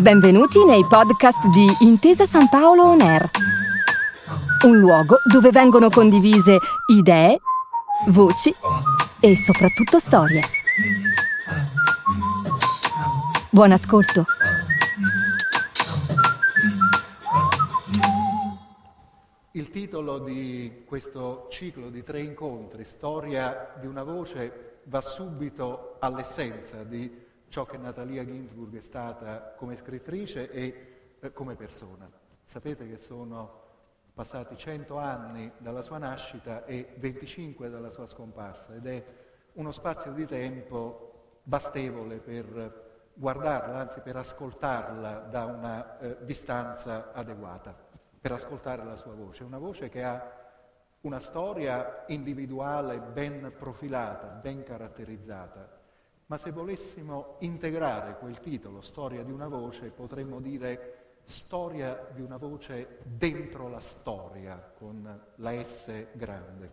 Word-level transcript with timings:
Benvenuti 0.00 0.64
nei 0.64 0.84
podcast 0.84 1.48
di 1.48 1.66
Intesa 1.80 2.24
San 2.24 2.48
Paolo 2.48 2.84
On 2.84 3.00
Air, 3.00 3.28
un 4.64 4.78
luogo 4.78 5.16
dove 5.24 5.50
vengono 5.50 5.90
condivise 5.90 6.58
idee, 6.86 7.40
voci 8.06 8.54
e 9.18 9.34
soprattutto 9.34 9.98
storie. 9.98 10.42
Buon 13.50 13.72
ascolto. 13.72 14.24
Il 19.50 19.70
titolo 19.70 20.20
di 20.20 20.84
questo 20.86 21.48
ciclo 21.50 21.90
di 21.90 22.04
tre 22.04 22.20
incontri, 22.20 22.84
Storia 22.84 23.74
di 23.80 23.88
una 23.88 24.04
voce, 24.04 24.82
va 24.84 25.00
subito 25.00 25.96
all'essenza 25.98 26.84
di 26.84 27.26
ciò 27.48 27.64
che 27.64 27.76
Natalia 27.76 28.24
Ginsburg 28.24 28.76
è 28.76 28.80
stata 28.80 29.54
come 29.56 29.76
scrittrice 29.76 30.50
e 30.50 31.16
eh, 31.20 31.32
come 31.32 31.54
persona. 31.54 32.10
Sapete 32.44 32.86
che 32.88 32.98
sono 32.98 33.66
passati 34.14 34.56
100 34.56 34.96
anni 34.96 35.50
dalla 35.58 35.82
sua 35.82 35.98
nascita 35.98 36.64
e 36.64 36.94
25 36.96 37.68
dalla 37.70 37.90
sua 37.90 38.06
scomparsa 38.06 38.74
ed 38.74 38.86
è 38.86 39.04
uno 39.52 39.70
spazio 39.70 40.12
di 40.12 40.26
tempo 40.26 41.40
bastevole 41.42 42.18
per 42.18 43.10
guardarla, 43.14 43.78
anzi 43.78 44.00
per 44.00 44.16
ascoltarla 44.16 45.26
da 45.30 45.44
una 45.44 45.98
eh, 45.98 46.16
distanza 46.20 47.12
adeguata, 47.12 47.74
per 48.20 48.32
ascoltare 48.32 48.84
la 48.84 48.96
sua 48.96 49.14
voce. 49.14 49.44
Una 49.44 49.58
voce 49.58 49.88
che 49.88 50.04
ha 50.04 50.36
una 51.00 51.20
storia 51.20 52.04
individuale 52.08 52.98
ben 53.00 53.52
profilata, 53.56 54.26
ben 54.26 54.62
caratterizzata, 54.62 55.77
ma 56.28 56.36
se 56.36 56.50
volessimo 56.50 57.36
integrare 57.40 58.18
quel 58.18 58.38
titolo, 58.40 58.82
Storia 58.82 59.22
di 59.22 59.32
una 59.32 59.48
voce, 59.48 59.88
potremmo 59.88 60.40
dire 60.40 60.94
Storia 61.24 62.08
di 62.14 62.20
una 62.20 62.36
voce 62.36 62.98
dentro 63.02 63.68
la 63.68 63.80
storia, 63.80 64.72
con 64.76 65.20
la 65.34 65.62
S 65.62 66.06
grande, 66.12 66.70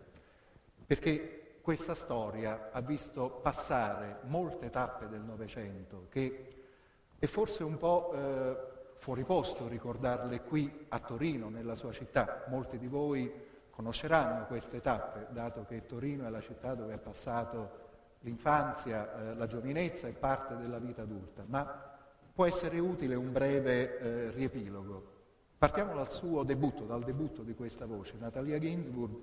perché 0.86 1.58
questa 1.60 1.94
storia 1.94 2.70
ha 2.70 2.80
visto 2.80 3.28
passare 3.28 4.20
molte 4.22 4.70
tappe 4.70 5.08
del 5.08 5.20
Novecento, 5.20 6.06
che 6.10 6.64
è 7.18 7.26
forse 7.26 7.64
un 7.64 7.76
po' 7.76 8.12
eh, 8.12 8.56
fuori 8.98 9.24
posto 9.24 9.68
ricordarle 9.68 10.42
qui 10.42 10.86
a 10.88 10.98
Torino, 11.00 11.48
nella 11.48 11.76
sua 11.76 11.92
città. 11.92 12.44
Molti 12.48 12.78
di 12.78 12.86
voi 12.86 13.30
conosceranno 13.70 14.46
queste 14.46 14.80
tappe, 14.80 15.28
dato 15.30 15.64
che 15.66 15.86
Torino 15.86 16.26
è 16.26 16.30
la 16.30 16.40
città 16.40 16.74
dove 16.74 16.94
è 16.94 16.98
passato 16.98 17.84
l'infanzia, 18.20 19.30
eh, 19.30 19.34
la 19.34 19.46
giovinezza 19.46 20.08
e 20.08 20.12
parte 20.12 20.56
della 20.56 20.78
vita 20.78 21.02
adulta, 21.02 21.44
ma 21.46 21.64
può 22.32 22.46
essere 22.46 22.78
utile 22.78 23.14
un 23.14 23.32
breve 23.32 23.98
eh, 23.98 24.30
riepilogo. 24.30 25.14
Partiamo 25.58 25.94
dal 25.94 26.10
suo 26.10 26.42
debutto, 26.42 26.84
dal 26.84 27.02
debutto 27.02 27.42
di 27.42 27.54
questa 27.54 27.86
voce. 27.86 28.16
Natalia 28.18 28.58
Ginsburg 28.58 29.16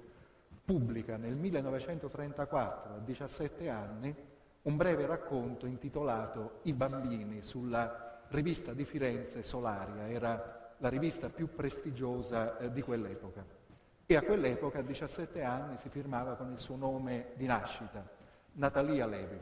pubblica 0.64 1.18
nel 1.18 1.36
1934, 1.36 2.96
a 2.96 3.00
17 3.00 3.70
anni, 3.70 4.16
un 4.64 4.78
breve 4.78 5.06
racconto 5.06 5.66
intitolato 5.66 6.60
I 6.64 6.74
bambini 6.74 7.44
sulla 7.44 8.22
rivista 8.30 8.74
di 8.74 8.86
Firenze 8.86 9.44
Solaria, 9.44 10.10
era 10.10 10.72
la 10.78 10.90
rivista 10.90 11.30
più 11.30 11.54
prestigiosa 11.54 12.58
eh, 12.58 12.72
di 12.72 12.82
quell'epoca. 12.82 13.46
E 14.06 14.16
a 14.16 14.22
quell'epoca, 14.22 14.80
a 14.80 14.84
17 14.84 15.44
anni, 15.44 15.78
si 15.78 15.90
firmava 15.90 16.36
con 16.36 16.52
il 16.52 16.60
suo 16.60 16.76
nome 16.76 17.32
di 17.36 17.46
nascita, 17.46 18.06
Natalia 18.54 19.08
Levi. 19.08 19.40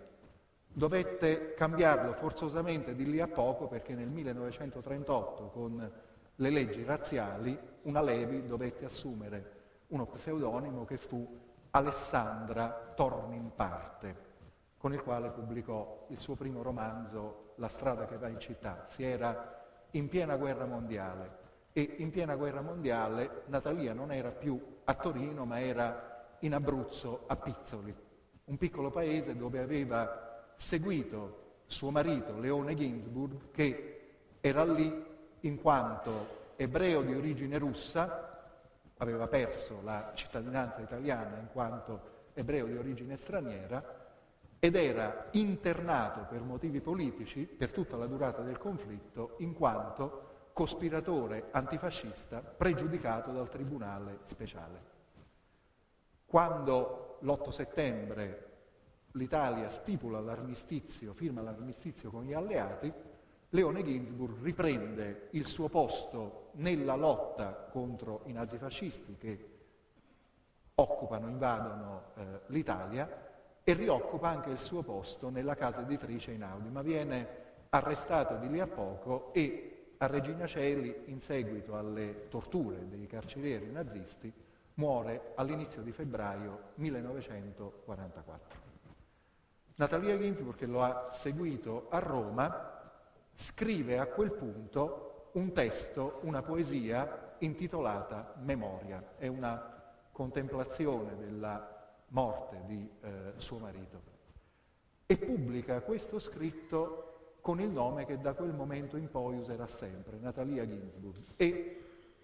Dovette 0.73 1.53
cambiarlo 1.53 2.13
forzosamente 2.13 2.95
di 2.95 3.09
lì 3.09 3.19
a 3.19 3.27
poco 3.27 3.67
perché 3.67 3.93
nel 3.93 4.07
1938 4.07 5.49
con 5.49 5.91
le 6.33 6.49
leggi 6.49 6.85
razziali 6.85 7.57
una 7.83 8.01
Levi 8.01 8.47
dovette 8.47 8.85
assumere 8.85 9.59
uno 9.87 10.05
pseudonimo 10.05 10.85
che 10.85 10.95
fu 10.95 11.39
Alessandra 11.71 12.93
Torni 12.95 13.35
in 13.35 13.51
parte, 13.53 14.29
con 14.77 14.93
il 14.93 15.03
quale 15.03 15.29
pubblicò 15.31 16.05
il 16.09 16.19
suo 16.19 16.35
primo 16.35 16.61
romanzo 16.61 17.53
La 17.55 17.67
strada 17.67 18.05
che 18.05 18.17
va 18.17 18.29
in 18.29 18.39
città. 18.39 18.85
Si 18.85 19.03
era 19.03 19.59
in 19.91 20.07
piena 20.07 20.37
guerra 20.37 20.65
mondiale 20.65 21.39
e 21.73 21.95
in 21.97 22.11
piena 22.11 22.35
guerra 22.35 22.61
mondiale 22.61 23.43
Natalia 23.47 23.93
non 23.93 24.13
era 24.13 24.31
più 24.31 24.57
a 24.85 24.93
Torino 24.93 25.43
ma 25.43 25.59
era 25.59 26.37
in 26.39 26.53
Abruzzo 26.53 27.23
a 27.27 27.35
Pizzoli 27.35 28.09
un 28.51 28.57
piccolo 28.57 28.89
paese 28.89 29.37
dove 29.37 29.59
aveva 29.59 30.43
seguito 30.55 31.59
suo 31.67 31.89
marito 31.89 32.37
Leone 32.37 32.75
Ginsburg, 32.75 33.49
che 33.49 34.09
era 34.41 34.65
lì 34.65 35.05
in 35.39 35.61
quanto 35.61 36.49
ebreo 36.57 37.01
di 37.01 37.15
origine 37.15 37.57
russa, 37.57 38.27
aveva 38.97 39.27
perso 39.27 39.79
la 39.83 40.11
cittadinanza 40.15 40.81
italiana 40.81 41.37
in 41.37 41.47
quanto 41.49 42.09
ebreo 42.33 42.65
di 42.65 42.75
origine 42.75 43.15
straniera, 43.15 43.99
ed 44.59 44.75
era 44.75 45.27
internato 45.31 46.27
per 46.29 46.41
motivi 46.41 46.81
politici 46.81 47.45
per 47.45 47.71
tutta 47.71 47.95
la 47.95 48.05
durata 48.05 48.41
del 48.41 48.57
conflitto 48.57 49.35
in 49.37 49.53
quanto 49.53 50.49
cospiratore 50.51 51.47
antifascista 51.51 52.41
pregiudicato 52.41 53.31
dal 53.31 53.49
Tribunale 53.49 54.19
speciale. 54.25 54.89
Quando 56.25 57.10
l'8 57.21 57.49
settembre 57.49 58.49
l'Italia 59.13 59.69
stipula 59.69 60.19
l'armistizio, 60.19 61.13
firma 61.13 61.41
l'armistizio 61.41 62.09
con 62.09 62.23
gli 62.23 62.33
alleati, 62.33 62.91
Leone 63.49 63.83
Ginsburg 63.83 64.41
riprende 64.41 65.27
il 65.31 65.45
suo 65.45 65.67
posto 65.67 66.51
nella 66.53 66.95
lotta 66.95 67.67
contro 67.69 68.21
i 68.25 68.31
nazifascisti 68.31 69.17
che 69.17 69.49
occupano, 70.75 71.27
invadono 71.27 72.03
eh, 72.15 72.23
l'Italia 72.47 73.29
e 73.63 73.73
rioccupa 73.73 74.29
anche 74.29 74.49
il 74.49 74.59
suo 74.59 74.81
posto 74.83 75.29
nella 75.29 75.55
casa 75.55 75.81
editrice 75.81 76.31
Inaudi, 76.31 76.69
ma 76.69 76.81
viene 76.81 77.39
arrestato 77.69 78.37
di 78.37 78.49
lì 78.49 78.59
a 78.59 78.67
poco 78.67 79.33
e 79.33 79.93
a 79.97 80.07
Regina 80.07 80.47
Celi, 80.47 81.03
in 81.05 81.19
seguito 81.19 81.77
alle 81.77 82.27
torture 82.29 82.87
dei 82.87 83.05
carcerieri 83.05 83.69
nazisti, 83.69 84.33
muore 84.75 85.33
all'inizio 85.35 85.81
di 85.81 85.91
febbraio 85.91 86.71
1944. 86.75 88.59
Natalia 89.75 90.17
Ginsburg, 90.17 90.57
che 90.57 90.65
lo 90.65 90.83
ha 90.83 91.09
seguito 91.11 91.87
a 91.89 91.99
Roma, 91.99 92.79
scrive 93.33 93.97
a 93.97 94.05
quel 94.05 94.31
punto 94.31 95.29
un 95.33 95.53
testo, 95.53 96.19
una 96.23 96.41
poesia 96.41 97.35
intitolata 97.39 98.35
Memoria. 98.43 99.13
È 99.17 99.27
una 99.27 99.81
contemplazione 100.11 101.17
della 101.17 101.79
morte 102.09 102.61
di 102.65 102.89
eh, 103.01 103.33
suo 103.37 103.59
marito. 103.59 104.01
E 105.05 105.17
pubblica 105.17 105.81
questo 105.81 106.19
scritto 106.19 107.37
con 107.41 107.59
il 107.59 107.69
nome 107.69 108.05
che 108.05 108.19
da 108.19 108.33
quel 108.33 108.53
momento 108.53 108.97
in 108.97 109.09
poi 109.09 109.37
userà 109.37 109.67
sempre, 109.67 110.17
Natalia 110.19 110.65
Ginsburg. 110.67 111.17
E 111.37 111.80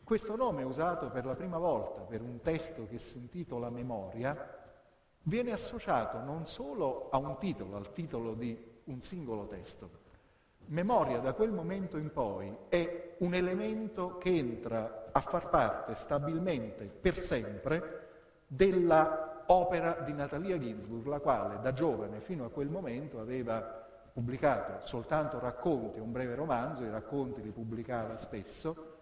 questo 0.07 0.37
nome 0.37 0.63
usato 0.63 1.09
per 1.09 1.25
la 1.25 1.35
prima 1.35 1.57
volta 1.57 1.99
per 1.99 2.21
un 2.21 2.39
testo 2.39 2.87
che 2.87 2.97
si 2.97 3.17
intitola 3.17 3.69
Memoria 3.69 4.55
viene 5.23 5.51
associato 5.51 6.19
non 6.19 6.45
solo 6.45 7.09
a 7.11 7.17
un 7.17 7.37
titolo, 7.37 7.75
al 7.75 7.91
titolo 7.91 8.33
di 8.33 8.57
un 8.85 9.01
singolo 9.01 9.47
testo. 9.47 9.89
Memoria 10.67 11.19
da 11.19 11.33
quel 11.33 11.51
momento 11.51 11.97
in 11.97 12.13
poi 12.13 12.55
è 12.69 13.15
un 13.17 13.33
elemento 13.33 14.15
che 14.15 14.29
entra 14.29 15.09
a 15.11 15.19
far 15.19 15.49
parte 15.49 15.93
stabilmente, 15.95 16.85
per 16.85 17.17
sempre, 17.17 18.07
della 18.47 19.43
opera 19.47 19.99
di 20.05 20.13
Natalia 20.13 20.57
Ginsburg, 20.57 21.05
la 21.05 21.19
quale 21.19 21.59
da 21.59 21.73
giovane 21.73 22.21
fino 22.21 22.45
a 22.45 22.49
quel 22.49 22.69
momento 22.69 23.19
aveva 23.19 23.59
pubblicato 24.13 24.85
soltanto 24.87 25.37
racconti, 25.37 25.99
un 25.99 26.13
breve 26.13 26.35
romanzo, 26.35 26.85
i 26.85 26.89
racconti 26.89 27.41
li 27.41 27.51
pubblicava 27.51 28.15
spesso, 28.15 28.95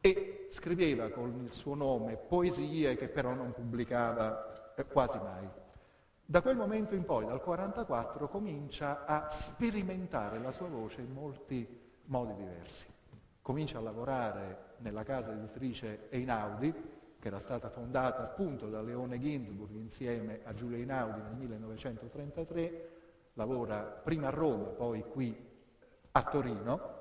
e 0.00 0.46
scriveva 0.48 1.10
con 1.10 1.42
il 1.44 1.52
suo 1.52 1.74
nome 1.74 2.16
poesie 2.16 2.96
che 2.96 3.08
però 3.08 3.34
non 3.34 3.52
pubblicava 3.52 4.74
eh, 4.74 4.84
quasi 4.86 5.18
mai. 5.18 5.48
Da 6.24 6.42
quel 6.42 6.56
momento 6.56 6.94
in 6.94 7.04
poi, 7.04 7.24
dal 7.24 7.40
1944, 7.44 8.28
comincia 8.28 9.04
a 9.04 9.28
sperimentare 9.28 10.38
la 10.38 10.52
sua 10.52 10.68
voce 10.68 11.00
in 11.00 11.12
molti 11.12 11.66
modi 12.04 12.34
diversi. 12.34 12.86
Comincia 13.42 13.78
a 13.78 13.82
lavorare 13.82 14.76
nella 14.78 15.02
casa 15.02 15.32
editrice 15.32 16.08
Einaudi, 16.08 16.72
che 17.18 17.26
era 17.26 17.40
stata 17.40 17.68
fondata 17.68 18.22
appunto 18.22 18.68
da 18.68 18.80
Leone 18.80 19.18
Ginsburg 19.18 19.74
insieme 19.74 20.40
a 20.44 20.54
Giulia 20.54 20.78
Einaudi 20.78 21.20
nel 21.20 21.34
1933, 21.34 22.90
lavora 23.34 23.82
prima 23.82 24.28
a 24.28 24.30
Roma, 24.30 24.66
poi 24.66 25.02
qui 25.02 25.36
a 26.12 26.22
Torino, 26.22 26.99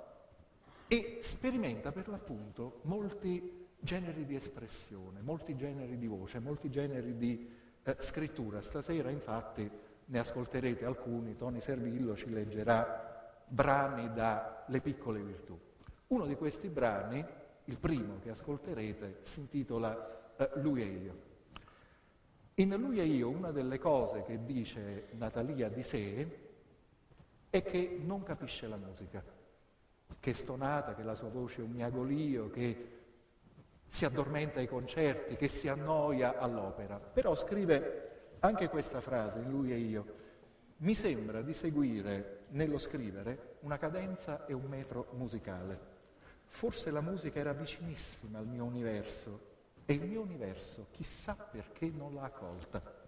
e 0.92 1.20
sperimenta 1.22 1.92
per 1.92 2.10
l'appunto 2.10 2.80
molti 2.84 3.68
generi 3.80 4.26
di 4.26 4.36
espressione, 4.36 5.22
molti 5.22 5.56
generi 5.56 6.00
di 6.00 6.08
voce, 6.08 6.40
molti 6.40 6.72
generi 6.72 7.16
di 7.16 7.48
eh, 7.84 7.96
scrittura. 8.00 8.62
Stasera 8.62 9.12
infatti 9.12 9.70
ne 10.06 10.20
ascolterete 10.20 10.86
alcuni, 10.86 11.36
Tony 11.38 11.62
Servillo 11.62 12.16
ci 12.16 12.32
leggerà 12.32 13.44
brani 13.48 14.12
da 14.14 14.66
Le 14.68 14.82
piccole 14.82 15.22
virtù. 15.22 15.58
Uno 16.08 16.26
di 16.26 16.36
questi 16.36 16.70
brani, 16.70 17.24
il 17.66 17.78
primo 17.78 18.18
che 18.20 18.32
ascolterete, 18.32 19.20
si 19.22 19.42
intitola 19.42 20.34
eh, 20.38 20.50
Lui 20.56 20.82
e 20.82 20.86
io. 20.86 21.28
In 22.56 22.76
Lui 22.80 23.00
e 23.00 23.06
io 23.06 23.30
una 23.30 23.52
delle 23.52 23.78
cose 23.78 24.24
che 24.24 24.44
dice 24.44 25.10
Natalia 25.12 25.70
di 25.70 25.84
sé 25.84 26.40
è 27.52 27.62
che 27.62 28.00
non 28.04 28.24
capisce 28.24 28.68
la 28.68 28.76
musica, 28.76 29.24
che 30.20 30.32
è 30.32 30.34
stonata, 30.34 30.96
che 30.96 31.04
la 31.04 31.16
sua 31.16 31.30
voce 31.30 31.62
è 31.62 31.64
un 31.64 31.72
miagolio, 31.72 32.50
che 32.50 32.98
si 33.88 34.06
addormenta 34.06 34.60
ai 34.60 34.68
concerti, 34.68 35.36
che 35.36 35.48
si 35.48 35.68
annoia 35.68 36.38
all'opera. 36.38 37.00
Però 37.00 37.36
scrive 37.36 38.36
anche 38.40 38.70
questa 38.70 39.02
frase, 39.02 39.42
Lui 39.42 39.72
e 39.72 39.78
io, 39.78 40.18
mi 40.78 40.96
sembra 40.96 41.42
di 41.42 41.54
seguire 41.54 42.46
nello 42.50 42.78
scrivere 42.78 43.58
una 43.62 43.78
cadenza 43.78 44.46
e 44.46 44.54
un 44.54 44.66
metro 44.66 45.08
musicale. 45.14 45.98
Forse 46.46 46.92
la 46.92 47.02
musica 47.02 47.40
era 47.40 47.54
vicinissima 47.54 48.40
al 48.40 48.48
mio 48.48 48.64
universo 48.64 49.48
e 49.86 49.94
il 49.94 50.02
mio 50.02 50.22
universo, 50.22 50.88
chissà 50.92 51.34
perché, 51.34 51.90
non 51.90 52.14
l'ha 52.14 52.24
accolta. 52.24 52.99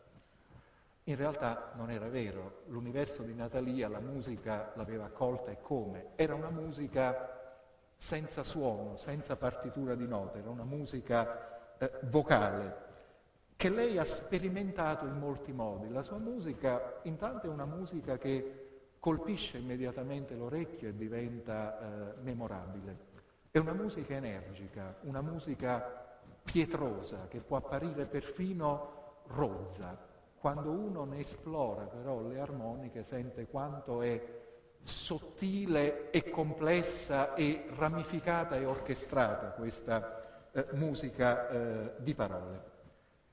In 1.11 1.17
realtà 1.17 1.73
non 1.75 1.91
era 1.91 2.07
vero, 2.07 2.61
l'universo 2.67 3.21
di 3.23 3.33
Natalia 3.33 3.89
la 3.89 3.99
musica 3.99 4.71
l'aveva 4.75 5.03
accolta 5.03 5.51
e 5.51 5.59
come? 5.59 6.11
Era 6.15 6.35
una 6.35 6.49
musica 6.49 7.57
senza 7.97 8.45
suono, 8.45 8.95
senza 8.95 9.35
partitura 9.35 9.95
di 9.95 10.07
note, 10.07 10.39
era 10.39 10.49
una 10.49 10.63
musica 10.63 11.75
eh, 11.77 11.91
vocale 12.03 12.89
che 13.57 13.69
lei 13.69 13.97
ha 13.97 14.05
sperimentato 14.05 15.05
in 15.05 15.19
molti 15.19 15.51
modi. 15.51 15.91
La 15.91 16.01
sua 16.01 16.17
musica 16.17 17.01
intanto 17.03 17.47
è 17.47 17.49
una 17.49 17.65
musica 17.65 18.17
che 18.17 18.93
colpisce 18.97 19.57
immediatamente 19.57 20.33
l'orecchio 20.35 20.87
e 20.87 20.95
diventa 20.95 21.77
eh, 21.77 22.21
memorabile. 22.21 22.97
È 23.51 23.57
una 23.57 23.73
musica 23.73 24.13
energica, 24.13 24.95
una 25.01 25.21
musica 25.21 26.19
pietrosa 26.41 27.27
che 27.27 27.41
può 27.41 27.57
apparire 27.57 28.05
perfino 28.05 29.23
rozza. 29.25 30.07
Quando 30.41 30.71
uno 30.71 31.05
ne 31.05 31.19
esplora 31.19 31.83
però 31.83 32.19
le 32.19 32.39
armoniche 32.39 33.03
sente 33.03 33.45
quanto 33.45 34.01
è 34.01 34.39
sottile 34.81 36.09
e 36.09 36.31
complessa 36.31 37.35
e 37.35 37.67
ramificata 37.75 38.55
e 38.55 38.65
orchestrata 38.65 39.51
questa 39.51 40.49
eh, 40.51 40.65
musica 40.71 41.47
eh, 41.47 41.93
di 41.99 42.15
parole. 42.15 42.63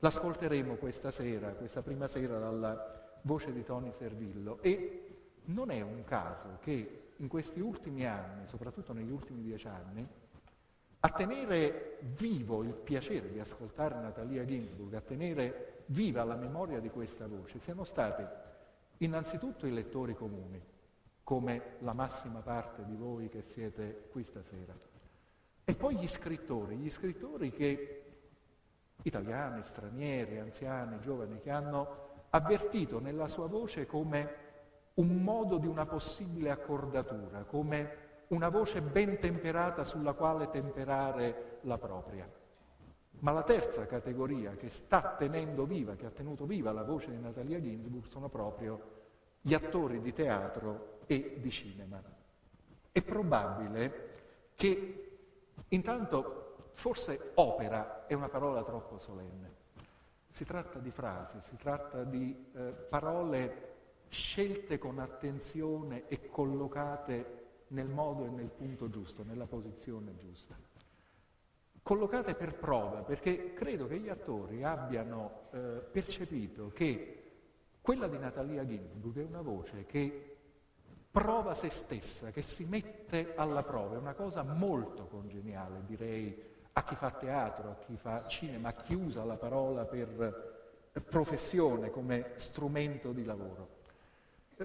L'ascolteremo 0.00 0.75
questa 0.75 1.10
sera, 1.10 1.49
questa 1.52 1.81
prima 1.81 2.06
sera 2.06 2.38
dalla 2.38 3.19
voce 3.22 3.54
di 3.54 3.64
Tony 3.64 3.90
Servillo 3.90 4.58
e 4.61 5.31
non 5.46 5.70
è 5.70 5.81
un 5.81 6.04
caso 6.04 6.58
che 6.61 7.12
in 7.16 7.28
questi 7.28 7.61
ultimi 7.61 8.06
anni, 8.06 8.46
soprattutto 8.46 8.93
negli 8.93 9.11
ultimi 9.11 9.40
dieci 9.40 9.66
anni, 9.66 10.06
a 11.00 11.08
tenere 11.08 12.00
vivo 12.19 12.62
il 12.64 12.75
piacere 12.75 13.32
di 13.32 13.40
ascoltare 13.40 13.94
Natalia 13.94 14.44
Ginsburg, 14.44 14.93
a 14.93 15.00
tenere 15.00 15.77
viva 15.88 16.25
la 16.25 16.37
memoria 16.37 16.81
di 16.81 16.90
questa 16.90 17.26
voce, 17.26 17.58
siano 17.58 17.85
stati 17.85 18.25
innanzitutto 18.99 19.67
i 19.67 19.73
lettori 19.73 20.14
comuni, 20.14 20.61
come 21.23 21.76
la 21.81 21.93
massima 21.93 22.40
parte 22.40 22.85
di 22.85 22.96
voi 22.96 23.29
che 23.29 23.43
siete 23.43 24.08
qui 24.11 24.23
stasera, 24.23 24.75
e 25.64 25.75
poi 25.75 25.96
gli 25.96 26.08
scrittori, 26.08 26.76
gli 26.76 26.90
scrittori 26.90 27.52
che, 27.52 28.02
italiani, 29.02 29.62
stranieri, 29.62 30.38
anziani, 30.38 30.99
giovani, 31.00 31.40
che 31.40 31.50
hanno 31.50 32.06
avvertito 32.31 33.00
nella 33.00 33.29
sua 33.29 33.46
voce 33.46 33.87
come 33.87 34.46
un 34.94 35.23
modo 35.23 35.58
di 35.58 35.67
una 35.67 35.87
possibile 35.87 36.50
accordatura, 36.50 37.44
come 37.44 38.06
una 38.29 38.49
voce 38.49 38.82
ben 38.82 39.19
temperata 39.19 39.85
sulla 39.85 40.12
quale 40.12 40.50
temperare 40.50 41.58
la 41.62 41.79
propria. 41.79 42.29
Ma 43.20 43.32
la 43.32 43.43
terza 43.43 43.87
categoria 43.87 44.53
che 44.53 44.69
sta 44.69 45.17
tenendo 45.17 45.67
viva, 45.67 45.97
che 45.97 46.06
ha 46.06 46.11
tenuto 46.11 46.47
viva 46.47 46.73
la 46.73 46.85
voce 46.85 47.11
di 47.11 47.19
Natalia 47.19 47.61
Ginsburg, 47.61 48.06
sono 48.06 48.29
proprio 48.29 48.97
gli 49.41 49.55
attori 49.55 50.00
di 50.00 50.12
teatro 50.12 51.00
e 51.06 51.38
di 51.41 51.50
cinema. 51.50 52.00
È 52.93 53.03
probabile 53.03 54.06
che 54.55 55.19
intanto 55.69 56.70
forse 56.75 57.32
opera 57.35 58.06
è 58.06 58.15
una 58.15 58.29
parola 58.29 58.62
troppo 58.62 58.99
solenne. 58.99 59.56
Si 60.29 60.44
tratta 60.44 60.79
di 60.79 60.91
frasi, 60.91 61.41
si 61.41 61.56
tratta 61.56 62.05
di 62.05 62.50
eh, 62.55 62.61
parole 62.88 63.67
scelte 64.09 64.79
con 64.79 64.99
attenzione 64.99 66.06
e 66.06 66.29
collocate 66.29 67.37
nel 67.69 67.88
modo 67.88 68.26
e 68.26 68.31
nel 68.31 68.50
punto 68.50 68.88
giusto, 68.88 69.25
nella 69.25 69.47
posizione 69.47 70.17
giusta. 70.17 70.56
Collocate 71.88 72.35
per 72.35 72.52
prova, 72.52 72.99
perché 72.99 73.55
credo 73.55 73.87
che 73.87 73.99
gli 73.99 74.11
attori 74.11 74.62
abbiano 74.62 75.49
eh, 75.52 75.58
percepito 75.90 76.69
che 76.69 77.31
quella 77.81 78.06
di 78.08 78.19
Natalia 78.19 78.67
Ginsburg 78.67 79.20
è 79.20 79.25
una 79.25 79.40
voce 79.40 79.87
che 79.87 80.37
prova 81.11 81.55
se 81.55 81.70
stessa, 81.70 82.31
che 82.31 82.43
si 82.43 82.67
mette 82.67 83.32
alla 83.37 83.62
prova, 83.62 83.94
è 83.94 83.99
una 83.99 84.12
cosa 84.12 84.43
molto 84.43 85.06
congeniale, 85.06 85.81
direi, 85.87 86.38
a 86.75 86.85
chi 86.85 86.94
fa 86.94 87.11
teatro, 87.11 87.70
a 87.70 87.76
chi 87.76 87.96
fa 87.96 88.26
cinema, 88.29 88.69
a 88.69 88.75
chi 88.75 88.93
usa 88.93 89.25
la 89.25 89.37
parola 89.37 89.87
per 89.87 90.90
professione 91.08 91.88
come 91.88 92.32
strumento 92.35 93.12
di 93.12 93.25
lavoro. 93.25 93.76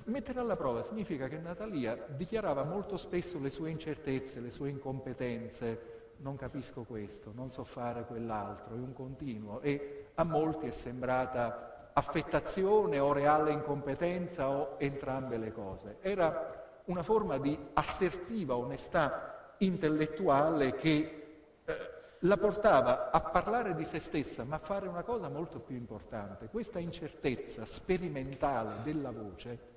Mettere 0.08 0.42
alla 0.42 0.58
prova 0.58 0.84
significa 0.84 1.30
che 1.30 1.38
Natalia 1.38 1.96
dichiarava 1.96 2.66
molto 2.66 2.98
spesso 2.98 3.40
le 3.40 3.50
sue 3.50 3.70
incertezze, 3.70 4.42
le 4.42 4.52
sue 4.52 4.68
incompetenze, 4.68 5.93
non 6.24 6.36
capisco 6.36 6.84
questo, 6.84 7.32
non 7.36 7.52
so 7.52 7.64
fare 7.64 8.06
quell'altro, 8.06 8.74
è 8.74 8.80
un 8.80 8.94
continuo 8.94 9.62
e 9.62 10.08
a 10.16 10.24
molti 10.24 10.68
è 10.68 10.72
sembrata 10.72 11.92
affettazione 11.94 12.98
o 12.98 13.14
reale 13.14 13.52
incompetenza 13.52 14.50
o 14.50 14.76
entrambe 14.80 15.38
le 15.38 15.52
cose. 15.52 15.98
Era 16.02 16.82
una 16.86 17.04
forma 17.04 17.38
di 17.38 17.56
assertiva 17.74 18.56
onestà 18.56 19.54
intellettuale 19.60 20.74
che 20.74 21.24
eh, 21.64 21.92
la 22.20 22.38
portava 22.38 23.12
a 23.12 23.20
parlare 23.20 23.76
di 23.76 23.86
se 23.86 24.00
stessa, 24.00 24.44
ma 24.44 24.56
a 24.56 24.60
fare 24.60 24.88
una 24.88 25.04
cosa 25.04 25.30
molto 25.30 25.60
più 25.60 25.76
importante. 25.76 26.48
Questa 26.48 26.80
incertezza 26.80 27.66
sperimentale 27.66 28.82
della 28.82 29.12
voce 29.12 29.72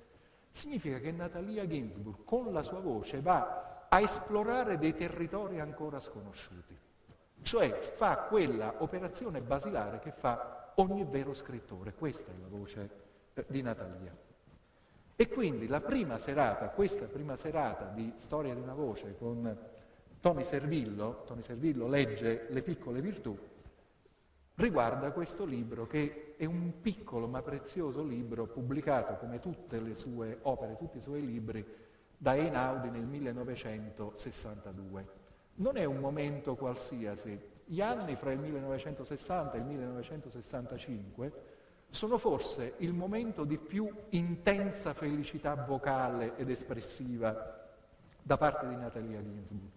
Significa 0.57 0.97
che 0.97 1.11
Natalia 1.11 1.67
Ginsburg 1.67 2.23
con 2.23 2.51
la 2.51 2.63
sua 2.63 2.79
voce 2.79 3.21
va 3.21 3.76
a 3.89 3.99
esplorare 3.99 4.77
dei 4.77 4.93
territori 4.93 5.59
ancora 5.59 5.99
sconosciuti, 5.99 6.77
cioè 7.41 7.69
fa 7.69 8.25
quella 8.29 8.75
operazione 8.79 9.41
basilare 9.41 9.99
che 9.99 10.11
fa 10.11 10.73
ogni 10.75 11.05
vero 11.05 11.33
scrittore. 11.33 11.93
Questa 11.93 12.31
è 12.31 12.35
la 12.39 12.47
voce 12.47 12.89
eh, 13.33 13.45
di 13.47 13.61
Natalia. 13.61 14.15
E 15.15 15.27
quindi 15.29 15.67
la 15.67 15.81
prima 15.81 16.17
serata, 16.17 16.69
questa 16.69 17.07
prima 17.07 17.35
serata 17.35 17.85
di 17.85 18.13
Storia 18.17 18.53
di 18.53 18.61
una 18.61 18.75
voce 18.75 19.15
con 19.17 19.57
Tony 20.19 20.43
Servillo, 20.43 21.23
Tony 21.25 21.41
Servillo 21.41 21.87
legge 21.87 22.47
Le 22.49 22.61
piccole 22.61 23.01
virtù, 23.01 23.35
riguarda 24.55 25.11
questo 25.11 25.45
libro 25.45 25.87
che 25.87 26.35
è 26.37 26.45
un 26.45 26.81
piccolo 26.81 27.27
ma 27.27 27.41
prezioso 27.41 28.03
libro 28.03 28.45
pubblicato 28.45 29.15
come 29.15 29.39
tutte 29.39 29.79
le 29.79 29.95
sue 29.95 30.37
opere, 30.43 30.77
tutti 30.77 30.97
i 30.97 31.01
suoi 31.01 31.25
libri, 31.25 31.65
da 32.17 32.35
Einaudi 32.35 32.89
nel 32.89 33.05
1962. 33.05 35.07
Non 35.55 35.75
è 35.77 35.85
un 35.85 35.97
momento 35.97 36.55
qualsiasi. 36.55 37.39
Gli 37.63 37.81
anni 37.81 38.15
fra 38.15 38.31
il 38.31 38.39
1960 38.39 39.53
e 39.53 39.57
il 39.59 39.65
1965 39.65 41.31
sono 41.89 42.17
forse 42.17 42.73
il 42.77 42.93
momento 42.93 43.43
di 43.43 43.57
più 43.57 43.91
intensa 44.09 44.93
felicità 44.93 45.55
vocale 45.55 46.35
ed 46.37 46.49
espressiva 46.49 47.65
da 48.21 48.37
parte 48.37 48.67
di 48.67 48.75
Natalia 48.75 49.21
Ginsburg. 49.21 49.71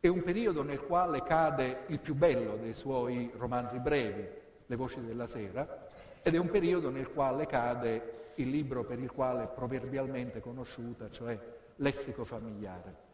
È 0.00 0.08
un 0.08 0.22
periodo 0.22 0.62
nel 0.62 0.84
quale 0.84 1.22
cade 1.22 1.84
il 1.88 2.00
più 2.00 2.14
bello 2.14 2.56
dei 2.56 2.74
suoi 2.74 3.30
romanzi 3.36 3.78
brevi, 3.78 4.38
Le 4.66 4.76
voci 4.76 5.04
della 5.04 5.26
sera, 5.26 5.86
ed 6.22 6.34
è 6.34 6.38
un 6.38 6.48
periodo 6.48 6.90
nel 6.90 7.10
quale 7.10 7.46
cade 7.46 8.19
il 8.40 8.50
libro 8.50 8.84
per 8.84 8.98
il 8.98 9.10
quale 9.10 9.44
è 9.44 9.48
proverbialmente 9.48 10.40
conosciuta, 10.40 11.10
cioè 11.10 11.38
Lessico 11.76 12.24
familiare. 12.24 13.08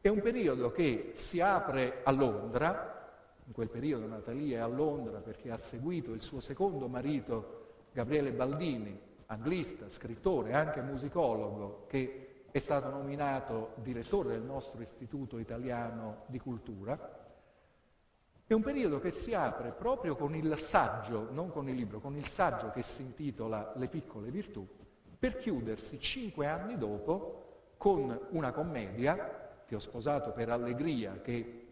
È 0.00 0.08
un 0.08 0.20
periodo 0.20 0.70
che 0.70 1.12
si 1.14 1.40
apre 1.40 2.00
a 2.02 2.10
Londra, 2.10 3.10
in 3.44 3.52
quel 3.52 3.68
periodo 3.68 4.06
Natalia 4.06 4.58
è 4.58 4.60
a 4.60 4.66
Londra 4.66 5.20
perché 5.20 5.50
ha 5.50 5.56
seguito 5.56 6.12
il 6.12 6.22
suo 6.22 6.40
secondo 6.40 6.88
marito 6.88 7.60
Gabriele 7.92 8.32
Baldini, 8.32 8.98
anglista, 9.26 9.88
scrittore, 9.88 10.54
anche 10.54 10.82
musicologo, 10.82 11.86
che 11.88 12.44
è 12.50 12.58
stato 12.58 12.90
nominato 12.90 13.72
direttore 13.76 14.30
del 14.30 14.42
nostro 14.42 14.82
Istituto 14.82 15.38
Italiano 15.38 16.24
di 16.26 16.38
Cultura. 16.38 17.21
È 18.52 18.54
un 18.54 18.60
periodo 18.60 19.00
che 19.00 19.12
si 19.12 19.32
apre 19.32 19.70
proprio 19.70 20.14
con 20.14 20.34
il 20.34 20.58
saggio, 20.58 21.28
non 21.30 21.50
con 21.50 21.70
il 21.70 21.74
libro, 21.74 22.00
con 22.00 22.16
il 22.16 22.26
saggio 22.26 22.70
che 22.70 22.82
si 22.82 23.00
intitola 23.00 23.72
Le 23.76 23.88
piccole 23.88 24.30
virtù, 24.30 24.68
per 25.18 25.38
chiudersi 25.38 25.98
cinque 25.98 26.46
anni 26.46 26.76
dopo 26.76 27.70
con 27.78 28.26
una 28.28 28.52
commedia 28.52 29.62
che 29.64 29.74
ho 29.74 29.78
sposato 29.78 30.32
per 30.32 30.50
allegria, 30.50 31.18
che, 31.22 31.68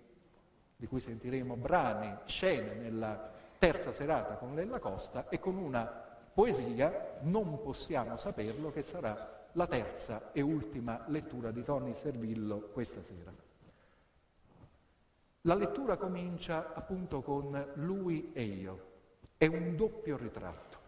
di 0.74 0.86
cui 0.86 1.00
sentiremo 1.00 1.54
brani, 1.54 2.16
scene 2.24 2.72
nella 2.72 3.30
terza 3.58 3.92
serata 3.92 4.36
con 4.36 4.54
Lella 4.54 4.78
Costa, 4.78 5.28
e 5.28 5.38
con 5.38 5.58
una 5.58 5.84
poesia, 6.32 7.18
non 7.24 7.60
possiamo 7.60 8.16
saperlo, 8.16 8.72
che 8.72 8.82
sarà 8.82 9.48
la 9.52 9.66
terza 9.66 10.32
e 10.32 10.40
ultima 10.40 11.04
lettura 11.08 11.50
di 11.50 11.62
Tony 11.62 11.92
Servillo 11.92 12.70
questa 12.72 13.02
sera. 13.02 13.49
La 15.44 15.54
lettura 15.54 15.96
comincia 15.96 16.74
appunto 16.74 17.22
con 17.22 17.72
lui 17.74 18.30
e 18.32 18.42
io. 18.42 18.88
È 19.38 19.46
un 19.46 19.74
doppio 19.74 20.18
ritratto. 20.18 20.78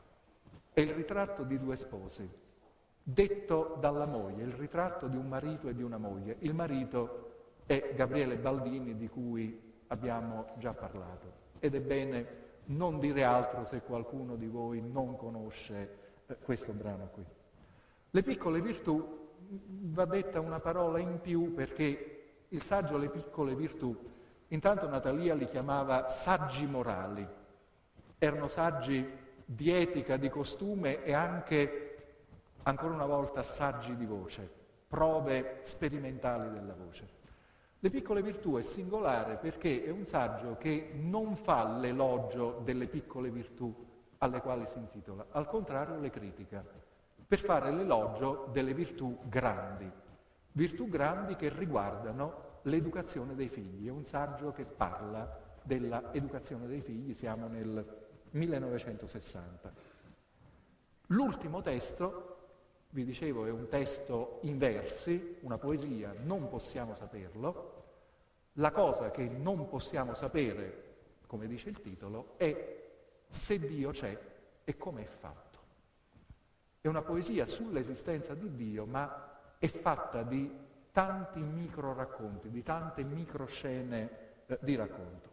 È 0.74 0.80
il 0.80 0.90
ritratto 0.90 1.42
di 1.42 1.58
due 1.58 1.76
sposi, 1.76 2.28
detto 3.02 3.76
dalla 3.80 4.06
moglie, 4.06 4.42
il 4.42 4.52
ritratto 4.52 5.06
di 5.06 5.16
un 5.16 5.26
marito 5.26 5.68
e 5.68 5.74
di 5.74 5.82
una 5.82 5.96
moglie. 5.96 6.36
Il 6.40 6.54
marito 6.54 7.30
è 7.64 7.92
Gabriele 7.94 8.36
Baldini 8.36 8.96
di 8.96 9.08
cui 9.08 9.72
abbiamo 9.86 10.48
già 10.58 10.72
parlato 10.72 11.40
ed 11.58 11.74
è 11.74 11.80
bene 11.80 12.40
non 12.66 12.98
dire 12.98 13.24
altro 13.24 13.64
se 13.64 13.80
qualcuno 13.82 14.36
di 14.36 14.46
voi 14.46 14.80
non 14.80 15.16
conosce 15.16 15.98
eh, 16.26 16.36
questo 16.36 16.72
brano 16.72 17.08
qui. 17.12 17.24
Le 18.10 18.22
piccole 18.22 18.60
virtù 18.60 19.20
va 19.48 20.04
detta 20.04 20.40
una 20.40 20.60
parola 20.60 20.98
in 20.98 21.20
più 21.20 21.54
perché 21.54 22.08
il 22.48 22.62
saggio 22.62 22.98
Le 22.98 23.08
piccole 23.08 23.54
virtù, 23.54 23.96
intanto 24.52 24.88
Natalia 24.88 25.34
li 25.34 25.46
chiamava 25.46 26.08
saggi 26.08 26.66
morali, 26.66 27.26
erano 28.18 28.48
saggi 28.48 29.20
di 29.44 29.70
etica, 29.70 30.16
di 30.16 30.28
costume 30.28 31.02
e 31.02 31.12
anche 31.12 31.88
ancora 32.62 32.94
una 32.94 33.06
volta 33.06 33.42
saggi 33.42 33.96
di 33.96 34.04
voce, 34.04 34.48
prove 34.86 35.58
sperimentali 35.60 36.50
della 36.52 36.74
voce. 36.74 37.20
Le 37.78 37.90
piccole 37.90 38.22
virtù 38.22 38.56
è 38.56 38.62
singolare 38.62 39.36
perché 39.36 39.82
è 39.84 39.90
un 39.90 40.06
saggio 40.06 40.56
che 40.56 40.92
non 40.94 41.34
fa 41.34 41.66
l'elogio 41.66 42.60
delle 42.62 42.86
piccole 42.86 43.30
virtù 43.30 43.74
alle 44.18 44.40
quali 44.40 44.66
si 44.66 44.78
intitola, 44.78 45.26
al 45.30 45.48
contrario 45.48 45.98
le 45.98 46.10
critica, 46.10 46.64
per 47.26 47.40
fare 47.40 47.72
l'elogio 47.72 48.48
delle 48.52 48.74
virtù 48.74 49.18
grandi, 49.24 49.90
virtù 50.52 50.88
grandi 50.88 51.34
che 51.34 51.48
riguardano 51.48 52.50
l'educazione 52.62 53.34
dei 53.34 53.48
figli. 53.48 53.86
È 53.86 53.90
un 53.90 54.04
saggio 54.04 54.52
che 54.52 54.64
parla 54.64 55.40
dell'educazione 55.62 56.66
dei 56.66 56.80
figli, 56.80 57.14
siamo 57.14 57.46
nel 57.46 57.84
1960. 58.30 59.72
L'ultimo 61.08 61.60
testo 61.60 62.32
vi 62.90 63.04
dicevo 63.04 63.46
è 63.46 63.50
un 63.50 63.68
testo 63.68 64.38
in 64.42 64.58
versi, 64.58 65.38
una 65.40 65.58
poesia, 65.58 66.14
non 66.24 66.48
possiamo 66.48 66.94
saperlo. 66.94 67.80
La 68.56 68.70
cosa 68.70 69.10
che 69.10 69.28
non 69.28 69.68
possiamo 69.68 70.14
sapere, 70.14 70.90
come 71.26 71.46
dice 71.46 71.70
il 71.70 71.80
titolo, 71.80 72.34
è 72.36 72.80
se 73.30 73.58
Dio 73.58 73.90
c'è 73.90 74.18
e 74.64 74.76
come 74.76 75.02
è 75.02 75.06
fatto. 75.06 75.60
È 76.80 76.88
una 76.88 77.00
poesia 77.00 77.46
sull'esistenza 77.46 78.34
di 78.34 78.54
Dio, 78.54 78.84
ma 78.84 79.56
è 79.58 79.68
fatta 79.68 80.22
di 80.22 80.50
tanti 80.92 81.40
micro 81.40 81.94
racconti, 81.94 82.50
di 82.50 82.62
tante 82.62 83.02
microscene 83.02 84.10
eh, 84.46 84.58
di 84.60 84.76
racconto. 84.76 85.30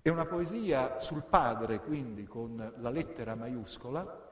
È 0.00 0.10
una 0.10 0.26
poesia 0.26 1.00
sul 1.00 1.24
padre, 1.24 1.80
quindi 1.80 2.26
con 2.26 2.74
la 2.76 2.90
lettera 2.90 3.34
maiuscola, 3.34 4.24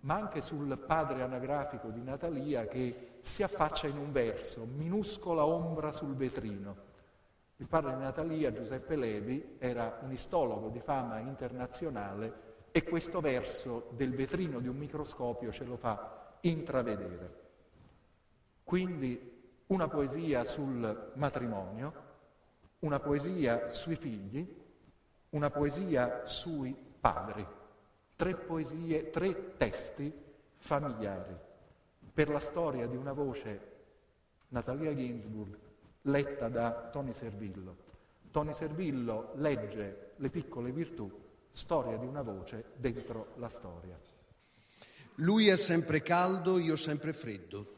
ma 0.00 0.14
anche 0.14 0.42
sul 0.42 0.76
padre 0.78 1.22
anagrafico 1.22 1.88
di 1.88 2.02
Natalia 2.02 2.66
che 2.66 3.18
si 3.22 3.42
affaccia 3.42 3.86
in 3.86 3.96
un 3.96 4.10
verso, 4.10 4.66
minuscola 4.66 5.44
ombra 5.44 5.92
sul 5.92 6.16
vetrino. 6.16 6.92
Il 7.56 7.68
padre 7.68 7.94
di 7.94 8.02
Natalia, 8.02 8.52
Giuseppe 8.52 8.96
Levi, 8.96 9.56
era 9.58 10.00
un 10.02 10.10
istologo 10.10 10.68
di 10.68 10.80
fama 10.80 11.20
internazionale 11.20 12.52
e 12.72 12.82
questo 12.82 13.20
verso 13.20 13.90
del 13.92 14.14
vetrino 14.14 14.58
di 14.58 14.66
un 14.66 14.76
microscopio 14.76 15.52
ce 15.52 15.64
lo 15.64 15.76
fa 15.76 16.36
intravedere. 16.40 17.42
Quindi 18.64 19.33
una 19.74 19.88
poesia 19.88 20.44
sul 20.44 21.12
matrimonio, 21.14 21.92
una 22.80 23.00
poesia 23.00 23.72
sui 23.72 23.96
figli, 23.96 24.62
una 25.30 25.50
poesia 25.50 26.26
sui 26.26 26.74
padri 27.00 27.62
tre 28.16 28.34
poesie, 28.36 29.10
tre 29.10 29.56
testi 29.56 30.12
familiari 30.58 31.36
per 32.12 32.28
la 32.28 32.38
storia 32.38 32.86
di 32.86 32.96
una 32.96 33.12
voce, 33.12 33.72
Natalia 34.48 34.94
Ginsburg, 34.94 35.56
letta 36.02 36.48
da 36.48 36.88
Tony 36.92 37.12
Servillo. 37.12 37.76
Tony 38.30 38.54
Servillo 38.54 39.32
legge 39.34 40.12
Le 40.16 40.30
piccole 40.30 40.70
virtù, 40.70 41.10
storia 41.50 41.96
di 41.96 42.06
una 42.06 42.22
voce 42.22 42.66
dentro 42.76 43.32
la 43.36 43.48
storia. 43.48 43.98
Lui 45.16 45.48
è 45.48 45.56
sempre 45.56 46.02
caldo, 46.02 46.58
io 46.58 46.76
sempre 46.76 47.12
freddo. 47.12 47.73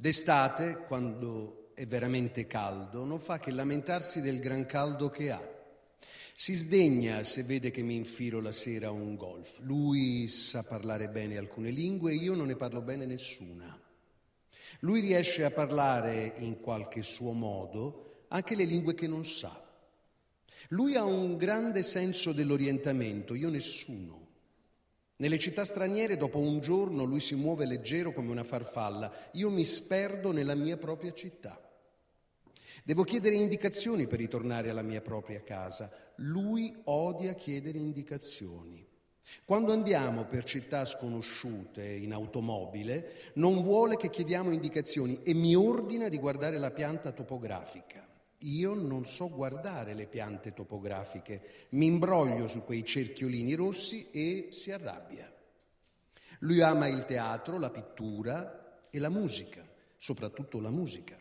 D'estate, 0.00 0.84
quando 0.86 1.72
è 1.74 1.86
veramente 1.86 2.46
caldo, 2.46 3.04
non 3.04 3.18
fa 3.20 3.38
che 3.38 3.50
lamentarsi 3.50 4.22
del 4.22 4.38
gran 4.38 4.64
caldo 4.64 5.10
che 5.10 5.30
ha. 5.30 5.46
Si 6.34 6.54
sdegna 6.54 7.22
se 7.22 7.42
vede 7.42 7.70
che 7.70 7.82
mi 7.82 7.96
infilo 7.96 8.40
la 8.40 8.50
sera 8.50 8.86
a 8.86 8.92
un 8.92 9.14
golf. 9.14 9.58
Lui 9.58 10.26
sa 10.26 10.62
parlare 10.62 11.10
bene 11.10 11.36
alcune 11.36 11.68
lingue, 11.68 12.14
io 12.14 12.34
non 12.34 12.46
ne 12.46 12.56
parlo 12.56 12.80
bene 12.80 13.04
nessuna. 13.04 13.78
Lui 14.78 15.00
riesce 15.00 15.44
a 15.44 15.50
parlare 15.50 16.32
in 16.38 16.60
qualche 16.60 17.02
suo 17.02 17.32
modo 17.32 18.24
anche 18.28 18.56
le 18.56 18.64
lingue 18.64 18.94
che 18.94 19.06
non 19.06 19.26
sa. 19.26 19.54
Lui 20.68 20.94
ha 20.94 21.04
un 21.04 21.36
grande 21.36 21.82
senso 21.82 22.32
dell'orientamento, 22.32 23.34
io 23.34 23.50
nessuno. 23.50 24.19
Nelle 25.20 25.38
città 25.38 25.66
straniere 25.66 26.16
dopo 26.16 26.38
un 26.38 26.60
giorno 26.60 27.04
lui 27.04 27.20
si 27.20 27.34
muove 27.34 27.66
leggero 27.66 28.10
come 28.10 28.30
una 28.30 28.42
farfalla, 28.42 29.12
io 29.32 29.50
mi 29.50 29.66
sperdo 29.66 30.32
nella 30.32 30.54
mia 30.54 30.78
propria 30.78 31.12
città. 31.12 31.60
Devo 32.82 33.02
chiedere 33.02 33.34
indicazioni 33.34 34.06
per 34.06 34.18
ritornare 34.18 34.70
alla 34.70 34.80
mia 34.80 35.02
propria 35.02 35.42
casa. 35.42 35.92
Lui 36.16 36.74
odia 36.84 37.34
chiedere 37.34 37.76
indicazioni. 37.76 38.82
Quando 39.44 39.72
andiamo 39.72 40.24
per 40.24 40.44
città 40.44 40.86
sconosciute 40.86 41.86
in 41.86 42.14
automobile, 42.14 43.32
non 43.34 43.60
vuole 43.60 43.98
che 43.98 44.08
chiediamo 44.08 44.50
indicazioni 44.52 45.20
e 45.22 45.34
mi 45.34 45.54
ordina 45.54 46.08
di 46.08 46.18
guardare 46.18 46.56
la 46.56 46.70
pianta 46.70 47.12
topografica. 47.12 48.09
Io 48.44 48.74
non 48.74 49.04
so 49.04 49.28
guardare 49.28 49.92
le 49.92 50.06
piante 50.06 50.54
topografiche, 50.54 51.68
mi 51.70 51.86
imbroglio 51.86 52.48
su 52.48 52.60
quei 52.64 52.84
cerchiolini 52.84 53.52
rossi 53.54 54.10
e 54.10 54.48
si 54.50 54.72
arrabbia. 54.72 55.30
Lui 56.40 56.62
ama 56.62 56.86
il 56.86 57.04
teatro, 57.04 57.58
la 57.58 57.68
pittura 57.68 58.88
e 58.88 58.98
la 58.98 59.10
musica, 59.10 59.62
soprattutto 59.96 60.58
la 60.58 60.70
musica. 60.70 61.20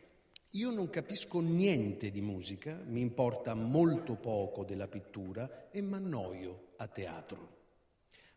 Io 0.54 0.72
non 0.72 0.90
capisco 0.90 1.42
niente 1.42 2.10
di 2.10 2.22
musica, 2.22 2.82
mi 2.86 3.02
importa 3.02 3.54
molto 3.54 4.16
poco 4.16 4.64
della 4.64 4.88
pittura 4.88 5.70
e 5.72 5.82
m'annoio 5.82 6.70
a 6.78 6.88
teatro. 6.88 7.58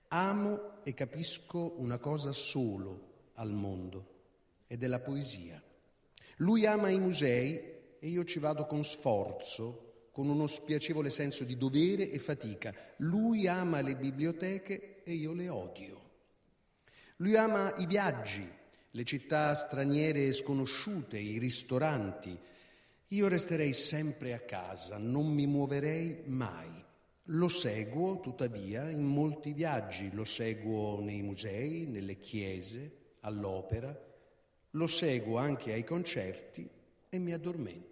Amo 0.09 0.83
e 0.83 0.93
capisco 0.93 1.75
una 1.81 1.99
cosa 1.99 2.33
solo 2.33 3.31
al 3.35 3.53
mondo 3.53 4.07
ed 4.67 4.83
è 4.83 4.89
la 4.89 4.99
poesia. 4.99 5.63
Lui 6.37 6.67
ama 6.67 6.91
i 6.91 6.99
musei 6.99 7.72
e 8.05 8.09
io 8.09 8.25
ci 8.25 8.41
vado 8.41 8.67
con 8.67 8.83
sforzo, 8.83 10.09
con 10.11 10.29
uno 10.29 10.49
spiacevole 10.49 11.09
senso 11.09 11.45
di 11.45 11.57
dovere 11.57 12.11
e 12.11 12.19
fatica. 12.19 12.75
Lui 12.97 13.47
ama 13.47 13.81
le 13.81 13.95
biblioteche 13.95 15.05
e 15.05 15.13
io 15.13 15.33
le 15.33 15.49
odio. 15.49 16.11
Lui 17.19 17.37
ama 17.37 17.73
i 17.77 17.87
viaggi 17.87 18.45
le 18.91 19.05
città 19.05 19.55
straniere 19.55 20.33
sconosciute, 20.33 21.17
i 21.17 21.39
ristoranti. 21.39 22.37
Io 23.09 23.29
resterei 23.29 23.73
sempre 23.73 24.33
a 24.33 24.41
casa, 24.41 24.99
non 24.99 25.29
mi 25.33 25.47
muoverei 25.47 26.25
mai. 26.27 26.85
Lo 27.27 27.49
seguo, 27.49 28.19
tuttavia, 28.19 28.91
in 28.91 29.05
molti 29.05 29.53
viaggi, 29.53 30.11
lo 30.13 30.25
seguo 30.25 31.01
nei 31.01 31.23
musei, 31.23 31.87
nelle 31.87 32.19
chiese, 32.19 32.97
all'opera, 33.21 33.97
lo 34.71 34.87
seguo 34.89 35.39
anche 35.39 35.73
ai 35.73 35.85
concerti 35.85 36.69
e 37.09 37.19
mi 37.19 37.33
addormento. 37.33 37.92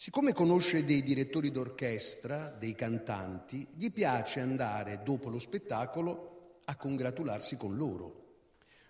Siccome 0.00 0.32
conosce 0.32 0.84
dei 0.84 1.02
direttori 1.02 1.50
d'orchestra, 1.50 2.54
dei 2.56 2.76
cantanti, 2.76 3.66
gli 3.74 3.90
piace 3.90 4.38
andare 4.38 5.00
dopo 5.02 5.28
lo 5.28 5.40
spettacolo 5.40 6.60
a 6.66 6.76
congratularsi 6.76 7.56
con 7.56 7.74
loro. 7.74 8.26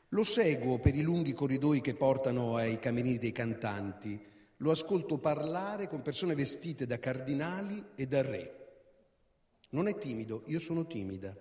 Lo 0.09 0.23
seguo 0.23 0.79
per 0.79 0.95
i 0.95 1.01
lunghi 1.01 1.33
corridoi 1.33 1.81
che 1.81 1.95
portano 1.95 2.57
ai 2.57 2.79
camerini 2.79 3.17
dei 3.17 3.33
cantanti, 3.33 4.23
lo 4.59 4.71
ascolto 4.71 5.17
parlare 5.17 5.89
con 5.89 6.03
persone 6.03 6.35
vestite 6.35 6.85
da 6.85 6.99
cardinali 6.99 7.83
e 7.95 8.07
da 8.07 8.21
re. 8.21 8.69
Non 9.71 9.89
è 9.89 9.97
timido, 9.97 10.43
io 10.49 10.61
sono 10.61 10.87
timida. 10.87 11.35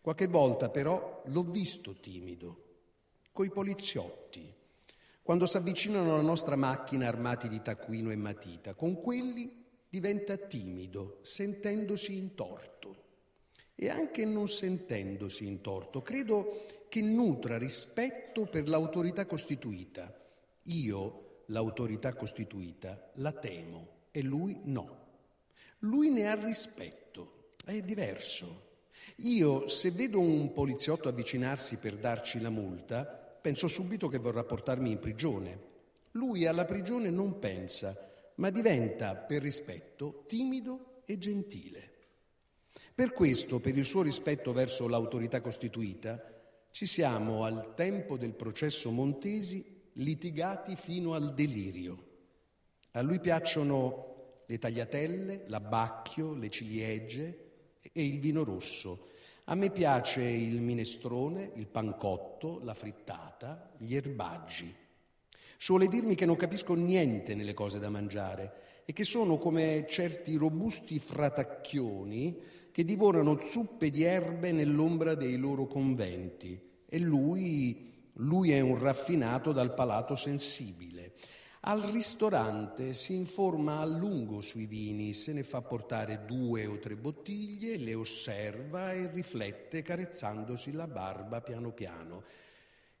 Qualche 0.00 0.26
volta 0.26 0.68
però 0.68 1.22
l'ho 1.26 1.44
visto 1.44 1.94
timido, 2.00 2.64
coi 3.30 3.50
poliziotti, 3.50 4.52
quando 5.22 5.46
si 5.46 5.56
avvicinano 5.56 6.14
alla 6.14 6.22
nostra 6.22 6.56
macchina 6.56 7.06
armati 7.06 7.48
di 7.48 7.62
taccuino 7.62 8.10
e 8.10 8.16
matita. 8.16 8.74
Con 8.74 8.96
quelli 8.96 9.64
diventa 9.88 10.36
timido, 10.36 11.18
sentendosi 11.22 12.16
in 12.16 12.34
torto. 12.34 12.78
E 13.74 13.88
anche 13.88 14.24
non 14.24 14.48
sentendosi 14.48 15.46
in 15.46 15.60
torto, 15.60 16.02
credo 16.02 16.66
che 16.88 17.00
nutra 17.00 17.56
rispetto 17.56 18.44
per 18.46 18.68
l'autorità 18.68 19.24
costituita. 19.24 20.14
Io, 20.64 21.44
l'autorità 21.46 22.12
costituita, 22.14 23.10
la 23.14 23.32
temo 23.32 24.08
e 24.10 24.22
lui 24.22 24.60
no. 24.64 25.08
Lui 25.80 26.10
ne 26.10 26.28
ha 26.28 26.34
rispetto, 26.34 27.54
è 27.64 27.80
diverso. 27.80 28.68
Io, 29.16 29.66
se 29.68 29.90
vedo 29.92 30.20
un 30.20 30.52
poliziotto 30.52 31.08
avvicinarsi 31.08 31.78
per 31.78 31.96
darci 31.96 32.40
la 32.40 32.50
multa, 32.50 33.19
penso 33.40 33.68
subito 33.68 34.08
che 34.08 34.18
vorrà 34.18 34.44
portarmi 34.44 34.90
in 34.90 34.98
prigione. 34.98 35.68
Lui 36.12 36.46
alla 36.46 36.64
prigione 36.64 37.10
non 37.10 37.38
pensa, 37.38 37.96
ma 38.36 38.50
diventa, 38.50 39.14
per 39.14 39.42
rispetto, 39.42 40.24
timido 40.26 41.02
e 41.04 41.18
gentile. 41.18 41.90
Per 42.94 43.12
questo, 43.12 43.60
per 43.60 43.76
il 43.76 43.84
suo 43.84 44.02
rispetto 44.02 44.52
verso 44.52 44.88
l'autorità 44.88 45.40
costituita, 45.40 46.22
ci 46.70 46.86
siamo 46.86 47.44
al 47.44 47.74
tempo 47.74 48.16
del 48.16 48.34
processo 48.34 48.90
Montesi 48.90 49.88
litigati 49.94 50.76
fino 50.76 51.14
al 51.14 51.34
delirio. 51.34 52.08
A 52.92 53.02
lui 53.02 53.20
piacciono 53.20 54.42
le 54.46 54.58
tagliatelle, 54.58 55.44
l'abbacchio, 55.46 56.34
le 56.34 56.50
ciliegie 56.50 57.50
e 57.92 58.04
il 58.04 58.18
vino 58.18 58.44
rosso. 58.44 59.09
A 59.50 59.56
me 59.56 59.70
piace 59.70 60.22
il 60.22 60.60
minestrone, 60.60 61.50
il 61.56 61.66
pancotto, 61.66 62.60
la 62.62 62.72
frittata, 62.72 63.72
gli 63.78 63.96
erbaggi. 63.96 64.72
Suole 65.58 65.88
dirmi 65.88 66.14
che 66.14 66.24
non 66.24 66.36
capisco 66.36 66.74
niente 66.74 67.34
nelle 67.34 67.52
cose 67.52 67.80
da 67.80 67.90
mangiare 67.90 68.82
e 68.84 68.92
che 68.92 69.02
sono 69.02 69.38
come 69.38 69.86
certi 69.88 70.36
robusti 70.36 71.00
fratacchioni 71.00 72.40
che 72.70 72.84
divorano 72.84 73.40
zuppe 73.42 73.90
di 73.90 74.04
erbe 74.04 74.52
nell'ombra 74.52 75.16
dei 75.16 75.36
loro 75.36 75.66
conventi 75.66 76.84
e 76.86 76.98
lui, 77.00 77.92
lui 78.14 78.52
è 78.52 78.60
un 78.60 78.78
raffinato 78.78 79.50
dal 79.50 79.74
palato 79.74 80.14
sensibile. 80.14 80.99
Al 81.64 81.82
ristorante 81.82 82.94
si 82.94 83.14
informa 83.14 83.80
a 83.80 83.84
lungo 83.84 84.40
sui 84.40 84.64
vini, 84.64 85.12
se 85.12 85.34
ne 85.34 85.42
fa 85.42 85.60
portare 85.60 86.24
due 86.24 86.64
o 86.64 86.78
tre 86.78 86.96
bottiglie, 86.96 87.76
le 87.76 87.92
osserva 87.92 88.92
e 88.92 89.10
riflette 89.10 89.82
carezzandosi 89.82 90.72
la 90.72 90.86
barba 90.86 91.42
piano 91.42 91.72
piano. 91.72 92.24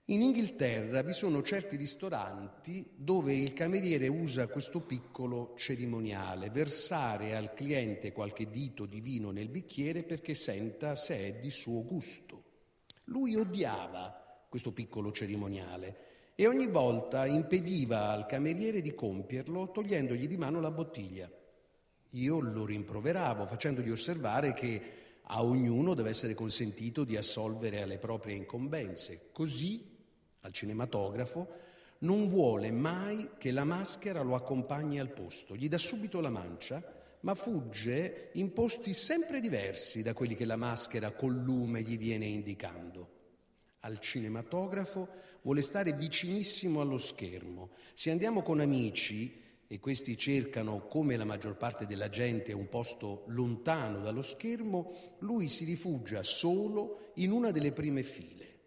In 0.06 0.20
Inghilterra 0.20 1.00
vi 1.00 1.14
sono 1.14 1.42
certi 1.42 1.76
ristoranti 1.76 2.86
dove 2.96 3.32
il 3.32 3.54
cameriere 3.54 4.08
usa 4.08 4.48
questo 4.48 4.80
piccolo 4.80 5.54
cerimoniale, 5.56 6.50
versare 6.50 7.34
al 7.34 7.54
cliente 7.54 8.12
qualche 8.12 8.50
dito 8.50 8.84
di 8.84 9.00
vino 9.00 9.30
nel 9.30 9.48
bicchiere 9.48 10.02
perché 10.02 10.34
senta 10.34 10.96
se 10.96 11.16
è 11.16 11.32
di 11.38 11.50
suo 11.50 11.82
gusto. 11.82 12.42
Lui 13.04 13.36
odiava 13.36 14.44
questo 14.50 14.70
piccolo 14.70 15.12
cerimoniale 15.12 16.09
e 16.40 16.46
ogni 16.46 16.68
volta 16.68 17.26
impediva 17.26 18.08
al 18.08 18.24
cameriere 18.24 18.80
di 18.80 18.94
compierlo 18.94 19.70
togliendogli 19.72 20.26
di 20.26 20.38
mano 20.38 20.58
la 20.58 20.70
bottiglia. 20.70 21.30
Io 22.12 22.40
lo 22.40 22.64
rimproveravo 22.64 23.44
facendogli 23.44 23.90
osservare 23.90 24.54
che 24.54 24.82
a 25.20 25.44
ognuno 25.44 25.92
deve 25.92 26.08
essere 26.08 26.32
consentito 26.32 27.04
di 27.04 27.18
assolvere 27.18 27.82
alle 27.82 27.98
proprie 27.98 28.36
incombenze. 28.36 29.28
Così 29.32 29.98
al 30.40 30.50
cinematografo, 30.50 31.46
non 31.98 32.30
vuole 32.30 32.70
mai 32.70 33.32
che 33.36 33.50
la 33.50 33.64
maschera 33.64 34.22
lo 34.22 34.34
accompagni 34.34 34.98
al 34.98 35.12
posto, 35.12 35.54
gli 35.54 35.68
dà 35.68 35.76
subito 35.76 36.20
la 36.20 36.30
mancia, 36.30 36.82
ma 37.20 37.34
fugge 37.34 38.30
in 38.32 38.54
posti 38.54 38.94
sempre 38.94 39.42
diversi 39.42 40.02
da 40.02 40.14
quelli 40.14 40.34
che 40.34 40.46
la 40.46 40.56
maschera 40.56 41.10
col 41.10 41.34
lume 41.34 41.82
gli 41.82 41.98
viene 41.98 42.24
indicando. 42.24 43.19
Al 43.80 43.98
cinematografo 43.98 45.08
vuole 45.42 45.62
stare 45.62 45.92
vicinissimo 45.92 46.80
allo 46.80 46.98
schermo. 46.98 47.70
Se 47.94 48.10
andiamo 48.10 48.42
con 48.42 48.60
amici 48.60 49.40
e 49.66 49.78
questi 49.78 50.18
cercano, 50.18 50.86
come 50.86 51.16
la 51.16 51.24
maggior 51.24 51.56
parte 51.56 51.86
della 51.86 52.08
gente, 52.08 52.52
un 52.52 52.68
posto 52.68 53.24
lontano 53.28 54.00
dallo 54.00 54.22
schermo, 54.22 55.16
lui 55.20 55.48
si 55.48 55.64
rifugia 55.64 56.22
solo 56.22 57.12
in 57.14 57.30
una 57.30 57.52
delle 57.52 57.72
prime 57.72 58.02
file. 58.02 58.58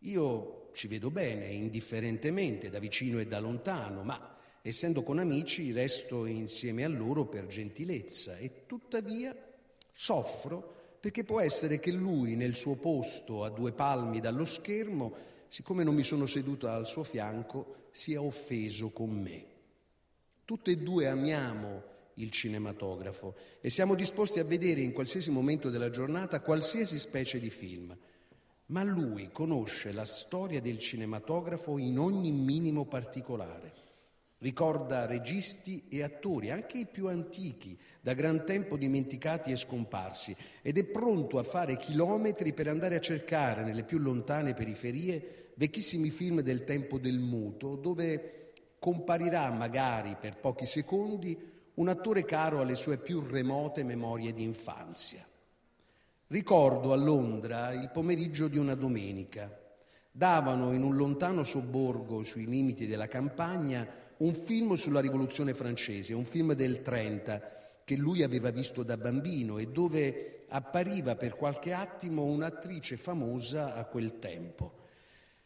Io 0.00 0.70
ci 0.72 0.88
vedo 0.88 1.10
bene, 1.10 1.46
indifferentemente, 1.48 2.70
da 2.70 2.78
vicino 2.78 3.20
e 3.20 3.26
da 3.26 3.38
lontano, 3.38 4.02
ma 4.02 4.38
essendo 4.62 5.02
con 5.02 5.18
amici 5.18 5.72
resto 5.72 6.26
insieme 6.26 6.84
a 6.84 6.88
loro 6.88 7.26
per 7.26 7.46
gentilezza 7.46 8.36
e 8.38 8.64
tuttavia 8.66 9.36
soffro 9.92 10.79
perché 11.00 11.24
può 11.24 11.40
essere 11.40 11.80
che 11.80 11.90
lui 11.90 12.36
nel 12.36 12.54
suo 12.54 12.76
posto 12.76 13.42
a 13.44 13.50
due 13.50 13.72
palmi 13.72 14.20
dallo 14.20 14.44
schermo, 14.44 15.12
siccome 15.48 15.82
non 15.82 15.94
mi 15.94 16.02
sono 16.02 16.26
seduto 16.26 16.68
al 16.68 16.86
suo 16.86 17.02
fianco, 17.02 17.88
sia 17.90 18.20
offeso 18.20 18.90
con 18.90 19.10
me. 19.10 19.44
Tutte 20.44 20.72
e 20.72 20.76
due 20.76 21.08
amiamo 21.08 21.82
il 22.14 22.30
cinematografo 22.30 23.34
e 23.60 23.70
siamo 23.70 23.94
disposti 23.94 24.40
a 24.40 24.44
vedere 24.44 24.82
in 24.82 24.92
qualsiasi 24.92 25.30
momento 25.30 25.70
della 25.70 25.90
giornata 25.90 26.40
qualsiasi 26.40 26.98
specie 26.98 27.38
di 27.38 27.50
film 27.50 27.96
ma 28.70 28.82
lui 28.82 29.30
conosce 29.32 29.92
la 29.92 30.04
storia 30.04 30.60
del 30.60 30.78
cinematografo 30.78 31.76
in 31.78 31.98
ogni 31.98 32.30
minimo 32.30 32.84
particolare. 32.84 33.79
Ricorda 34.42 35.04
registi 35.04 35.84
e 35.90 36.02
attori, 36.02 36.50
anche 36.50 36.78
i 36.78 36.86
più 36.86 37.08
antichi, 37.08 37.78
da 38.00 38.14
gran 38.14 38.46
tempo 38.46 38.78
dimenticati 38.78 39.52
e 39.52 39.56
scomparsi, 39.56 40.34
ed 40.62 40.78
è 40.78 40.84
pronto 40.84 41.38
a 41.38 41.42
fare 41.42 41.76
chilometri 41.76 42.54
per 42.54 42.66
andare 42.66 42.96
a 42.96 43.00
cercare 43.00 43.64
nelle 43.64 43.84
più 43.84 43.98
lontane 43.98 44.54
periferie 44.54 45.52
vecchissimi 45.56 46.08
film 46.08 46.40
del 46.40 46.64
tempo 46.64 46.96
del 46.96 47.18
muto, 47.18 47.76
dove 47.76 48.52
comparirà 48.78 49.50
magari 49.50 50.16
per 50.18 50.38
pochi 50.38 50.64
secondi 50.64 51.38
un 51.74 51.88
attore 51.88 52.24
caro 52.24 52.62
alle 52.62 52.76
sue 52.76 52.96
più 52.96 53.20
remote 53.20 53.84
memorie 53.84 54.32
di 54.32 54.42
infanzia. 54.42 55.22
Ricordo 56.28 56.94
a 56.94 56.96
Londra 56.96 57.72
il 57.72 57.90
pomeriggio 57.90 58.48
di 58.48 58.56
una 58.56 58.74
domenica. 58.74 59.54
Davano 60.10 60.72
in 60.72 60.82
un 60.82 60.96
lontano 60.96 61.44
sobborgo 61.44 62.22
sui 62.22 62.46
limiti 62.46 62.86
della 62.86 63.06
campagna 63.06 63.86
un 64.20 64.34
film 64.34 64.74
sulla 64.74 65.00
rivoluzione 65.00 65.54
francese, 65.54 66.14
un 66.14 66.24
film 66.24 66.52
del 66.52 66.82
30 66.82 67.58
che 67.84 67.96
lui 67.96 68.22
aveva 68.22 68.50
visto 68.50 68.82
da 68.82 68.96
bambino 68.96 69.58
e 69.58 69.68
dove 69.68 70.44
appariva 70.48 71.16
per 71.16 71.36
qualche 71.36 71.72
attimo 71.72 72.24
un'attrice 72.24 72.96
famosa 72.96 73.74
a 73.74 73.84
quel 73.84 74.18
tempo. 74.18 74.78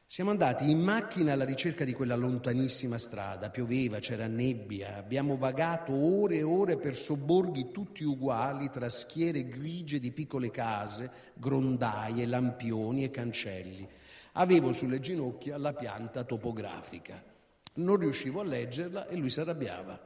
Siamo 0.07 0.31
andati 0.31 0.71
in 0.71 0.81
macchina 0.81 1.33
alla 1.33 1.45
ricerca 1.45 1.85
di 1.85 1.95
quella 1.95 2.17
lontanissima 2.17 2.99
strada, 2.99 3.49
pioveva, 3.49 4.01
c'era 4.01 4.27
nebbia, 4.27 4.97
abbiamo 4.97 5.37
vagato 5.37 5.93
ore 5.93 6.37
e 6.37 6.43
ore 6.43 6.77
per 6.77 6.97
sobborghi 6.97 7.71
tutti 7.71 8.05
uguali 8.05 8.71
tra 8.71 8.89
schiere 8.89 9.47
grigie 9.47 10.01
di 10.01 10.13
piccole 10.13 10.51
case, 10.51 11.11
grondaie, 11.35 12.27
lampioni 12.27 13.05
e 13.05 13.11
cancelli. 13.11 13.89
Avevo 14.33 14.73
sulle 14.73 15.01
ginocchia 15.01 15.57
la 15.59 15.73
pianta 15.73 16.25
topografica. 16.25 17.34
Non 17.75 17.97
riuscivo 17.97 18.41
a 18.41 18.45
leggerla 18.45 19.07
e 19.09 19.17
lui 19.17 19.31
si 19.31 19.41
arrabbiava. 19.41 19.99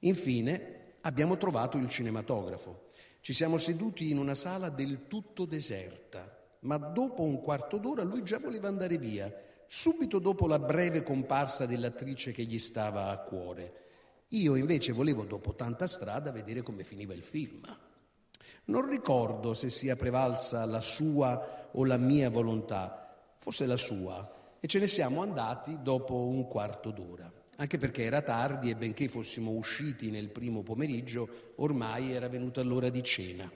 Infine 0.00 0.96
abbiamo 1.02 1.36
trovato 1.36 1.76
il 1.76 1.88
cinematografo. 1.88 2.86
Ci 3.20 3.32
siamo 3.32 3.58
seduti 3.58 4.10
in 4.10 4.18
una 4.18 4.34
sala 4.34 4.68
del 4.70 5.06
tutto 5.06 5.44
deserta 5.44 6.38
ma 6.60 6.76
dopo 6.76 7.22
un 7.22 7.40
quarto 7.40 7.78
d'ora 7.78 8.02
lui 8.02 8.22
già 8.22 8.38
voleva 8.38 8.68
andare 8.68 8.98
via, 8.98 9.32
subito 9.66 10.18
dopo 10.18 10.46
la 10.46 10.58
breve 10.58 11.02
comparsa 11.02 11.66
dell'attrice 11.66 12.32
che 12.32 12.42
gli 12.42 12.58
stava 12.58 13.10
a 13.10 13.18
cuore. 13.18 13.84
Io 14.28 14.56
invece 14.56 14.92
volevo, 14.92 15.24
dopo 15.24 15.54
tanta 15.54 15.86
strada, 15.86 16.32
vedere 16.32 16.62
come 16.62 16.84
finiva 16.84 17.14
il 17.14 17.22
film. 17.22 17.60
Non 18.64 18.88
ricordo 18.88 19.54
se 19.54 19.70
sia 19.70 19.96
prevalsa 19.96 20.64
la 20.64 20.80
sua 20.80 21.68
o 21.72 21.84
la 21.84 21.96
mia 21.96 22.28
volontà, 22.28 23.34
forse 23.38 23.66
la 23.66 23.76
sua, 23.76 24.36
e 24.60 24.66
ce 24.66 24.78
ne 24.78 24.86
siamo 24.86 25.22
andati 25.22 25.78
dopo 25.82 26.14
un 26.14 26.46
quarto 26.48 26.90
d'ora, 26.90 27.30
anche 27.56 27.78
perché 27.78 28.04
era 28.04 28.22
tardi 28.22 28.70
e 28.70 28.76
benché 28.76 29.08
fossimo 29.08 29.52
usciti 29.52 30.10
nel 30.10 30.30
primo 30.30 30.62
pomeriggio, 30.62 31.52
ormai 31.56 32.12
era 32.12 32.28
venuta 32.28 32.62
l'ora 32.62 32.88
di 32.88 33.02
cena. 33.02 33.50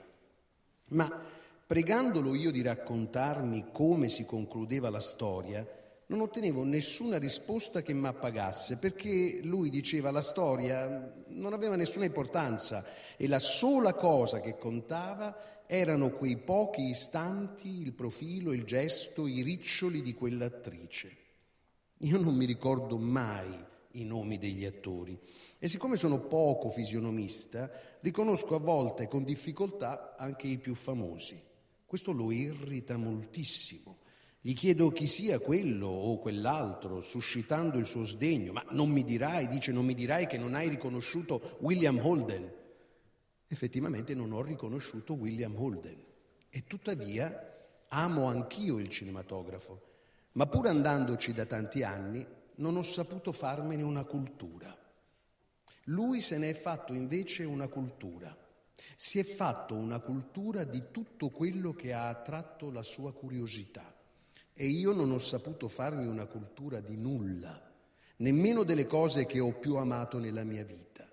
Ma 0.89 1.21
Pregandolo 1.65 2.35
io 2.35 2.51
di 2.51 2.61
raccontarmi 2.61 3.71
come 3.71 4.09
si 4.09 4.25
concludeva 4.25 4.89
la 4.89 4.99
storia, 4.99 5.65
non 6.07 6.19
ottenevo 6.19 6.63
nessuna 6.63 7.17
risposta 7.17 7.81
che 7.81 7.93
mi 7.93 8.05
appagasse, 8.05 8.77
perché 8.77 9.39
lui 9.41 9.69
diceva 9.69 10.11
la 10.11 10.21
storia 10.21 11.11
non 11.29 11.53
aveva 11.53 11.75
nessuna 11.75 12.05
importanza 12.05 12.85
e 13.17 13.27
la 13.27 13.39
sola 13.39 13.93
cosa 13.93 14.39
che 14.41 14.57
contava 14.57 15.35
erano 15.73 16.11
quei 16.11 16.37
pochi 16.37 16.89
istanti, 16.89 17.81
il 17.81 17.93
profilo, 17.93 18.53
il 18.53 18.63
gesto, 18.63 19.25
i 19.25 19.41
riccioli 19.41 20.03
di 20.03 20.13
quell'attrice. 20.13 21.17
Io 21.97 22.19
non 22.19 22.35
mi 22.35 22.45
ricordo 22.45 22.99
mai 22.99 23.49
i 23.93 24.05
nomi 24.05 24.37
degli 24.37 24.65
attori 24.65 25.17
e 25.57 25.67
siccome 25.67 25.97
sono 25.97 26.19
poco 26.19 26.69
fisionomista, 26.69 27.71
riconosco 28.01 28.53
a 28.53 28.59
volte 28.59 29.07
con 29.07 29.23
difficoltà 29.23 30.15
anche 30.15 30.45
i 30.45 30.59
più 30.59 30.75
famosi. 30.75 31.41
Questo 31.87 32.11
lo 32.11 32.31
irrita 32.31 32.95
moltissimo. 32.95 33.97
Gli 34.41 34.53
chiedo 34.53 34.91
chi 34.91 35.07
sia 35.07 35.39
quello 35.39 35.87
o 35.87 36.19
quell'altro, 36.19 37.01
suscitando 37.01 37.79
il 37.79 37.87
suo 37.87 38.05
sdegno. 38.05 38.51
Ma 38.51 38.63
non 38.71 38.91
mi 38.91 39.03
dirai, 39.03 39.47
dice, 39.47 39.71
non 39.71 39.85
mi 39.85 39.95
dirai 39.95 40.27
che 40.27 40.37
non 40.37 40.53
hai 40.53 40.69
riconosciuto 40.69 41.57
William 41.61 41.97
Holden. 41.97 42.61
Effettivamente 43.53 44.15
non 44.15 44.31
ho 44.31 44.41
riconosciuto 44.41 45.13
William 45.13 45.55
Holden. 45.55 46.03
E 46.49 46.63
tuttavia 46.63 47.55
amo 47.89 48.25
anch'io 48.25 48.79
il 48.79 48.89
cinematografo, 48.89 49.91
ma 50.31 50.47
pur 50.47 50.65
andandoci 50.65 51.33
da 51.33 51.45
tanti 51.45 51.83
anni 51.83 52.25
non 52.55 52.77
ho 52.77 52.81
saputo 52.81 53.31
farmene 53.31 53.83
una 53.83 54.05
cultura. 54.05 54.75
Lui 55.85 56.21
se 56.21 56.39
ne 56.39 56.49
è 56.49 56.53
fatto 56.55 56.93
invece 56.93 57.43
una 57.43 57.67
cultura. 57.67 58.35
Si 58.95 59.19
è 59.19 59.23
fatto 59.23 59.75
una 59.75 59.99
cultura 59.99 60.63
di 60.63 60.85
tutto 60.89 61.29
quello 61.29 61.73
che 61.73 61.93
ha 61.93 62.09
attratto 62.09 62.71
la 62.71 62.81
sua 62.81 63.13
curiosità. 63.13 63.93
E 64.51 64.65
io 64.65 64.93
non 64.93 65.11
ho 65.11 65.19
saputo 65.19 65.67
farmi 65.67 66.07
una 66.07 66.25
cultura 66.25 66.79
di 66.79 66.97
nulla, 66.97 67.71
nemmeno 68.17 68.63
delle 68.63 68.87
cose 68.87 69.27
che 69.27 69.39
ho 69.39 69.53
più 69.59 69.75
amato 69.75 70.17
nella 70.17 70.43
mia 70.43 70.63
vita. 70.63 71.12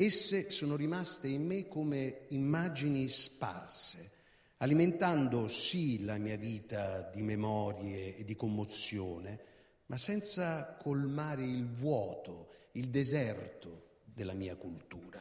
Esse 0.00 0.52
sono 0.52 0.76
rimaste 0.76 1.26
in 1.26 1.44
me 1.44 1.66
come 1.66 2.26
immagini 2.28 3.08
sparse, 3.08 4.12
alimentando 4.58 5.48
sì 5.48 6.04
la 6.04 6.18
mia 6.18 6.36
vita 6.36 7.10
di 7.12 7.20
memorie 7.20 8.14
e 8.14 8.22
di 8.22 8.36
commozione, 8.36 9.40
ma 9.86 9.96
senza 9.96 10.76
colmare 10.80 11.44
il 11.44 11.66
vuoto, 11.66 12.50
il 12.74 12.90
deserto 12.90 14.02
della 14.04 14.34
mia 14.34 14.54
cultura. 14.54 15.20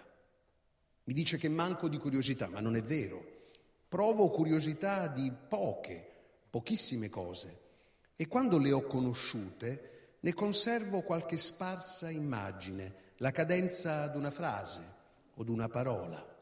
Mi 1.05 1.13
dice 1.15 1.37
che 1.37 1.49
manco 1.49 1.89
di 1.89 1.97
curiosità, 1.97 2.47
ma 2.47 2.59
non 2.59 2.75
è 2.75 2.81
vero. 2.83 3.45
Provo 3.87 4.29
curiosità 4.29 5.07
di 5.07 5.33
poche, 5.49 6.07
pochissime 6.51 7.09
cose 7.09 7.61
e 8.15 8.27
quando 8.27 8.59
le 8.59 8.71
ho 8.71 8.83
conosciute 8.83 10.17
ne 10.19 10.33
conservo 10.35 11.01
qualche 11.01 11.37
sparsa 11.37 12.11
immagine, 12.11 13.05
la 13.17 13.31
cadenza 13.31 14.07
di 14.07 14.17
una 14.17 14.31
frase 14.31 14.81
o 15.35 15.43
di 15.43 15.51
una 15.51 15.67
parola. 15.67 16.35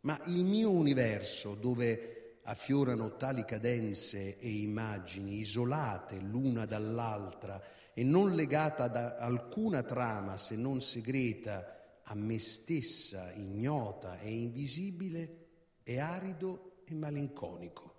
Ma 0.00 0.20
il 0.26 0.44
mio 0.44 0.70
universo, 0.70 1.54
dove 1.54 2.38
affiorano 2.42 3.16
tali 3.16 3.44
cadenze 3.44 4.38
e 4.38 4.60
immagini 4.60 5.38
isolate 5.38 6.18
l'una 6.18 6.66
dall'altra 6.66 7.62
e 7.94 8.02
non 8.02 8.34
legata 8.34 8.88
da 8.88 9.16
alcuna 9.16 9.82
trama 9.82 10.36
se 10.36 10.56
non 10.56 10.80
segreta 10.82 12.00
a 12.02 12.14
me 12.14 12.38
stessa, 12.38 13.32
ignota 13.32 14.18
e 14.18 14.30
invisibile, 14.30 15.46
è 15.82 15.98
arido 15.98 16.82
e 16.86 16.94
malinconico. 16.94 17.92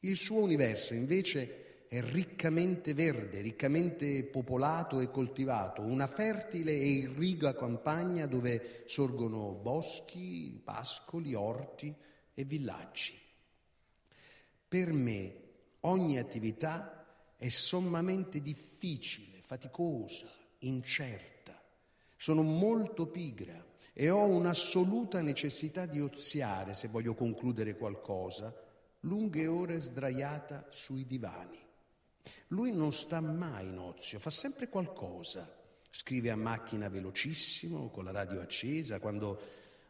Il 0.00 0.16
suo 0.16 0.40
universo 0.42 0.94
invece 0.94 1.69
è 1.90 2.00
riccamente 2.02 2.94
verde, 2.94 3.40
riccamente 3.40 4.22
popolato 4.22 5.00
e 5.00 5.10
coltivato, 5.10 5.82
una 5.82 6.06
fertile 6.06 6.70
e 6.70 6.86
irriga 6.86 7.52
campagna 7.52 8.26
dove 8.26 8.84
sorgono 8.86 9.54
boschi, 9.54 10.60
pascoli, 10.62 11.34
orti 11.34 11.92
e 12.32 12.44
villaggi. 12.44 13.18
Per 14.68 14.92
me 14.92 15.34
ogni 15.80 16.16
attività 16.16 17.34
è 17.36 17.48
sommamente 17.48 18.40
difficile, 18.40 19.40
faticosa, 19.40 20.30
incerta. 20.60 21.60
Sono 22.14 22.42
molto 22.42 23.08
pigra 23.08 23.66
e 23.92 24.10
ho 24.10 24.26
un'assoluta 24.26 25.22
necessità 25.22 25.86
di 25.86 26.00
oziare 26.00 26.72
se 26.74 26.86
voglio 26.86 27.16
concludere 27.16 27.76
qualcosa 27.76 28.54
lunghe 29.00 29.48
ore 29.48 29.80
sdraiata 29.80 30.68
sui 30.70 31.04
divani. 31.04 31.69
Lui 32.48 32.72
non 32.72 32.92
sta 32.92 33.20
mai 33.20 33.66
in 33.66 33.78
ozio, 33.78 34.18
fa 34.18 34.30
sempre 34.30 34.68
qualcosa. 34.68 35.56
Scrive 35.90 36.30
a 36.30 36.36
macchina 36.36 36.88
velocissimo, 36.88 37.90
con 37.90 38.04
la 38.04 38.10
radio 38.10 38.40
accesa, 38.40 39.00
quando 39.00 39.40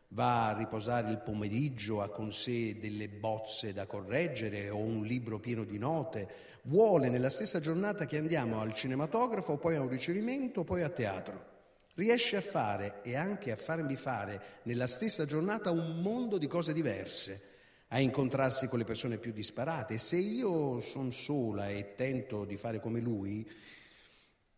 va 0.09 0.49
a 0.49 0.57
riposare 0.57 1.11
il 1.11 1.19
pomeriggio 1.19 2.01
ha 2.03 2.09
con 2.09 2.33
sé 2.33 2.79
delle 2.79 3.09
bozze 3.09 3.73
da 3.73 3.87
correggere 3.87 4.71
o 4.71 4.77
un 4.77 5.05
libro 5.05 5.39
pieno 5.39 5.65
di 5.65 5.79
note, 5.79 6.29
vuole 6.63 7.09
nella 7.09 7.31
stessa 7.31 7.61
giornata 7.61 8.07
che 8.07 8.19
andiamo 8.19 8.61
al 8.61 8.75
cinematografo, 8.75 9.57
poi 9.57 9.77
a 9.77 9.83
un 9.83 9.89
ricevimento, 9.89 10.65
poi 10.65 10.83
a 10.83 10.89
teatro. 10.89 11.49
Riesce 11.95 12.37
a 12.37 12.41
fare 12.41 13.03
e 13.03 13.17
anche 13.17 13.53
a 13.53 13.57
farmi 13.57 13.97
fare 13.97 14.61
nella 14.63 14.87
stessa 14.87 15.27
giornata 15.27 15.71
un 15.71 16.01
mondo 16.01 16.39
di 16.39 16.47
cose 16.47 16.73
diverse 16.73 17.50
a 17.93 17.99
incontrarsi 17.99 18.69
con 18.69 18.79
le 18.79 18.85
persone 18.85 19.19
più 19.19 19.33
disparate. 19.33 19.99
Se 19.99 20.17
io 20.17 20.79
sono 20.81 21.11
sola 21.11 21.71
e 21.71 21.95
tento 21.97 22.45
di 22.45 22.57
fare 22.57 22.81
come 22.81 23.01
lui, 23.01 23.49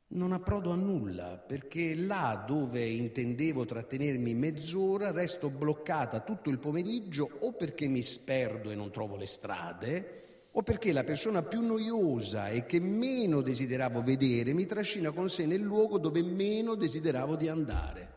non 0.08 0.32
approdo 0.32 0.70
a 0.70 0.76
nulla, 0.76 1.38
perché 1.38 1.94
là 1.94 2.44
dove 2.46 2.84
intendevo 2.86 3.64
trattenermi 3.64 4.34
mezz'ora 4.34 5.10
resto 5.10 5.48
bloccata 5.48 6.20
tutto 6.20 6.50
il 6.50 6.58
pomeriggio 6.58 7.30
o 7.40 7.52
perché 7.52 7.86
mi 7.86 8.02
sperdo 8.02 8.70
e 8.70 8.74
non 8.74 8.90
trovo 8.90 9.16
le 9.16 9.26
strade, 9.26 10.20
o 10.52 10.62
perché 10.62 10.92
la 10.92 11.04
persona 11.04 11.42
più 11.42 11.62
noiosa 11.62 12.50
e 12.50 12.66
che 12.66 12.78
meno 12.78 13.40
desideravo 13.40 14.02
vedere 14.02 14.52
mi 14.52 14.66
trascina 14.66 15.10
con 15.10 15.30
sé 15.30 15.46
nel 15.46 15.62
luogo 15.62 15.96
dove 15.96 16.22
meno 16.22 16.74
desideravo 16.74 17.36
di 17.36 17.48
andare. 17.48 18.11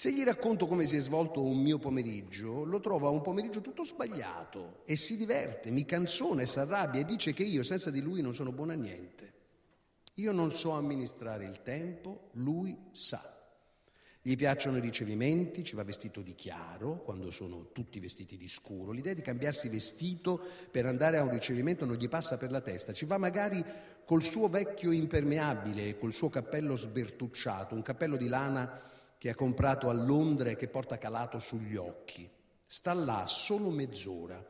Se 0.00 0.10
gli 0.10 0.22
racconto 0.22 0.66
come 0.66 0.86
si 0.86 0.96
è 0.96 1.00
svolto 1.00 1.42
un 1.42 1.60
mio 1.60 1.76
pomeriggio, 1.76 2.64
lo 2.64 2.80
trova 2.80 3.10
un 3.10 3.20
pomeriggio 3.20 3.60
tutto 3.60 3.84
sbagliato 3.84 4.80
e 4.86 4.96
si 4.96 5.14
diverte, 5.14 5.70
mi 5.70 5.84
canzona 5.84 6.40
e 6.40 6.46
si 6.46 6.58
arrabbia 6.58 7.02
e 7.02 7.04
dice 7.04 7.34
che 7.34 7.42
io 7.42 7.62
senza 7.62 7.90
di 7.90 8.00
lui 8.00 8.22
non 8.22 8.32
sono 8.32 8.50
buona 8.50 8.72
a 8.72 8.76
niente. 8.76 9.32
Io 10.14 10.32
non 10.32 10.52
so 10.52 10.70
amministrare 10.70 11.44
il 11.44 11.60
tempo, 11.60 12.30
lui 12.36 12.74
sa. 12.92 13.20
Gli 14.22 14.36
piacciono 14.36 14.78
i 14.78 14.80
ricevimenti, 14.80 15.62
ci 15.62 15.76
va 15.76 15.84
vestito 15.84 16.22
di 16.22 16.34
chiaro 16.34 17.02
quando 17.02 17.30
sono 17.30 17.68
tutti 17.70 18.00
vestiti 18.00 18.38
di 18.38 18.48
scuro. 18.48 18.92
L'idea 18.92 19.12
di 19.12 19.20
cambiarsi 19.20 19.68
vestito 19.68 20.40
per 20.70 20.86
andare 20.86 21.18
a 21.18 21.22
un 21.24 21.30
ricevimento 21.30 21.84
non 21.84 21.96
gli 21.96 22.08
passa 22.08 22.38
per 22.38 22.50
la 22.50 22.62
testa. 22.62 22.94
Ci 22.94 23.04
va 23.04 23.18
magari 23.18 23.62
col 24.06 24.22
suo 24.22 24.48
vecchio 24.48 24.92
impermeabile 24.92 25.98
col 25.98 26.14
suo 26.14 26.30
cappello 26.30 26.74
sbertucciato, 26.74 27.74
un 27.74 27.82
cappello 27.82 28.16
di 28.16 28.28
lana 28.28 28.88
che 29.20 29.28
ha 29.28 29.34
comprato 29.34 29.90
a 29.90 29.92
Londra 29.92 30.48
e 30.48 30.56
che 30.56 30.66
porta 30.66 30.96
calato 30.96 31.38
sugli 31.38 31.76
occhi. 31.76 32.26
Sta 32.64 32.94
là 32.94 33.26
solo 33.26 33.68
mezz'ora. 33.68 34.42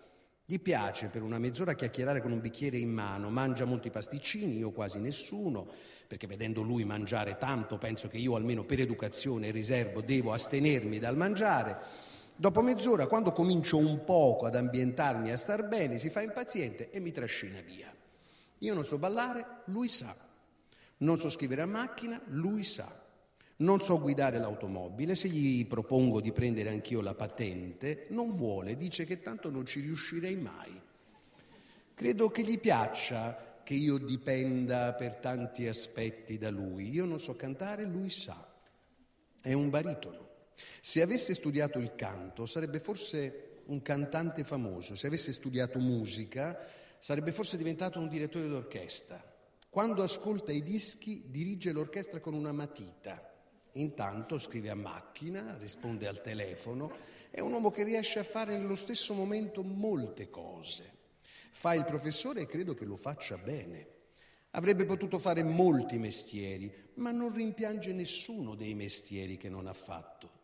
Gli 0.45 0.61
piace 0.61 1.09
per 1.09 1.23
una 1.23 1.41
mezz'ora 1.41 1.75
chiacchierare 1.75 2.23
con 2.23 2.31
un 2.31 2.41
bicchiere 2.41 2.77
in 2.77 2.93
mano, 2.93 3.31
mangia 3.31 3.65
molti 3.65 3.91
pasticcini, 3.91 4.59
io 4.59 4.71
quasi 4.71 5.01
nessuno, 5.01 5.67
perché 6.07 6.29
vedendo 6.29 6.63
lui 6.63 6.85
mangiare 6.85 7.37
tanto 7.37 7.79
penso 7.79 8.07
che 8.07 8.19
io 8.19 8.37
almeno 8.37 8.63
per 8.63 8.79
educazione 8.79 9.49
e 9.49 9.51
riservo 9.51 10.03
devo 10.03 10.33
astenermi 10.33 11.01
dal 11.01 11.17
mangiare. 11.17 11.77
Dopo 12.37 12.63
mezz'ora, 12.63 13.09
quando 13.09 13.33
comincio 13.33 13.77
un 13.77 14.05
poco 14.05 14.47
ad 14.47 14.55
ambientarmi, 14.55 15.33
a 15.33 15.37
star 15.37 15.67
bene, 15.67 15.99
si 15.99 16.11
fa 16.11 16.23
impaziente 16.23 16.91
e 16.91 17.01
mi 17.01 17.11
trascina 17.11 17.61
via. 17.61 17.93
Io 18.59 18.75
non 18.75 18.87
so 18.87 18.99
ballare, 18.99 19.63
lui 19.65 19.89
sa. 19.89 20.15
Non 20.99 21.19
so 21.19 21.29
scrivere 21.29 21.63
a 21.63 21.67
macchina, 21.67 22.23
lui 22.27 22.63
sa. 22.63 23.00
Non 23.61 23.83
so 23.83 24.01
guidare 24.01 24.39
l'automobile, 24.39 25.15
se 25.15 25.29
gli 25.29 25.67
propongo 25.67 26.23
di 26.23 26.33
prendere 26.33 26.71
anch'io 26.71 27.03
la 27.03 27.15
patente, 27.15 28.07
non 28.09 28.35
vuole, 28.35 28.75
dice 28.75 29.05
che 29.05 29.21
tanto 29.21 29.51
non 29.51 29.67
ci 29.67 29.81
riuscirei 29.81 30.37
mai. 30.37 30.81
Credo 31.93 32.31
che 32.31 32.43
gli 32.43 32.59
piaccia 32.59 33.61
che 33.63 33.75
io 33.75 33.99
dipenda 33.99 34.95
per 34.95 35.17
tanti 35.17 35.67
aspetti 35.67 36.39
da 36.39 36.49
lui. 36.49 36.89
Io 36.89 37.05
non 37.05 37.21
so 37.21 37.37
cantare, 37.37 37.85
lui 37.85 38.09
sa. 38.09 38.51
È 39.43 39.53
un 39.53 39.69
baritono. 39.69 40.29
Se 40.81 41.03
avesse 41.03 41.35
studiato 41.35 41.79
il 41.79 41.95
canto 41.95 42.47
sarebbe 42.47 42.81
forse 42.81 43.61
un 43.67 43.83
cantante 43.83 44.43
famoso, 44.43 44.95
se 44.95 45.07
avesse 45.07 45.33
studiato 45.33 45.79
musica 45.79 46.67
sarebbe 46.99 47.31
forse 47.31 47.59
diventato 47.59 47.99
un 47.99 48.09
direttore 48.09 48.49
d'orchestra. 48.49 49.23
Quando 49.69 50.03
ascolta 50.03 50.51
i 50.51 50.63
dischi 50.63 51.25
dirige 51.29 51.73
l'orchestra 51.73 52.21
con 52.21 52.33
una 52.33 52.53
matita 52.53 53.30
Intanto 53.73 54.39
scrive 54.39 54.71
a 54.71 54.75
macchina, 54.75 55.57
risponde 55.59 56.07
al 56.07 56.21
telefono, 56.21 56.93
è 57.31 57.41
un 57.41 57.53
uomo 57.53 57.71
che 57.71 57.85
riesce 57.85 58.19
a 58.19 58.25
fare 58.25 58.59
nello 58.59 58.75
stesso 58.75 59.15
momento 59.15 59.63
molte 59.63 60.29
cose. 60.29 60.99
Fa 61.53 61.75
il 61.75 61.85
professore 61.85 62.43
e 62.43 62.47
credo 62.47 62.75
che 62.75 62.85
lo 62.85 62.97
faccia 62.97 63.37
bene. 63.37 63.99
Avrebbe 64.51 64.85
potuto 64.85 65.19
fare 65.19 65.45
molti 65.45 65.99
mestieri, 65.99 66.73
ma 66.95 67.13
non 67.13 67.33
rimpiange 67.33 67.93
nessuno 67.93 68.57
dei 68.57 68.75
mestieri 68.75 69.37
che 69.37 69.49
non 69.49 69.69
ha 69.69 69.73
fatto. 69.73 70.39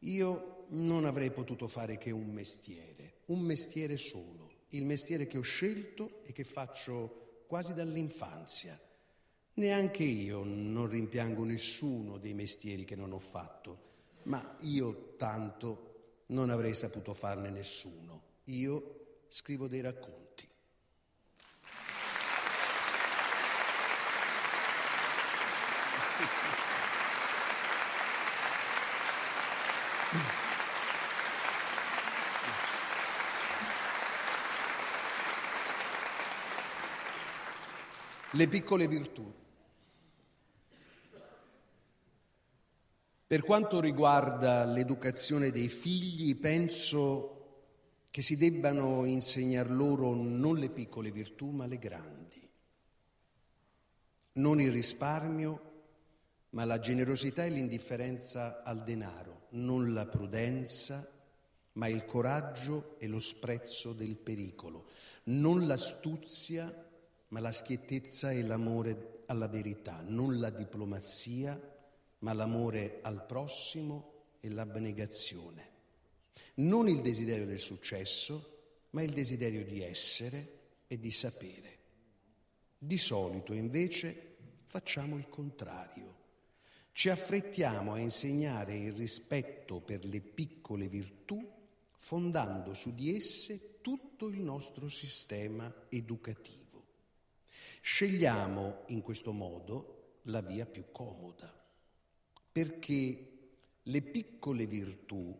Io 0.00 0.66
non 0.70 1.04
avrei 1.04 1.30
potuto 1.30 1.68
fare 1.68 1.96
che 1.96 2.10
un 2.10 2.32
mestiere, 2.32 3.18
un 3.26 3.40
mestiere 3.40 3.96
solo, 3.96 4.64
il 4.70 4.84
mestiere 4.84 5.28
che 5.28 5.38
ho 5.38 5.42
scelto 5.42 6.22
e 6.24 6.32
che 6.32 6.42
faccio 6.42 7.44
quasi 7.46 7.74
dall'infanzia. 7.74 8.76
Neanche 9.54 10.02
io 10.02 10.42
non 10.44 10.88
rimpiango 10.88 11.44
nessuno 11.44 12.16
dei 12.16 12.32
mestieri 12.32 12.84
che 12.84 12.96
non 12.96 13.12
ho 13.12 13.18
fatto, 13.18 13.90
ma 14.24 14.56
io 14.60 15.14
tanto 15.18 16.24
non 16.28 16.48
avrei 16.48 16.74
saputo 16.74 17.12
farne 17.12 17.50
nessuno. 17.50 18.22
Io 18.44 19.24
scrivo 19.28 19.68
dei 19.68 19.82
racconti. 19.82 20.48
Le 38.34 38.48
piccole 38.48 38.88
virtù. 38.88 39.40
Per 43.32 43.44
quanto 43.44 43.80
riguarda 43.80 44.66
l'educazione 44.66 45.50
dei 45.50 45.68
figli, 45.68 46.36
penso 46.36 47.70
che 48.10 48.20
si 48.20 48.36
debbano 48.36 49.06
insegnar 49.06 49.70
loro 49.70 50.12
non 50.12 50.58
le 50.58 50.68
piccole 50.68 51.10
virtù, 51.10 51.48
ma 51.48 51.64
le 51.64 51.78
grandi. 51.78 52.46
Non 54.32 54.60
il 54.60 54.70
risparmio, 54.70 55.72
ma 56.50 56.66
la 56.66 56.78
generosità 56.78 57.46
e 57.46 57.48
l'indifferenza 57.48 58.62
al 58.62 58.84
denaro, 58.84 59.46
non 59.52 59.94
la 59.94 60.04
prudenza, 60.04 61.10
ma 61.72 61.88
il 61.88 62.04
coraggio 62.04 62.96
e 62.98 63.06
lo 63.06 63.18
sprezzo 63.18 63.94
del 63.94 64.16
pericolo, 64.16 64.88
non 65.24 65.66
l'astuzia, 65.66 66.70
ma 67.28 67.40
la 67.40 67.50
schiettezza 67.50 68.30
e 68.30 68.42
l'amore 68.42 69.22
alla 69.24 69.48
verità, 69.48 70.04
non 70.06 70.38
la 70.38 70.50
diplomazia, 70.50 71.71
ma 72.22 72.32
l'amore 72.32 72.98
al 73.02 73.24
prossimo 73.26 74.36
e 74.40 74.48
l'abnegazione. 74.48 75.70
Non 76.54 76.88
il 76.88 77.00
desiderio 77.00 77.46
del 77.46 77.60
successo, 77.60 78.50
ma 78.90 79.02
il 79.02 79.12
desiderio 79.12 79.64
di 79.64 79.82
essere 79.82 80.60
e 80.86 80.98
di 80.98 81.10
sapere. 81.10 81.78
Di 82.78 82.98
solito 82.98 83.52
invece 83.52 84.36
facciamo 84.66 85.16
il 85.16 85.28
contrario. 85.28 86.20
Ci 86.92 87.08
affrettiamo 87.08 87.94
a 87.94 87.98
insegnare 87.98 88.76
il 88.76 88.92
rispetto 88.92 89.80
per 89.80 90.04
le 90.04 90.20
piccole 90.20 90.88
virtù 90.88 91.50
fondando 91.96 92.74
su 92.74 92.94
di 92.94 93.16
esse 93.16 93.80
tutto 93.80 94.28
il 94.28 94.40
nostro 94.40 94.88
sistema 94.88 95.72
educativo. 95.88 96.60
Scegliamo 97.80 98.82
in 98.88 99.00
questo 99.00 99.32
modo 99.32 100.18
la 100.24 100.40
via 100.40 100.66
più 100.66 100.84
comoda 100.92 101.61
perché 102.52 103.30
le 103.82 104.02
piccole 104.02 104.66
virtù 104.66 105.34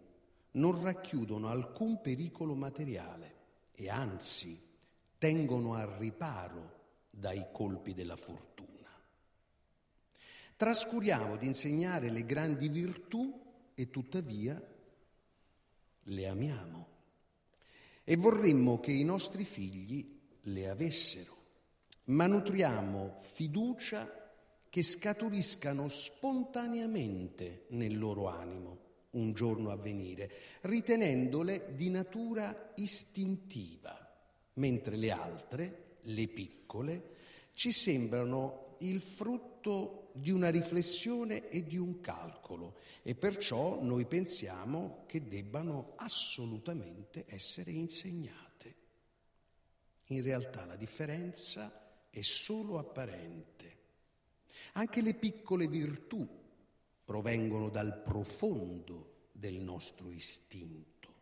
non 0.53 0.83
racchiudono 0.83 1.49
alcun 1.49 2.01
pericolo 2.01 2.55
materiale 2.55 3.35
e 3.73 3.89
anzi 3.89 4.59
tengono 5.19 5.75
al 5.75 5.89
riparo 5.89 6.81
dai 7.11 7.47
colpi 7.53 7.95
della 7.95 8.17
fortuna. 8.17 8.71
Trascuriamo 10.57 11.37
di 11.37 11.47
insegnare 11.47 12.11
le 12.11 12.25
grandi 12.25 12.69
virtù 12.69 13.41
e 13.75 13.91
tuttavia 13.91 14.61
le 16.05 16.27
amiamo 16.27 16.87
e 18.05 18.17
vorremmo 18.17 18.81
che 18.81 18.93
i 18.93 19.05
nostri 19.05 19.45
figli 19.45 20.21
le 20.43 20.69
avessero, 20.69 21.37
ma 22.05 22.27
nutriamo 22.27 23.17
fiducia 23.19 24.22
che 24.73 24.83
scaturiscano 24.83 25.87
spontaneamente 25.87 27.67
nel 27.73 27.99
loro 27.99 28.29
animo 28.29 28.79
un 29.11 29.35
giorno 29.35 29.69
a 29.69 29.77
venire, 29.77 30.31
ritenendole 30.63 31.75
di 31.75 31.91
natura 31.91 32.73
istintiva, 32.77 33.95
mentre 34.55 34.97
le 34.97 35.11
altre, 35.11 35.97
le 36.05 36.27
piccole, 36.29 37.17
ci 37.53 37.71
sembrano 37.71 38.77
il 38.79 39.03
frutto 39.03 40.09
di 40.15 40.31
una 40.31 40.49
riflessione 40.49 41.51
e 41.51 41.65
di 41.65 41.77
un 41.77 42.01
calcolo 42.01 42.79
e 43.03 43.15
perciò 43.15 43.83
noi 43.83 44.07
pensiamo 44.07 45.05
che 45.07 45.29
debbano 45.29 45.93
assolutamente 45.97 47.27
essere 47.29 47.73
insegnate. 47.73 48.75
In 50.07 50.23
realtà 50.23 50.65
la 50.65 50.77
differenza 50.77 52.07
è 52.09 52.23
solo 52.23 52.79
apparente 52.79 53.72
anche 54.73 55.03
le 55.03 55.15
piccole 55.15 55.67
virtù 55.69 56.27
provengono 57.05 57.69
dal 57.69 58.01
profondo 58.03 59.29
del 59.33 59.61
nostro 59.61 60.11
istinto, 60.11 61.15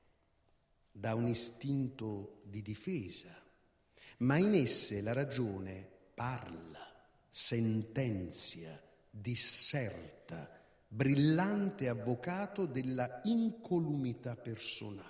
da 0.93 1.15
un 1.15 1.27
istinto 1.27 2.43
di 2.45 2.63
difesa, 2.63 3.35
ma 4.19 4.37
in 4.37 4.55
esse 4.55 5.01
la 5.01 5.13
ragione 5.13 5.89
parla, 6.15 6.79
sentenzia, 7.29 8.81
disserta, 9.09 10.49
brillante 10.87 11.89
avvocato 11.89 12.67
della 12.67 13.21
incolumità 13.25 14.37
personale. 14.37 15.09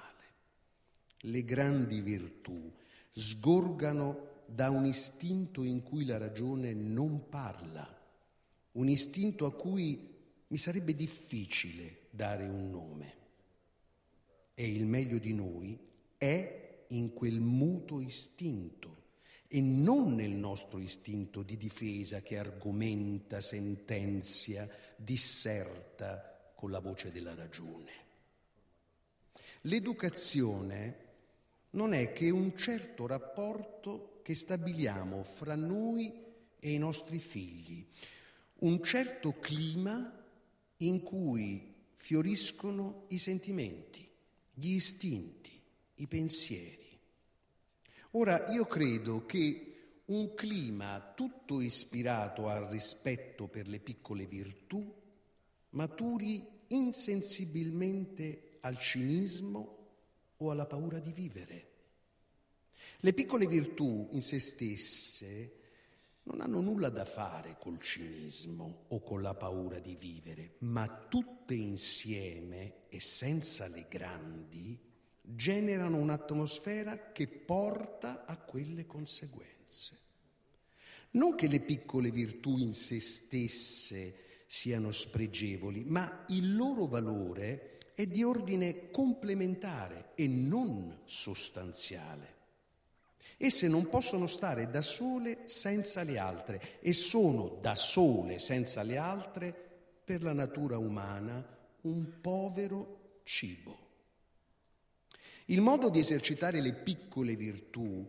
Le 1.22 1.44
grandi 1.44 2.00
virtù 2.00 2.72
sgorgano 3.10 4.28
da 4.46 4.70
un 4.70 4.86
istinto 4.86 5.62
in 5.62 5.82
cui 5.82 6.04
la 6.04 6.18
ragione 6.18 6.72
non 6.72 7.28
parla, 7.28 7.99
un 8.72 8.88
istinto 8.88 9.46
a 9.46 9.52
cui 9.52 10.08
mi 10.46 10.56
sarebbe 10.56 10.94
difficile 10.94 12.06
dare 12.10 12.46
un 12.46 12.70
nome. 12.70 13.14
E 14.54 14.70
il 14.70 14.84
meglio 14.84 15.18
di 15.18 15.32
noi 15.32 15.78
è 16.16 16.84
in 16.88 17.12
quel 17.12 17.40
muto 17.40 18.00
istinto 18.00 18.98
e 19.48 19.60
non 19.60 20.14
nel 20.14 20.30
nostro 20.30 20.78
istinto 20.78 21.42
di 21.42 21.56
difesa 21.56 22.20
che 22.20 22.38
argomenta, 22.38 23.40
sentenzia, 23.40 24.68
disserta 24.96 26.52
con 26.54 26.70
la 26.70 26.78
voce 26.78 27.10
della 27.10 27.34
ragione. 27.34 27.90
L'educazione 29.62 31.08
non 31.70 31.92
è 31.92 32.12
che 32.12 32.30
un 32.30 32.56
certo 32.56 33.06
rapporto 33.06 34.20
che 34.22 34.34
stabiliamo 34.34 35.22
fra 35.24 35.54
noi 35.54 36.12
e 36.58 36.72
i 36.72 36.78
nostri 36.78 37.18
figli, 37.18 37.86
un 38.60 38.82
certo 38.82 39.38
clima 39.38 40.24
in 40.78 41.02
cui 41.02 41.74
fioriscono 41.92 43.04
i 43.08 43.18
sentimenti, 43.18 44.08
gli 44.52 44.74
istinti, 44.74 45.60
i 45.96 46.06
pensieri. 46.06 46.98
Ora 48.12 48.50
io 48.50 48.66
credo 48.66 49.24
che 49.26 49.66
un 50.06 50.34
clima 50.34 51.12
tutto 51.14 51.60
ispirato 51.60 52.48
al 52.48 52.66
rispetto 52.66 53.46
per 53.46 53.68
le 53.68 53.78
piccole 53.78 54.26
virtù 54.26 54.92
maturi 55.70 56.44
insensibilmente 56.68 58.58
al 58.60 58.78
cinismo 58.78 59.76
o 60.38 60.50
alla 60.50 60.66
paura 60.66 60.98
di 60.98 61.12
vivere. 61.12 61.68
Le 63.00 63.12
piccole 63.12 63.46
virtù 63.46 64.08
in 64.10 64.22
se 64.22 64.40
stesse 64.40 65.59
non 66.24 66.40
hanno 66.40 66.60
nulla 66.60 66.90
da 66.90 67.04
fare 67.04 67.56
col 67.58 67.80
cinismo 67.80 68.84
o 68.88 69.00
con 69.02 69.22
la 69.22 69.34
paura 69.34 69.78
di 69.78 69.94
vivere, 69.94 70.56
ma 70.60 70.86
tutte 71.08 71.54
insieme 71.54 72.88
e 72.88 73.00
senza 73.00 73.66
le 73.68 73.86
grandi 73.88 74.78
generano 75.22 75.96
un'atmosfera 75.98 77.12
che 77.12 77.26
porta 77.28 78.24
a 78.26 78.36
quelle 78.36 78.86
conseguenze. 78.86 79.98
Non 81.12 81.34
che 81.34 81.48
le 81.48 81.60
piccole 81.60 82.10
virtù 82.10 82.56
in 82.56 82.72
se 82.72 83.00
stesse 83.00 84.44
siano 84.46 84.90
spregevoli, 84.90 85.84
ma 85.84 86.24
il 86.28 86.54
loro 86.54 86.86
valore 86.86 87.78
è 87.94 88.06
di 88.06 88.22
ordine 88.22 88.90
complementare 88.90 90.12
e 90.14 90.26
non 90.26 91.00
sostanziale. 91.04 92.38
Esse 93.42 93.68
non 93.68 93.88
possono 93.88 94.26
stare 94.26 94.68
da 94.68 94.82
sole 94.82 95.48
senza 95.48 96.02
le 96.02 96.18
altre 96.18 96.78
e 96.80 96.92
sono 96.92 97.56
da 97.58 97.74
sole 97.74 98.38
senza 98.38 98.82
le 98.82 98.98
altre 98.98 99.54
per 100.04 100.22
la 100.22 100.34
natura 100.34 100.76
umana 100.76 101.42
un 101.82 102.20
povero 102.20 103.20
cibo. 103.22 103.78
Il 105.46 105.62
modo 105.62 105.88
di 105.88 106.00
esercitare 106.00 106.60
le 106.60 106.74
piccole 106.74 107.34
virtù 107.34 108.06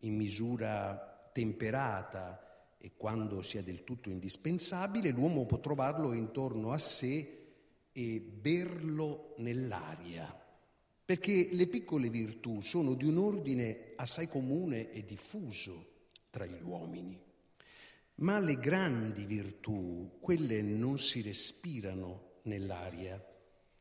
in 0.00 0.14
misura 0.14 1.30
temperata 1.32 2.74
e 2.76 2.92
quando 2.94 3.40
sia 3.40 3.62
del 3.62 3.84
tutto 3.84 4.10
indispensabile, 4.10 5.08
l'uomo 5.12 5.46
può 5.46 5.60
trovarlo 5.60 6.12
intorno 6.12 6.72
a 6.72 6.78
sé 6.78 7.54
e 7.90 8.20
berlo 8.20 9.32
nell'aria 9.38 10.43
perché 11.04 11.50
le 11.52 11.66
piccole 11.66 12.08
virtù 12.08 12.60
sono 12.60 12.94
di 12.94 13.04
un 13.04 13.18
ordine 13.18 13.92
assai 13.96 14.26
comune 14.28 14.90
e 14.90 15.04
diffuso 15.04 15.92
tra 16.30 16.46
gli 16.46 16.62
uomini. 16.62 17.20
Ma 18.16 18.38
le 18.38 18.58
grandi 18.58 19.24
virtù, 19.24 20.18
quelle 20.20 20.62
non 20.62 20.98
si 20.98 21.20
respirano 21.20 22.38
nell'aria 22.42 23.22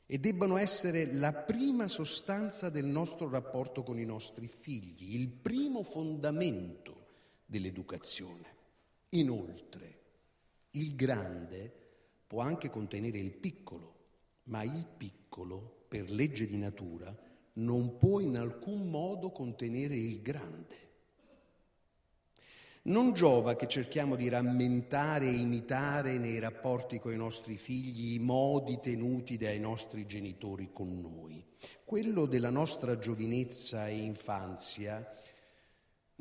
e 0.06 0.18
debbano 0.20 0.58
essere 0.58 1.14
la 1.14 1.34
prima 1.34 1.88
sostanza 1.88 2.70
del 2.70 2.86
nostro 2.86 3.30
rapporto 3.30 3.84
con 3.84 4.00
i 4.00 4.06
nostri 4.06 4.48
figli, 4.48 5.16
il 5.16 5.30
primo 5.30 5.84
fondamento 5.84 7.06
dell'educazione. 7.46 8.56
Inoltre, 9.10 10.02
il 10.72 10.96
grande 10.96 11.72
può 12.28 12.42
anche 12.42 12.70
contenere 12.70 13.20
il 13.20 13.32
piccolo, 13.32 13.96
ma 14.46 14.64
il 14.64 14.86
piccolo, 14.98 15.83
per 15.94 16.10
legge 16.10 16.48
di 16.48 16.58
natura, 16.58 17.16
non 17.58 17.98
può 17.98 18.20
in 18.20 18.36
alcun 18.36 18.90
modo 18.90 19.30
contenere 19.30 19.94
il 19.94 20.24
grande. 20.24 20.78
Non 22.86 23.14
giova 23.14 23.56
che 23.56 23.68
cerchiamo 23.68 24.16
di 24.16 24.28
rammentare 24.28 25.28
e 25.28 25.36
imitare 25.36 26.18
nei 26.18 26.40
rapporti 26.40 26.98
con 26.98 27.14
i 27.14 27.16
nostri 27.16 27.58
figli 27.58 28.16
i 28.16 28.20
modi 28.20 28.80
tenuti 28.80 29.38
dai 29.38 29.60
nostri 29.60 30.08
genitori 30.08 30.72
con 30.74 31.00
noi. 31.00 31.46
Quello 31.84 32.26
della 32.26 32.50
nostra 32.50 32.98
giovinezza 32.98 33.88
e 33.88 33.98
infanzia 33.98 35.08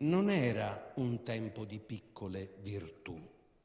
non 0.01 0.29
era 0.29 0.93
un 0.97 1.23
tempo 1.23 1.65
di 1.65 1.79
piccole 1.79 2.57
virtù, 2.61 3.19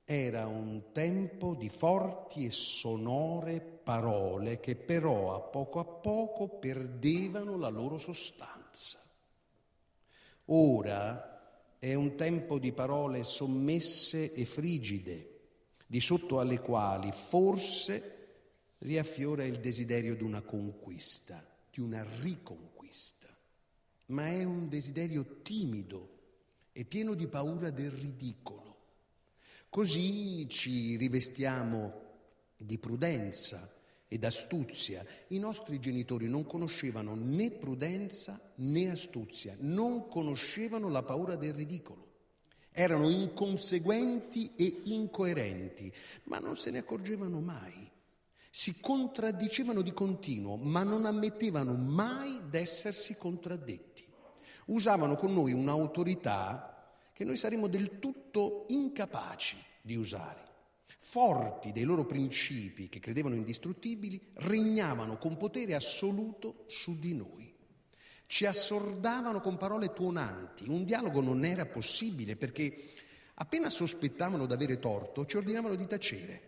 era 0.10 0.48
un 0.48 0.94
tempo 0.94 1.54
di 1.54 1.68
forti 1.68 2.46
e 2.46 2.50
sonore 2.50 3.60
parole 3.60 4.62
che 4.62 4.78
però 4.78 5.36
a 5.36 5.42
poco 5.42 5.80
a 5.80 5.84
poco 5.84 6.48
perdevano 6.48 7.58
la 7.58 7.68
loro 7.68 7.98
sostanza. 7.98 9.02
Ora 10.46 11.76
è 11.78 11.94
un 11.94 12.16
tempo 12.16 12.58
di 12.58 12.72
parole 12.72 13.26
sommesse 13.26 14.32
e 14.32 14.46
frigide, 14.46 15.40
di 15.86 16.00
sotto 16.00 16.40
alle 16.40 16.62
quali 16.62 17.12
forse 17.12 18.28
riaffiora 18.78 19.44
il 19.44 19.60
desiderio 19.60 20.16
di 20.16 20.24
una 20.24 20.42
conquista, 20.42 21.46
di 21.70 21.82
una 21.82 22.08
riconquista, 22.22 23.28
ma 24.06 24.28
è 24.28 24.46
un 24.46 24.70
desiderio 24.70 25.42
timido 25.42 26.16
e 26.72 26.86
pieno 26.86 27.14
di 27.14 27.28
paura 27.28 27.72
del 27.72 27.92
ridicolo. 27.92 28.67
Così 29.78 30.50
ci 30.50 30.96
rivestiamo 30.96 31.94
di 32.58 32.80
prudenza 32.80 33.72
ed 34.08 34.24
astuzia. 34.24 35.06
I 35.28 35.38
nostri 35.38 35.80
genitori 35.80 36.28
non 36.28 36.48
conoscevano 36.48 37.14
né 37.14 37.52
prudenza 37.52 38.42
né 38.56 38.90
astuzia, 38.90 39.56
non 39.60 40.08
conoscevano 40.08 40.90
la 40.90 41.04
paura 41.04 41.36
del 41.36 41.54
ridicolo. 41.54 42.08
Erano 42.72 43.08
inconseguenti 43.08 44.52
e 44.56 44.82
incoerenti, 44.86 45.94
ma 46.24 46.40
non 46.40 46.58
se 46.58 46.72
ne 46.72 46.80
accorgevano 46.80 47.40
mai. 47.40 47.88
Si 48.50 48.80
contraddicevano 48.82 49.84
di 49.84 49.94
continuo, 49.94 50.56
ma 50.56 50.82
non 50.82 51.06
ammettevano 51.06 51.74
mai 51.76 52.42
d'essersi 52.50 53.16
contraddetti. 53.16 54.04
Usavano 54.66 55.16
con 55.18 55.36
noi 55.36 55.54
un'autorità 55.54 56.72
che 57.14 57.24
noi 57.24 57.38
saremmo 57.38 57.68
del 57.68 58.00
tutto 58.00 58.66
incapaci 58.70 59.66
di 59.88 59.96
usare 59.96 60.48
forti 61.00 61.72
dei 61.72 61.84
loro 61.84 62.06
principi 62.06 62.90
che 62.90 63.00
credevano 63.00 63.36
indistruttibili, 63.36 64.22
regnavano 64.36 65.18
con 65.18 65.38
potere 65.38 65.74
assoluto 65.74 66.66
su 66.68 67.00
di 67.00 67.16
noi. 67.16 67.56
Ci 68.26 68.46
assordavano 68.46 69.40
con 69.40 69.56
parole 69.56 69.94
tuonanti. 69.94 70.68
Un 70.68 70.84
dialogo 70.84 71.22
non 71.22 71.46
era 71.46 71.66
possibile 71.66 72.36
perché 72.36 72.92
appena 73.36 73.70
sospettavano 73.70 74.46
d'avere 74.46 74.80
torto 74.80 75.26
ci 75.26 75.38
ordinavano 75.38 75.76
di 75.76 75.88
tacere. 75.88 76.42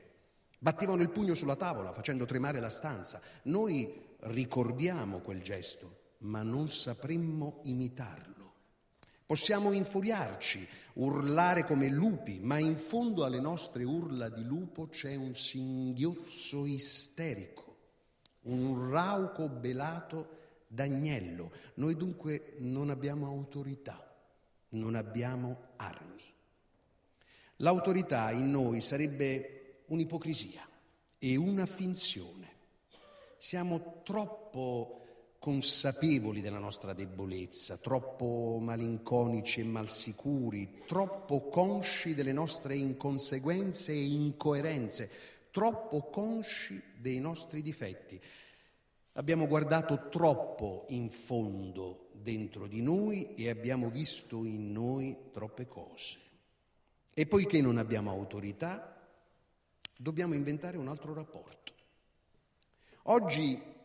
Battevano 0.60 1.02
il 1.02 1.10
pugno 1.10 1.36
sulla 1.36 1.56
tavola 1.56 1.94
facendo 1.94 2.26
tremare 2.26 2.60
la 2.60 2.70
stanza. 2.70 3.22
Noi 3.44 3.90
ricordiamo 4.24 5.20
quel 5.20 5.42
gesto, 5.42 6.16
ma 6.20 6.44
non 6.44 6.70
sapremmo 6.70 7.62
imitarlo. 7.64 8.39
Possiamo 9.30 9.74
infuriarci, 9.74 10.68
urlare 10.94 11.64
come 11.64 11.88
lupi, 11.88 12.40
ma 12.40 12.58
in 12.58 12.76
fondo 12.76 13.26
alle 13.26 13.40
nostre 13.40 13.84
urla 13.84 14.28
di 14.28 14.44
lupo 14.44 14.88
c'è 14.88 15.14
un 15.14 15.36
singhiozzo 15.36 16.66
isterico, 16.66 17.78
un 18.46 18.90
rauco 18.90 19.48
belato 19.48 20.38
d'agnello. 20.66 21.52
Noi 21.76 21.96
dunque 21.96 22.56
non 22.58 22.90
abbiamo 22.90 23.28
autorità, 23.28 24.04
non 24.70 24.96
abbiamo 24.96 25.74
armi. 25.76 26.24
L'autorità 27.58 28.32
in 28.32 28.50
noi 28.50 28.82
sarebbe 28.82 29.84
un'ipocrisia 29.90 30.68
e 31.20 31.36
una 31.36 31.68
finzione. 31.68 32.48
Siamo 33.38 34.02
troppo 34.02 34.99
consapevoli 35.40 36.42
della 36.42 36.60
nostra 36.60 36.94
debolezza, 36.94 37.78
troppo 37.78 38.60
malinconici 38.62 39.62
e 39.62 39.64
malsicuri, 39.64 40.84
troppo 40.86 41.48
consci 41.48 42.14
delle 42.14 42.34
nostre 42.34 42.76
inconseguenze 42.76 43.94
e 43.94 44.04
incoerenze, 44.04 45.10
troppo 45.50 46.10
consci 46.10 46.84
dei 46.98 47.20
nostri 47.20 47.62
difetti. 47.62 48.22
Abbiamo 49.14 49.48
guardato 49.48 50.10
troppo 50.10 50.86
in 50.90 51.10
fondo 51.10 52.10
dentro 52.12 52.68
di 52.68 52.82
noi 52.82 53.34
e 53.36 53.50
abbiamo 53.50 53.90
visto 53.90 54.44
in 54.44 54.74
noi 54.74 55.16
troppe 55.32 55.68
cose. 55.68 56.18
E 57.14 57.26
poiché 57.26 57.62
non 57.62 57.78
abbiamo 57.78 58.12
autorità, 58.12 59.08
dobbiamo 59.98 60.34
inventare 60.34 60.78
un 60.78 60.90
altro 60.90 61.14
rapporto. 61.14 61.74
Oggi 63.04 63.78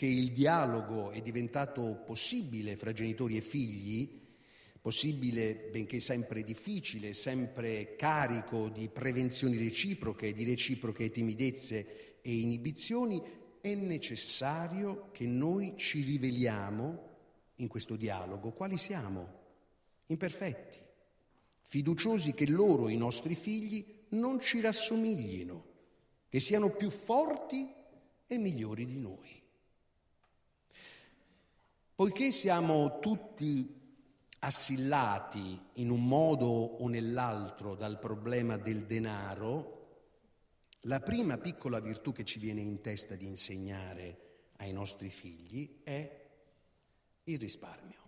che 0.00 0.06
il 0.06 0.32
dialogo 0.32 1.10
è 1.10 1.20
diventato 1.20 2.02
possibile 2.06 2.74
fra 2.74 2.90
genitori 2.90 3.36
e 3.36 3.42
figli, 3.42 4.18
possibile 4.80 5.54
benché 5.70 6.00
sempre 6.00 6.42
difficile, 6.42 7.12
sempre 7.12 7.96
carico 7.96 8.70
di 8.70 8.88
prevenzioni 8.88 9.58
reciproche, 9.58 10.32
di 10.32 10.44
reciproche 10.44 11.10
timidezze 11.10 12.16
e 12.22 12.34
inibizioni, 12.34 13.22
è 13.60 13.74
necessario 13.74 15.10
che 15.12 15.26
noi 15.26 15.74
ci 15.76 16.00
riveliamo 16.00 17.08
in 17.56 17.68
questo 17.68 17.96
dialogo 17.96 18.52
quali 18.52 18.78
siamo, 18.78 19.28
imperfetti, 20.06 20.78
fiduciosi 21.60 22.32
che 22.32 22.48
loro, 22.48 22.88
i 22.88 22.96
nostri 22.96 23.34
figli, 23.34 23.84
non 24.12 24.40
ci 24.40 24.62
rassomiglino, 24.62 25.64
che 26.26 26.40
siano 26.40 26.70
più 26.70 26.88
forti 26.88 27.70
e 28.26 28.38
migliori 28.38 28.86
di 28.86 28.98
noi. 28.98 29.39
Poiché 32.00 32.30
siamo 32.32 32.98
tutti 32.98 33.78
assillati 34.38 35.60
in 35.74 35.90
un 35.90 36.06
modo 36.06 36.46
o 36.46 36.88
nell'altro 36.88 37.74
dal 37.74 37.98
problema 37.98 38.56
del 38.56 38.86
denaro, 38.86 39.98
la 40.84 41.00
prima 41.00 41.36
piccola 41.36 41.78
virtù 41.78 42.12
che 42.12 42.24
ci 42.24 42.38
viene 42.38 42.62
in 42.62 42.80
testa 42.80 43.16
di 43.16 43.26
insegnare 43.26 44.46
ai 44.60 44.72
nostri 44.72 45.10
figli 45.10 45.82
è 45.82 46.26
il 47.24 47.38
risparmio. 47.38 48.00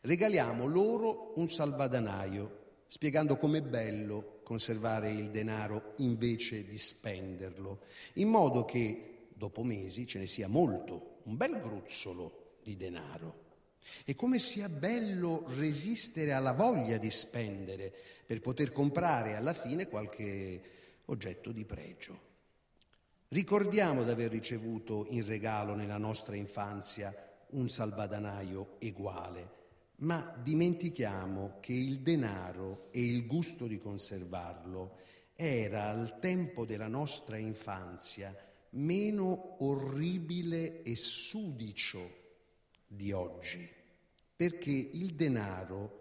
Regaliamo 0.00 0.64
loro 0.64 1.34
un 1.36 1.50
salvadanaio, 1.50 2.84
spiegando 2.86 3.36
com'è 3.36 3.60
bello 3.60 4.40
conservare 4.42 5.10
il 5.10 5.30
denaro 5.30 5.96
invece 5.98 6.64
di 6.64 6.78
spenderlo, 6.78 7.82
in 8.14 8.28
modo 8.28 8.64
che 8.64 9.26
dopo 9.34 9.64
mesi 9.64 10.06
ce 10.06 10.18
ne 10.18 10.26
sia 10.26 10.48
molto, 10.48 11.18
un 11.24 11.36
bel 11.36 11.60
gruzzolo 11.60 12.39
di 12.70 12.76
denaro. 12.76 13.48
E 14.04 14.14
come 14.14 14.38
sia 14.38 14.68
bello 14.68 15.44
resistere 15.48 16.32
alla 16.32 16.52
voglia 16.52 16.98
di 16.98 17.10
spendere 17.10 17.92
per 18.24 18.40
poter 18.40 18.72
comprare 18.72 19.34
alla 19.34 19.54
fine 19.54 19.88
qualche 19.88 20.62
oggetto 21.06 21.50
di 21.50 21.64
pregio. 21.64 22.28
Ricordiamo 23.28 24.04
di 24.04 24.10
aver 24.10 24.30
ricevuto 24.30 25.06
in 25.10 25.24
regalo 25.24 25.74
nella 25.74 25.98
nostra 25.98 26.36
infanzia 26.36 27.14
un 27.50 27.68
salvadanaio 27.68 28.76
uguale, 28.80 29.50
ma 29.96 30.36
dimentichiamo 30.40 31.58
che 31.60 31.72
il 31.72 32.00
denaro 32.00 32.88
e 32.90 33.04
il 33.04 33.26
gusto 33.26 33.66
di 33.66 33.78
conservarlo 33.78 34.98
era 35.34 35.88
al 35.88 36.18
tempo 36.20 36.64
della 36.64 36.88
nostra 36.88 37.36
infanzia 37.38 38.34
meno 38.70 39.56
orribile 39.64 40.82
e 40.82 40.94
sudicio 40.94 42.19
di 42.92 43.12
oggi, 43.12 43.68
perché 44.34 44.72
il 44.72 45.14
denaro, 45.14 45.98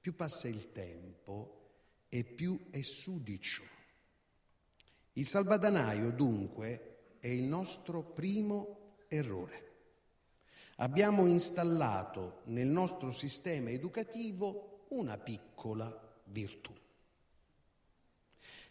più 0.00 0.16
passa 0.16 0.48
il 0.48 0.72
tempo 0.72 1.58
e 2.08 2.24
più 2.24 2.70
è 2.70 2.80
sudicio. 2.80 3.62
Il 5.14 5.26
salvadanaio 5.26 6.10
dunque 6.12 7.16
è 7.20 7.28
il 7.28 7.42
nostro 7.42 8.02
primo 8.02 8.94
errore. 9.08 9.68
Abbiamo 10.76 11.26
installato 11.26 12.40
nel 12.44 12.68
nostro 12.68 13.12
sistema 13.12 13.68
educativo 13.68 14.86
una 14.90 15.18
piccola 15.18 15.94
virtù. 16.24 16.72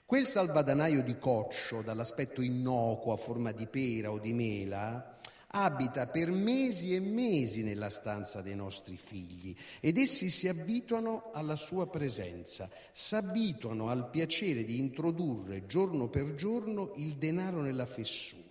Quel 0.05 0.25
salvadanaio 0.25 1.03
di 1.03 1.19
coccio, 1.19 1.83
dall'aspetto 1.83 2.41
innocuo 2.41 3.13
a 3.13 3.15
forma 3.15 3.51
di 3.51 3.67
pera 3.67 4.11
o 4.11 4.17
di 4.17 4.33
mela, 4.33 5.08
abita 5.51 6.07
per 6.07 6.29
mesi 6.29 6.93
e 6.93 6.99
mesi 6.99 7.63
nella 7.63 7.89
stanza 7.89 8.41
dei 8.41 8.55
nostri 8.55 8.97
figli 8.97 9.55
ed 9.79 9.97
essi 9.97 10.29
si 10.29 10.47
abituano 10.47 11.31
alla 11.33 11.55
sua 11.55 11.87
presenza, 11.89 12.69
si 12.91 13.15
abituano 13.15 13.89
al 13.89 14.09
piacere 14.09 14.63
di 14.63 14.77
introdurre 14.77 15.65
giorno 15.65 16.07
per 16.09 16.35
giorno 16.35 16.93
il 16.97 17.15
denaro 17.15 17.61
nella 17.61 17.85
fessura. 17.85 18.47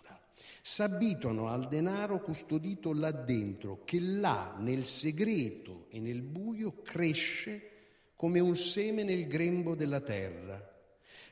Si 0.61 0.83
abituano 0.83 1.49
al 1.49 1.69
denaro 1.69 2.21
custodito 2.21 2.93
là 2.93 3.13
dentro, 3.13 3.85
che 3.85 4.01
là 4.01 4.57
nel 4.59 4.85
segreto 4.85 5.87
e 5.91 6.01
nel 6.01 6.23
buio 6.23 6.83
cresce 6.83 7.71
come 8.17 8.41
un 8.41 8.57
seme 8.57 9.05
nel 9.05 9.27
grembo 9.29 9.75
della 9.75 10.01
terra. 10.01 10.63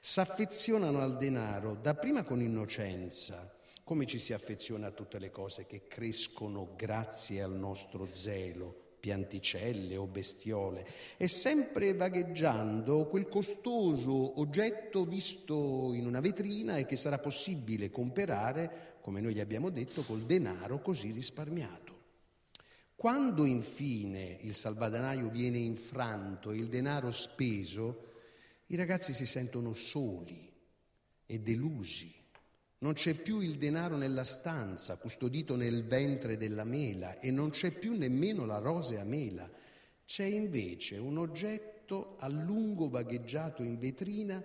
S'affezionano 0.00 1.00
al 1.00 1.18
denaro 1.18 1.74
dapprima 1.74 2.22
con 2.22 2.40
innocenza, 2.40 3.55
come 3.86 4.04
ci 4.04 4.18
si 4.18 4.32
affeziona 4.32 4.88
a 4.88 4.90
tutte 4.90 5.20
le 5.20 5.30
cose 5.30 5.64
che 5.64 5.86
crescono 5.86 6.74
grazie 6.74 7.40
al 7.40 7.54
nostro 7.54 8.08
zelo, 8.14 8.96
pianticelle 8.98 9.96
o 9.96 10.08
bestiole, 10.08 10.84
e 11.16 11.28
sempre 11.28 11.94
vagheggiando 11.94 13.06
quel 13.06 13.28
costoso 13.28 14.40
oggetto 14.40 15.04
visto 15.04 15.92
in 15.94 16.04
una 16.04 16.18
vetrina 16.18 16.78
e 16.78 16.84
che 16.84 16.96
sarà 16.96 17.18
possibile 17.18 17.92
comprare, 17.92 18.96
come 19.02 19.20
noi 19.20 19.34
gli 19.34 19.40
abbiamo 19.40 19.70
detto, 19.70 20.02
col 20.02 20.26
denaro 20.26 20.82
così 20.82 21.12
risparmiato. 21.12 21.94
Quando 22.96 23.44
infine 23.44 24.36
il 24.40 24.56
salvadanaio 24.56 25.30
viene 25.30 25.58
infranto 25.58 26.50
e 26.50 26.56
il 26.56 26.66
denaro 26.66 27.12
speso, 27.12 28.14
i 28.66 28.74
ragazzi 28.74 29.12
si 29.12 29.26
sentono 29.26 29.74
soli 29.74 30.52
e 31.24 31.38
delusi 31.38 32.24
non 32.78 32.92
c'è 32.92 33.14
più 33.14 33.40
il 33.40 33.56
denaro 33.56 33.96
nella 33.96 34.24
stanza, 34.24 34.98
custodito 34.98 35.56
nel 35.56 35.84
ventre 35.86 36.36
della 36.36 36.64
mela, 36.64 37.18
e 37.18 37.30
non 37.30 37.50
c'è 37.50 37.70
più 37.70 37.96
nemmeno 37.96 38.44
la 38.44 38.58
rosea 38.58 39.04
mela. 39.04 39.50
C'è 40.04 40.24
invece 40.24 40.98
un 40.98 41.18
oggetto 41.18 42.16
a 42.18 42.28
lungo 42.28 42.88
vagheggiato 42.88 43.62
in 43.62 43.78
vetrina 43.78 44.42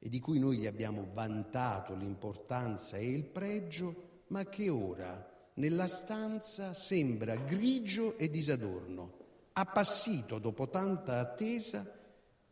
e 0.00 0.08
di 0.08 0.20
cui 0.20 0.38
noi 0.38 0.58
gli 0.58 0.66
abbiamo 0.66 1.08
vantato 1.12 1.94
l'importanza 1.94 2.96
e 2.96 3.10
il 3.10 3.24
pregio, 3.24 4.22
ma 4.28 4.44
che 4.44 4.68
ora 4.68 5.36
nella 5.54 5.88
stanza 5.88 6.74
sembra 6.74 7.36
grigio 7.36 8.16
e 8.18 8.28
disadorno, 8.28 9.16
appassito 9.52 10.38
dopo 10.38 10.68
tanta 10.68 11.18
attesa 11.18 11.96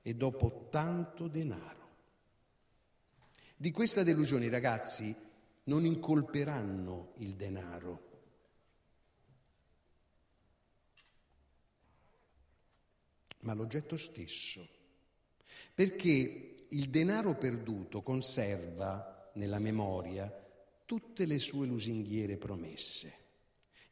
e 0.02 0.14
dopo 0.14 0.68
tanto 0.70 1.28
denaro. 1.28 1.75
Di 3.58 3.70
questa 3.70 4.02
delusione 4.02 4.44
i 4.44 4.50
ragazzi 4.50 5.14
non 5.64 5.84
incolperanno 5.84 7.14
il 7.18 7.34
denaro. 7.34 8.06
ma 13.46 13.54
l'oggetto 13.54 13.96
stesso, 13.96 14.68
perché 15.72 16.66
il 16.68 16.90
denaro 16.90 17.36
perduto 17.36 18.02
conserva 18.02 19.30
nella 19.34 19.60
memoria 19.60 20.30
tutte 20.84 21.24
le 21.26 21.38
sue 21.38 21.66
lusinghiere 21.66 22.36
promesse. 22.38 23.14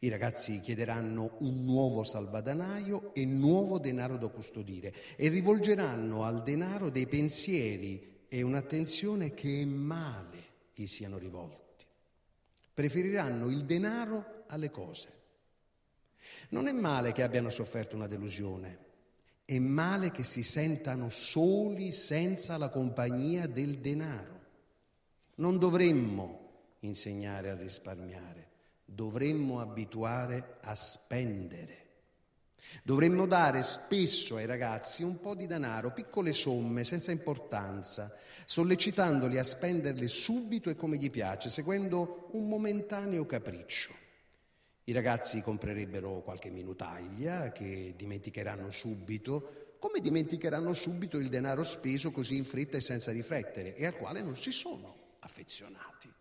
I 0.01 0.09
ragazzi 0.09 0.61
chiederanno 0.61 1.37
un 1.39 1.65
nuovo 1.65 2.03
salvadanaio 2.03 3.15
e 3.15 3.25
nuovo 3.25 3.79
denaro 3.79 4.19
da 4.19 4.29
custodire 4.29 4.93
e 5.17 5.29
rivolgeranno 5.29 6.25
al 6.25 6.43
denaro 6.43 6.91
dei 6.91 7.07
pensieri 7.07 8.14
e 8.29 8.43
un'attenzione 8.43 9.35
che 9.35 9.63
è 9.63 9.65
male 9.65 10.43
gli 10.75 10.87
siano 10.87 11.19
rivolti. 11.19 11.85
Preferiranno 12.73 13.49
il 13.51 13.65
denaro 13.65 14.45
alle 14.49 14.71
cose. 14.71 15.23
Non 16.51 16.67
è 16.67 16.73
male 16.73 17.13
che 17.13 17.23
abbiano 17.23 17.51
sofferto 17.51 17.95
una 17.95 18.07
delusione, 18.07 18.79
è 19.45 19.59
male 19.59 20.11
che 20.11 20.23
si 20.23 20.43
sentano 20.43 21.09
soli 21.11 21.93
senza 21.93 22.57
la 22.57 22.71
compagnia 22.71 23.47
del 23.47 23.79
denaro. 23.79 24.41
Non 25.37 25.59
dovremmo 25.59 26.45
insegnare 26.81 27.51
a 27.51 27.57
risparmiare, 27.57 28.49
dovremmo 28.85 29.61
abituare 29.61 30.59
a 30.63 30.75
spendere. 30.75 31.84
Dovremmo 32.83 33.27
dare 33.27 33.63
spesso 33.63 34.37
ai 34.37 34.47
ragazzi 34.47 35.03
un 35.03 35.21
po' 35.21 35.35
di 35.35 35.47
denaro, 35.47 35.93
piccole 35.93 36.33
somme, 36.33 36.85
senza 36.85 37.13
importanza, 37.13 38.17
sollecitandoli 38.45 39.39
a 39.39 39.45
spenderle 39.45 40.09
subito 40.09 40.71
e 40.71 40.77
come 40.77 40.97
gli 40.97 41.11
piace, 41.11 41.49
seguendo 41.49 42.29
un 42.33 42.49
momentaneo 42.49 43.27
capriccio. 43.27 43.93
I 44.85 44.93
ragazzi 44.93 45.41
comprerebbero 45.41 46.21
qualche 46.23 46.51
minutaglia 46.51 47.53
che 47.53 47.95
dimenticheranno 47.97 48.71
subito, 48.71 49.77
come 49.79 50.01
dimenticheranno 50.01 50.75
subito 50.75 51.17
il 51.19 51.29
denaro 51.29 51.63
speso 51.63 52.11
così 52.11 52.37
in 52.37 52.45
fretta 52.45 52.77
e 52.77 52.83
senza 52.83 53.11
riflettere 53.11 53.77
e 53.77 53.87
al 53.87 53.97
quale 53.97 54.21
non 54.21 54.37
si 54.37 54.51
sono 54.51 55.17
affezionati. 55.21 56.13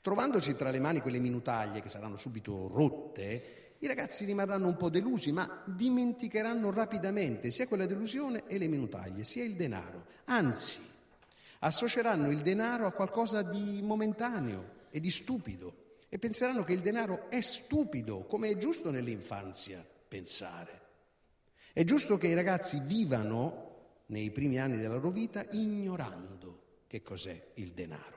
Trovandosi 0.00 0.56
tra 0.56 0.70
le 0.70 0.78
mani 0.78 1.00
quelle 1.00 1.18
minutaglie 1.18 1.82
che 1.82 1.88
saranno 1.90 2.16
subito 2.16 2.68
rotte, 2.68 3.67
i 3.80 3.86
ragazzi 3.86 4.24
rimarranno 4.24 4.66
un 4.66 4.76
po' 4.76 4.88
delusi, 4.88 5.30
ma 5.30 5.62
dimenticheranno 5.66 6.70
rapidamente 6.70 7.50
sia 7.50 7.68
quella 7.68 7.86
delusione 7.86 8.44
e 8.46 8.58
le 8.58 8.66
minutaglie, 8.66 9.22
sia 9.22 9.44
il 9.44 9.54
denaro. 9.54 10.06
Anzi, 10.24 10.80
associeranno 11.60 12.30
il 12.30 12.40
denaro 12.42 12.86
a 12.86 12.92
qualcosa 12.92 13.42
di 13.42 13.80
momentaneo 13.82 14.86
e 14.90 14.98
di 14.98 15.10
stupido 15.10 15.86
e 16.08 16.18
penseranno 16.18 16.64
che 16.64 16.72
il 16.72 16.80
denaro 16.80 17.28
è 17.28 17.40
stupido, 17.40 18.24
come 18.24 18.50
è 18.50 18.56
giusto 18.56 18.90
nell'infanzia 18.90 19.84
pensare. 20.08 20.80
È 21.72 21.84
giusto 21.84 22.16
che 22.18 22.26
i 22.26 22.34
ragazzi 22.34 22.80
vivano 22.86 23.66
nei 24.06 24.30
primi 24.30 24.58
anni 24.58 24.78
della 24.78 24.94
loro 24.94 25.10
vita 25.10 25.46
ignorando 25.50 26.62
che 26.88 27.02
cos'è 27.02 27.50
il 27.54 27.72
denaro. 27.72 28.16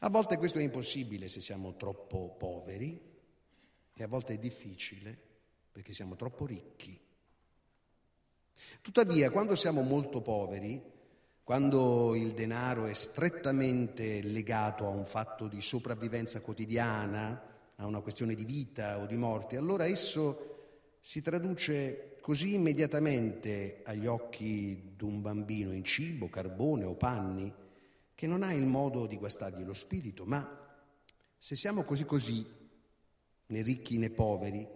A 0.00 0.08
volte 0.08 0.36
questo 0.36 0.58
è 0.58 0.62
impossibile 0.62 1.26
se 1.26 1.40
siamo 1.40 1.74
troppo 1.74 2.36
poveri, 2.38 3.14
e 3.98 4.02
a 4.02 4.06
volte 4.06 4.34
è 4.34 4.38
difficile 4.38 5.16
perché 5.72 5.94
siamo 5.94 6.16
troppo 6.16 6.44
ricchi. 6.44 6.98
Tuttavia, 8.82 9.30
quando 9.30 9.54
siamo 9.54 9.80
molto 9.80 10.20
poveri, 10.20 10.82
quando 11.42 12.14
il 12.14 12.34
denaro 12.34 12.86
è 12.86 12.92
strettamente 12.92 14.20
legato 14.20 14.86
a 14.86 14.90
un 14.90 15.06
fatto 15.06 15.48
di 15.48 15.62
sopravvivenza 15.62 16.40
quotidiana, 16.40 17.42
a 17.76 17.86
una 17.86 18.00
questione 18.00 18.34
di 18.34 18.44
vita 18.44 18.98
o 18.98 19.06
di 19.06 19.16
morte, 19.16 19.56
allora 19.56 19.86
esso 19.86 20.98
si 21.00 21.22
traduce 21.22 22.16
così 22.20 22.54
immediatamente 22.54 23.80
agli 23.84 24.06
occhi 24.06 24.92
di 24.94 25.04
un 25.04 25.22
bambino 25.22 25.72
in 25.72 25.84
cibo, 25.84 26.28
carbone 26.28 26.84
o 26.84 26.94
panni, 26.94 27.52
che 28.14 28.26
non 28.26 28.42
ha 28.42 28.52
il 28.52 28.66
modo 28.66 29.06
di 29.06 29.16
guastargli 29.16 29.62
lo 29.62 29.74
spirito, 29.74 30.26
ma 30.26 30.64
se 31.38 31.54
siamo 31.54 31.84
così 31.84 32.04
così, 32.04 32.44
né 33.46 33.62
ricchi 33.62 33.98
né 33.98 34.10
poveri, 34.10 34.66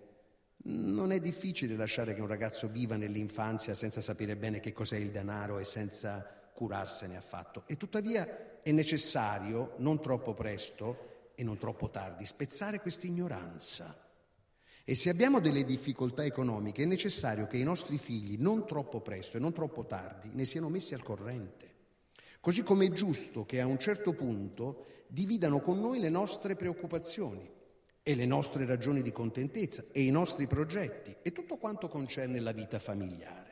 non 0.62 1.10
è 1.10 1.20
difficile 1.20 1.74
lasciare 1.74 2.14
che 2.14 2.20
un 2.20 2.26
ragazzo 2.26 2.68
viva 2.68 2.96
nell'infanzia 2.96 3.74
senza 3.74 4.00
sapere 4.00 4.36
bene 4.36 4.60
che 4.60 4.72
cos'è 4.72 4.96
il 4.96 5.10
denaro 5.10 5.58
e 5.58 5.64
senza 5.64 6.26
curarsene 6.52 7.16
affatto. 7.16 7.64
E 7.66 7.76
tuttavia 7.76 8.60
è 8.62 8.70
necessario, 8.70 9.74
non 9.78 10.02
troppo 10.02 10.34
presto 10.34 11.32
e 11.34 11.42
non 11.42 11.56
troppo 11.56 11.88
tardi, 11.88 12.26
spezzare 12.26 12.80
questa 12.80 13.06
ignoranza. 13.06 13.96
E 14.84 14.94
se 14.94 15.08
abbiamo 15.08 15.40
delle 15.40 15.64
difficoltà 15.64 16.24
economiche 16.24 16.82
è 16.82 16.86
necessario 16.86 17.46
che 17.46 17.56
i 17.56 17.62
nostri 17.62 17.96
figli, 17.96 18.36
non 18.38 18.66
troppo 18.66 19.00
presto 19.00 19.36
e 19.36 19.40
non 19.40 19.52
troppo 19.52 19.86
tardi, 19.86 20.30
ne 20.32 20.44
siano 20.44 20.68
messi 20.68 20.94
al 20.94 21.02
corrente. 21.02 21.68
Così 22.40 22.62
come 22.62 22.86
è 22.86 22.90
giusto 22.90 23.46
che 23.46 23.60
a 23.60 23.66
un 23.66 23.78
certo 23.78 24.12
punto 24.12 24.86
dividano 25.06 25.60
con 25.60 25.78
noi 25.78 26.00
le 26.00 26.08
nostre 26.08 26.56
preoccupazioni 26.56 27.58
e 28.02 28.14
le 28.14 28.26
nostre 28.26 28.64
ragioni 28.64 29.02
di 29.02 29.12
contentezza 29.12 29.84
e 29.92 30.02
i 30.02 30.10
nostri 30.10 30.46
progetti 30.46 31.14
e 31.22 31.32
tutto 31.32 31.56
quanto 31.56 31.88
concerne 31.88 32.40
la 32.40 32.52
vita 32.52 32.78
familiare. 32.78 33.48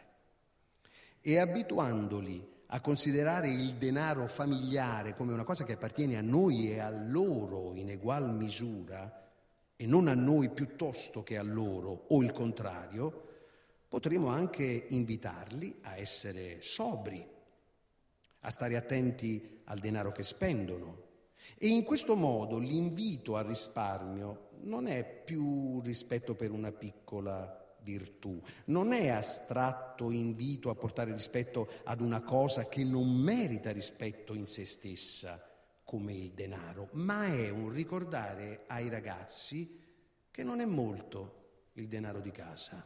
E 1.20 1.38
abituandoli 1.38 2.56
a 2.66 2.80
considerare 2.80 3.48
il 3.48 3.74
denaro 3.74 4.26
familiare 4.26 5.14
come 5.14 5.32
una 5.32 5.44
cosa 5.44 5.64
che 5.64 5.72
appartiene 5.72 6.16
a 6.16 6.22
noi 6.22 6.70
e 6.70 6.78
a 6.78 6.90
loro 6.90 7.74
in 7.74 7.90
egual 7.90 8.34
misura 8.34 9.26
e 9.74 9.86
non 9.86 10.08
a 10.08 10.14
noi 10.14 10.50
piuttosto 10.50 11.22
che 11.22 11.38
a 11.38 11.42
loro 11.42 12.06
o 12.08 12.20
il 12.22 12.32
contrario, 12.32 13.26
potremo 13.88 14.28
anche 14.28 14.86
invitarli 14.88 15.78
a 15.82 15.96
essere 15.96 16.60
sobri, 16.60 17.26
a 18.40 18.50
stare 18.50 18.76
attenti 18.76 19.60
al 19.64 19.78
denaro 19.78 20.12
che 20.12 20.24
spendono, 20.24 21.06
e 21.56 21.68
in 21.68 21.84
questo 21.84 22.14
modo 22.16 22.58
l'invito 22.58 23.36
al 23.36 23.44
risparmio 23.44 24.48
non 24.62 24.86
è 24.86 25.04
più 25.04 25.80
rispetto 25.80 26.34
per 26.34 26.50
una 26.50 26.72
piccola 26.72 27.76
virtù, 27.82 28.40
non 28.66 28.92
è 28.92 29.08
astratto 29.08 30.10
invito 30.10 30.68
a 30.68 30.74
portare 30.74 31.12
rispetto 31.12 31.68
ad 31.84 32.00
una 32.00 32.20
cosa 32.20 32.68
che 32.68 32.84
non 32.84 33.10
merita 33.14 33.70
rispetto 33.70 34.34
in 34.34 34.46
se 34.46 34.64
stessa, 34.64 35.42
come 35.84 36.12
il 36.12 36.32
denaro, 36.32 36.88
ma 36.92 37.26
è 37.26 37.48
un 37.48 37.70
ricordare 37.70 38.64
ai 38.66 38.90
ragazzi 38.90 39.80
che 40.30 40.42
non 40.42 40.60
è 40.60 40.66
molto 40.66 41.70
il 41.74 41.88
denaro 41.88 42.20
di 42.20 42.30
casa. 42.30 42.84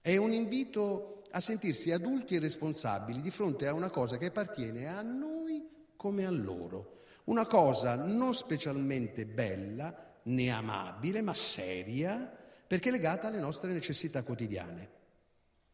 È 0.00 0.16
un 0.16 0.32
invito 0.32 1.22
a 1.30 1.40
sentirsi 1.40 1.90
adulti 1.92 2.34
e 2.34 2.40
responsabili 2.40 3.20
di 3.20 3.30
fronte 3.30 3.66
a 3.66 3.74
una 3.74 3.90
cosa 3.90 4.16
che 4.16 4.26
appartiene 4.26 4.86
a 4.86 5.02
noi 5.02 5.68
come 5.96 6.24
a 6.24 6.30
loro. 6.30 7.01
Una 7.24 7.46
cosa 7.46 7.94
non 7.94 8.34
specialmente 8.34 9.26
bella 9.26 10.18
né 10.24 10.50
amabile, 10.50 11.20
ma 11.20 11.34
seria, 11.34 12.18
perché 12.66 12.90
legata 12.90 13.28
alle 13.28 13.38
nostre 13.38 13.72
necessità 13.72 14.22
quotidiane. 14.22 14.90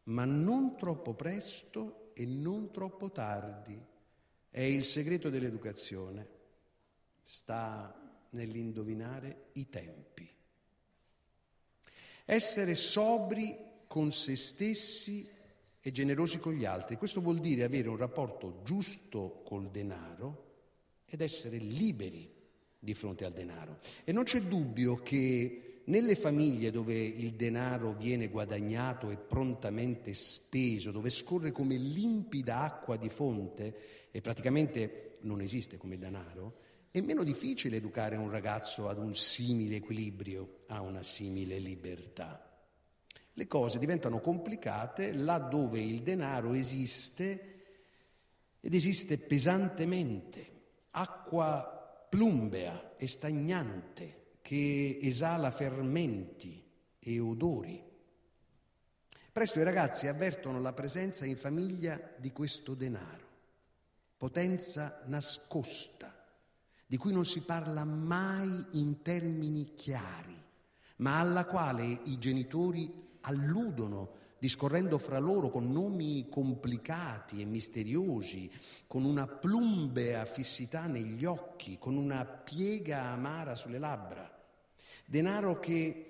Ma 0.03 0.25
non 0.25 0.75
troppo 0.77 1.13
presto 1.13 2.11
e 2.13 2.25
non 2.25 2.71
troppo 2.71 3.11
tardi. 3.11 3.81
È 4.49 4.61
il 4.61 4.83
segreto 4.83 5.29
dell'educazione 5.29 6.37
sta 7.23 8.25
nell'indovinare 8.31 9.49
i 9.53 9.69
tempi. 9.69 10.27
Essere 12.25 12.75
sobri 12.75 13.55
con 13.87 14.11
se 14.11 14.35
stessi 14.35 15.29
e 15.79 15.91
generosi 15.91 16.37
con 16.37 16.53
gli 16.53 16.65
altri. 16.65 16.97
Questo 16.97 17.21
vuol 17.21 17.39
dire 17.39 17.63
avere 17.63 17.89
un 17.89 17.97
rapporto 17.97 18.61
giusto 18.63 19.41
col 19.45 19.69
denaro 19.69 20.48
ed 21.09 21.21
essere 21.21 21.57
liberi 21.57 22.31
di 22.79 22.93
fronte 22.93 23.25
al 23.25 23.33
denaro. 23.33 23.79
E 24.03 24.11
non 24.11 24.23
c'è 24.23 24.41
dubbio 24.41 25.01
che 25.01 25.81
nelle 25.85 26.15
famiglie 26.15 26.71
dove 26.71 26.93
il 26.93 27.33
denaro 27.33 27.93
viene 27.93 28.29
guadagnato 28.29 29.09
e 29.09 29.17
prontamente 29.17 30.13
speso, 30.13 30.91
dove 30.91 31.09
scorre 31.09 31.51
come 31.51 31.75
limpida 31.75 32.59
acqua 32.59 32.95
di 32.95 33.09
fonte 33.09 33.75
e 34.11 34.21
praticamente 34.21 35.17
non 35.21 35.41
esiste 35.41 35.77
come 35.77 35.97
denaro, 35.97 36.67
è 36.91 37.01
meno 37.01 37.23
difficile 37.23 37.77
educare 37.77 38.15
un 38.15 38.29
ragazzo 38.29 38.87
ad 38.87 38.97
un 38.97 39.15
simile 39.15 39.77
equilibrio, 39.77 40.63
a 40.67 40.81
una 40.81 41.03
simile 41.03 41.59
libertà. 41.59 42.43
Le 43.33 43.47
cose 43.47 43.79
diventano 43.79 44.19
complicate 44.19 45.13
laddove 45.13 45.79
il 45.79 46.01
denaro 46.01 46.53
esiste 46.53 47.57
ed 48.59 48.73
esiste 48.73 49.17
pesantemente, 49.17 50.58
acqua 50.91 52.07
plumbea 52.09 52.95
e 52.97 53.07
stagnante 53.07 54.37
che 54.41 54.97
esala 55.01 55.51
fermenti 55.51 56.63
e 56.97 57.19
odori. 57.19 57.83
Presto 59.31 59.59
i 59.59 59.63
ragazzi 59.63 60.07
avvertono 60.07 60.59
la 60.59 60.73
presenza 60.73 61.25
in 61.25 61.37
famiglia 61.37 61.99
di 62.17 62.31
questo 62.31 62.73
denaro, 62.73 63.27
potenza 64.17 65.03
nascosta 65.05 66.13
di 66.85 66.97
cui 66.97 67.13
non 67.13 67.25
si 67.25 67.41
parla 67.41 67.85
mai 67.85 68.65
in 68.71 69.03
termini 69.03 69.75
chiari, 69.75 70.35
ma 70.97 71.19
alla 71.19 71.45
quale 71.45 71.85
i 71.85 72.17
genitori 72.17 73.17
alludono 73.21 74.15
discorrendo 74.39 74.97
fra 74.97 75.19
loro 75.19 75.49
con 75.49 75.71
nomi 75.71 76.27
complicati 76.29 77.41
e 77.41 77.45
misteriosi, 77.45 78.49
con 78.87 79.03
una 79.03 79.27
plumbea 79.27 80.25
fissità 80.25 80.87
negli 80.87 81.25
occhi, 81.25 81.77
con 81.77 81.95
una 81.95 82.25
piega 82.25 83.03
amara 83.03 83.53
sulle 83.53 83.77
labbra. 83.77 84.37
Denaro 85.05 85.59
che 85.59 86.05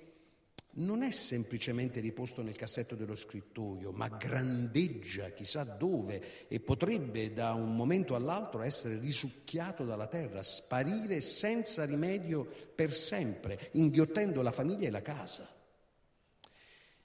non 0.71 1.01
è 1.01 1.11
semplicemente 1.11 1.99
riposto 1.99 2.43
nel 2.43 2.55
cassetto 2.55 2.95
dello 2.95 3.15
scrittoio, 3.15 3.91
ma 3.91 4.07
grandeggia 4.07 5.31
chissà 5.31 5.63
dove 5.63 6.47
e 6.47 6.59
potrebbe 6.59 7.33
da 7.33 7.53
un 7.53 7.75
momento 7.75 8.15
all'altro 8.15 8.61
essere 8.61 8.99
risucchiato 8.99 9.83
dalla 9.83 10.07
terra, 10.07 10.43
sparire 10.43 11.21
senza 11.21 11.85
rimedio 11.85 12.47
per 12.75 12.93
sempre, 12.93 13.69
inghiottendo 13.73 14.41
la 14.41 14.51
famiglia 14.51 14.87
e 14.87 14.91
la 14.91 15.01
casa. 15.01 15.58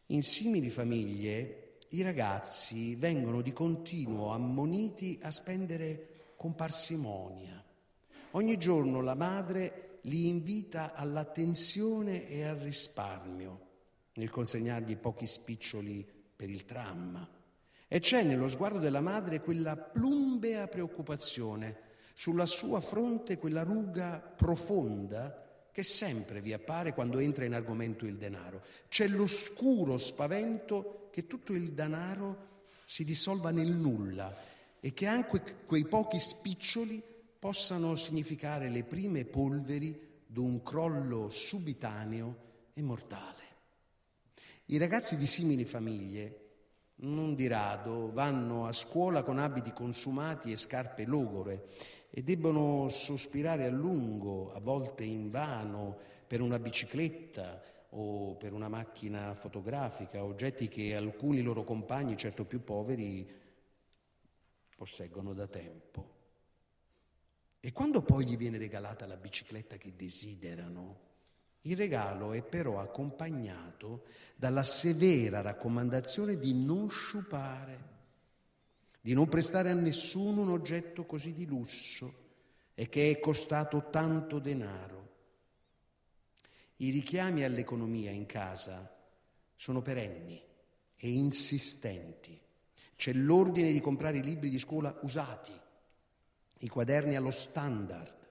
In 0.09 0.23
simili 0.23 0.69
famiglie 0.69 1.79
i 1.91 2.03
ragazzi 2.03 2.95
vengono 2.95 3.41
di 3.41 3.55
continuo 3.55 4.33
ammoniti 4.33 5.19
a 5.23 5.31
spendere 5.31 6.33
con 6.37 6.55
parsimonia. 6.55 7.65
Ogni 8.33 8.59
giorno 8.59 9.01
la 9.01 9.15
madre 9.15 10.01
li 10.03 10.29
invita 10.29 10.93
all'attenzione 10.93 12.29
e 12.29 12.45
al 12.45 12.57
risparmio 12.57 13.61
nel 14.17 14.29
consegnargli 14.29 14.95
pochi 14.99 15.27
spiccioli 15.27 16.07
per 16.37 16.51
il 16.51 16.67
tram. 16.67 17.27
E 17.89 17.99
c'è 18.01 18.23
nello 18.25 18.49
sguardo 18.49 18.79
della 18.81 19.01
madre 19.01 19.41
quella 19.41 19.75
plumbea 19.77 20.69
preoccupazione, 20.69 21.79
sulla 22.13 22.47
sua 22.47 22.81
fronte 22.81 23.39
quella 23.39 23.63
ruga 23.63 24.19
profonda 24.19 25.44
che 25.75 25.83
sempre 25.83 26.41
vi 26.41 26.53
appare 26.53 26.95
quando 26.95 27.19
entra 27.19 27.45
in 27.45 27.53
argomento 27.53 28.07
il 28.07 28.17
denaro. 28.17 28.63
C'è 28.87 29.09
l'oscuro 29.09 29.99
spavento 29.99 31.09
che 31.11 31.27
tutto 31.27 31.53
il 31.53 31.73
denaro 31.73 32.63
si 32.85 33.05
dissolva 33.05 33.51
nel 33.51 33.73
nulla 33.73 34.33
e 34.79 34.93
che 34.93 35.09
anche 35.09 35.65
quei 35.67 35.85
pochi 35.85 36.21
spiccioli 36.21 37.03
possano 37.41 37.97
significare 37.97 38.69
le 38.69 38.85
prime 38.85 39.25
polveri 39.25 40.23
d'un 40.25 40.63
crollo 40.63 41.29
subitaneo 41.29 42.37
e 42.73 42.81
mortale. 42.81 43.43
I 44.67 44.79
ragazzi 44.79 45.17
di 45.17 45.27
simili 45.27 45.65
famiglie 45.65 46.43
non 46.99 47.35
di 47.35 47.49
rado 47.49 48.13
vanno 48.13 48.69
a 48.69 48.73
scuola 48.73 49.25
con 49.25 49.41
abiti 49.41 49.73
consumati 49.73 50.53
e 50.53 50.57
scarpe 50.57 51.05
logore 51.05 51.67
e 52.17 52.23
debbono 52.23 52.89
sospirare 52.91 53.65
a 53.65 53.71
lungo, 53.71 54.55
a 54.55 54.61
volte 54.61 55.03
invano, 55.03 55.99
per 56.29 56.41
una 56.41 56.61
bicicletta 56.61 57.61
o 57.89 58.37
per 58.37 58.53
una 58.53 58.69
macchina 58.69 59.35
fotografica, 59.35 60.23
oggetti 60.23 60.69
che 60.69 60.95
alcuni 60.95 61.43
loro 61.43 61.65
compagni, 61.65 62.17
certo 62.17 62.45
più 62.45 62.63
poveri, 62.63 63.29
posseggono 64.77 65.33
da 65.33 65.49
tempo. 65.49 66.13
E 67.59 67.73
quando 67.73 68.03
poi 68.03 68.27
gli 68.27 68.37
viene 68.37 68.59
regalata 68.59 69.07
la 69.07 69.17
bicicletta 69.17 69.77
che 69.77 69.97
desiderano, 69.97 71.01
il 71.63 71.77
regalo 71.77 72.33
è 72.33 72.45
però 72.45 72.79
accompagnato 72.79 74.05
dalla 74.37 74.63
severa 74.63 75.41
raccomandazione 75.41 76.39
di 76.39 76.55
non 76.55 76.89
sciupare, 76.89 77.94
di 79.05 79.13
non 79.13 79.29
prestare 79.29 79.69
a 79.69 79.75
nessuno 79.75 80.41
un 80.41 80.49
oggetto 80.49 81.05
così 81.05 81.35
di 81.35 81.45
lusso 81.45 82.23
e 82.73 82.89
che 82.89 83.11
è 83.11 83.21
costato 83.21 83.91
tanto 83.91 84.39
denaro. 84.39 85.13
I 86.77 86.89
richiami 86.89 87.45
all'economia 87.45 88.11
in 88.11 88.25
casa 88.25 88.99
sono 89.55 89.83
perenni 89.83 90.43
e 90.97 91.11
insistenti. 91.11 92.41
C'è 92.97 93.13
l'ordine 93.13 93.73
di 93.73 93.81
comprare 93.83 94.17
i 94.17 94.23
libri 94.23 94.49
di 94.49 94.59
scuola 94.59 94.99
usati 95.03 95.53
i 96.61 96.69
quaderni 96.69 97.15
allo 97.15 97.31
standard. 97.31 98.27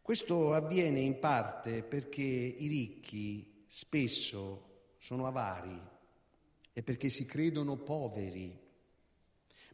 Questo 0.00 0.54
avviene 0.54 1.00
in 1.00 1.18
parte 1.18 1.82
perché 1.82 2.22
i 2.22 2.66
ricchi 2.66 3.64
spesso 3.66 4.94
sono 4.96 5.26
avari 5.26 5.78
e 6.72 6.82
perché 6.82 7.10
si 7.10 7.26
credono 7.26 7.76
poveri, 7.76 8.64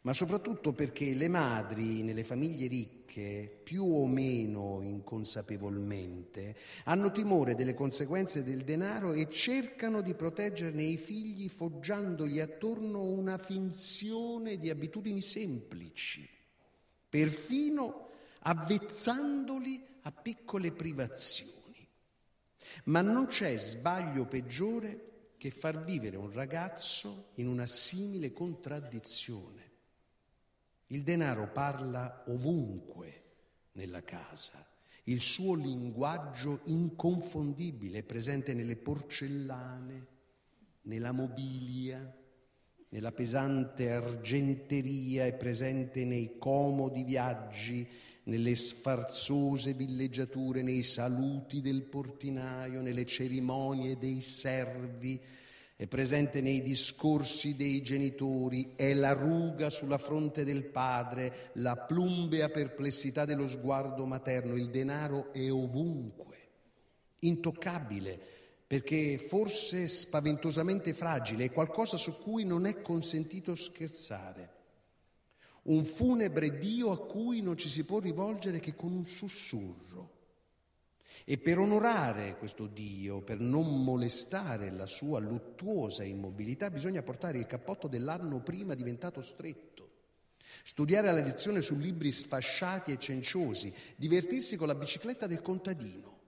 ma 0.03 0.13
soprattutto 0.13 0.71
perché 0.71 1.13
le 1.13 1.27
madri 1.27 2.03
nelle 2.03 2.23
famiglie 2.23 2.67
ricche, 2.67 3.59
più 3.63 3.83
o 3.83 4.07
meno 4.07 4.79
inconsapevolmente, 4.81 6.55
hanno 6.85 7.11
timore 7.11 7.55
delle 7.55 7.73
conseguenze 7.73 8.43
del 8.43 8.63
denaro 8.63 9.11
e 9.11 9.29
cercano 9.29 10.01
di 10.01 10.13
proteggerne 10.13 10.83
i 10.83 10.97
figli 10.97 11.49
foggiandogli 11.49 12.39
attorno 12.39 13.03
una 13.03 13.37
finzione 13.37 14.57
di 14.57 14.69
abitudini 14.69 15.21
semplici 15.21 16.33
perfino 17.13 18.09
avvezzandoli 18.39 19.85
a 20.01 20.11
piccole 20.11 20.71
privazioni. 20.71 21.87
Ma 22.85 23.01
non 23.01 23.27
c'è 23.27 23.55
sbaglio 23.55 24.25
peggiore 24.25 25.33
che 25.37 25.51
far 25.51 25.83
vivere 25.83 26.17
un 26.17 26.31
ragazzo 26.31 27.29
in 27.35 27.47
una 27.47 27.67
simile 27.67 28.33
contraddizione. 28.33 29.62
Il 30.87 31.03
denaro 31.03 31.51
parla 31.51 32.23
ovunque 32.27 33.21
nella 33.73 34.03
casa. 34.03 34.65
Il 35.05 35.19
suo 35.19 35.55
linguaggio 35.55 36.61
inconfondibile 36.65 37.99
è 37.99 38.03
presente 38.03 38.53
nelle 38.53 38.75
porcellane, 38.75 40.07
nella 40.83 41.11
mobilia, 41.11 42.21
nella 42.89 43.11
pesante 43.11 43.91
argenteria 43.91 45.25
è 45.25 45.33
presente 45.33 46.05
nei 46.05 46.37
comodi 46.37 47.03
viaggi, 47.03 47.87
nelle 48.25 48.55
sfarzose 48.55 49.73
villeggiature, 49.73 50.61
nei 50.61 50.83
saluti 50.83 51.59
del 51.59 51.81
portinaio, 51.81 52.81
nelle 52.81 53.05
cerimonie 53.05 53.97
dei 53.97 54.21
servi, 54.21 55.19
è 55.75 55.87
presente 55.87 56.39
nei 56.39 56.61
discorsi 56.61 57.55
dei 57.55 57.81
genitori, 57.81 58.73
è 58.75 58.93
la 58.93 59.13
ruga 59.13 59.69
sulla 59.69 59.97
fronte 59.97 60.43
del 60.43 60.65
padre, 60.65 61.49
la 61.53 61.75
plumbea 61.75 62.49
perplessità 62.49 63.25
dello 63.25 63.47
sguardo 63.47 64.05
materno, 64.05 64.55
il 64.55 64.69
denaro 64.69 65.33
è 65.33 65.51
ovunque, 65.51 66.37
intoccabile, 67.19 68.19
perché 68.67 69.17
forse 69.17 69.87
spaventosamente 69.87 70.93
fragile, 70.93 71.45
è 71.45 71.51
qualcosa 71.51 71.97
su 71.97 72.21
cui 72.21 72.45
non 72.45 72.65
è 72.67 72.81
consentito 72.81 73.55
scherzare. 73.55 74.51
Un 75.63 75.83
funebre 75.83 76.57
Dio 76.57 76.91
a 76.91 76.99
cui 76.99 77.41
non 77.41 77.57
ci 77.57 77.69
si 77.69 77.83
può 77.83 77.99
rivolgere 77.99 78.59
che 78.59 78.75
con 78.75 78.91
un 78.91 79.05
sussurro. 79.05 80.12
E 81.25 81.37
per 81.37 81.57
onorare 81.57 82.37
questo 82.37 82.67
Dio, 82.67 83.21
per 83.21 83.39
non 83.39 83.83
molestare 83.83 84.71
la 84.71 84.85
sua 84.85 85.19
luttuosa 85.19 86.03
immobilità, 86.03 86.69
bisogna 86.69 87.01
portare 87.01 87.37
il 87.37 87.45
cappotto 87.45 87.87
dell'anno 87.87 88.41
prima 88.41 88.75
diventato 88.75 89.21
stretto, 89.21 89.89
studiare 90.63 91.07
la 91.07 91.21
lezione 91.21 91.61
su 91.61 91.75
libri 91.77 92.11
sfasciati 92.11 92.91
e 92.91 92.99
cenciosi, 92.99 93.73
divertirsi 93.95 94.57
con 94.57 94.67
la 94.67 94.75
bicicletta 94.75 95.25
del 95.25 95.41
contadino. 95.41 96.19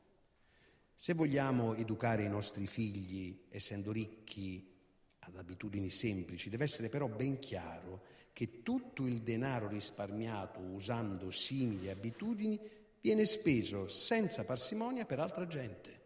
Se 0.94 1.14
vogliamo 1.14 1.74
educare 1.76 2.24
i 2.24 2.30
nostri 2.30 2.66
figli, 2.66 3.48
essendo 3.50 3.92
ricchi, 3.92 4.72
ad 5.20 5.36
abitudini 5.36 5.90
semplici, 5.90 6.50
deve 6.50 6.64
essere 6.64 6.88
però 6.88 7.08
ben 7.08 7.40
chiaro 7.40 8.04
che 8.32 8.62
tutto 8.62 9.06
il 9.06 9.22
denaro 9.22 9.68
risparmiato 9.68 10.60
usando 10.60 11.32
simili 11.32 11.90
abitudini 11.90 12.60
viene 13.06 13.26
speso 13.26 13.88
senza 13.88 14.44
parsimonia 14.44 15.06
per 15.06 15.20
altra 15.20 15.46
gente. 15.46 16.02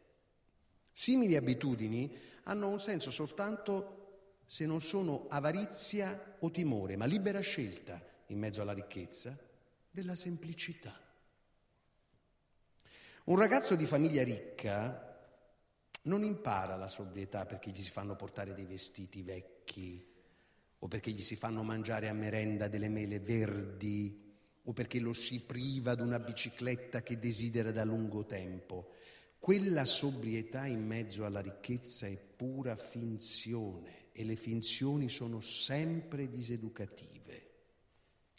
Simili 0.92 1.38
abitudini 1.38 2.14
hanno 2.44 2.68
un 2.68 2.82
senso 2.82 3.10
soltanto 3.10 4.42
se 4.46 4.66
non 4.66 4.82
sono 4.82 5.28
avarizia 5.30 6.36
o 6.40 6.52
timore, 6.52 6.98
ma 6.98 7.06
libera 7.06 7.40
scelta 7.40 8.06
in 8.28 8.38
mezzo 8.38 8.62
alla 8.62 8.74
ricchezza 8.74 9.40
della 9.90 10.14
semplicità. 10.14 10.94
Un 13.24 13.38
ragazzo 13.38 13.76
di 13.76 13.86
famiglia 13.86 14.26
ricca 14.26 15.32
non 16.02 16.26
impara 16.26 16.76
la 16.76 16.90
sobrietà 16.90 17.46
perché 17.46 17.70
gli 17.70 17.82
si 17.82 17.92
fanno 17.92 18.18
portare 18.18 18.54
dei 18.54 18.66
vestiti 18.66 19.22
vecchi 19.22 20.06
o 20.80 20.88
perché 20.90 21.12
gli 21.12 21.22
si 21.22 21.38
fanno 21.38 21.64
mangiare 21.64 22.10
a 22.10 22.14
merenda 22.14 22.68
delle 22.68 22.90
mele 22.90 23.22
verdi 23.22 24.29
o 24.70 24.74
perché 24.74 25.00
lo 25.00 25.14
si 25.14 25.40
priva 25.40 25.96
di 25.96 26.02
una 26.02 26.20
bicicletta 26.20 27.02
che 27.02 27.18
desidera 27.18 27.72
da 27.72 27.84
lungo 27.84 28.28
tempo. 28.28 28.92
Quella 29.40 29.84
sobrietà 29.84 30.68
in 30.68 30.86
mezzo 30.86 31.26
alla 31.26 31.40
ricchezza 31.40 32.06
è 32.06 32.16
pura 32.16 32.76
finzione 32.76 34.10
e 34.12 34.24
le 34.24 34.36
finzioni 34.36 35.10
sono 35.10 35.40
sempre 35.40 36.30
diseducative. 36.30 37.48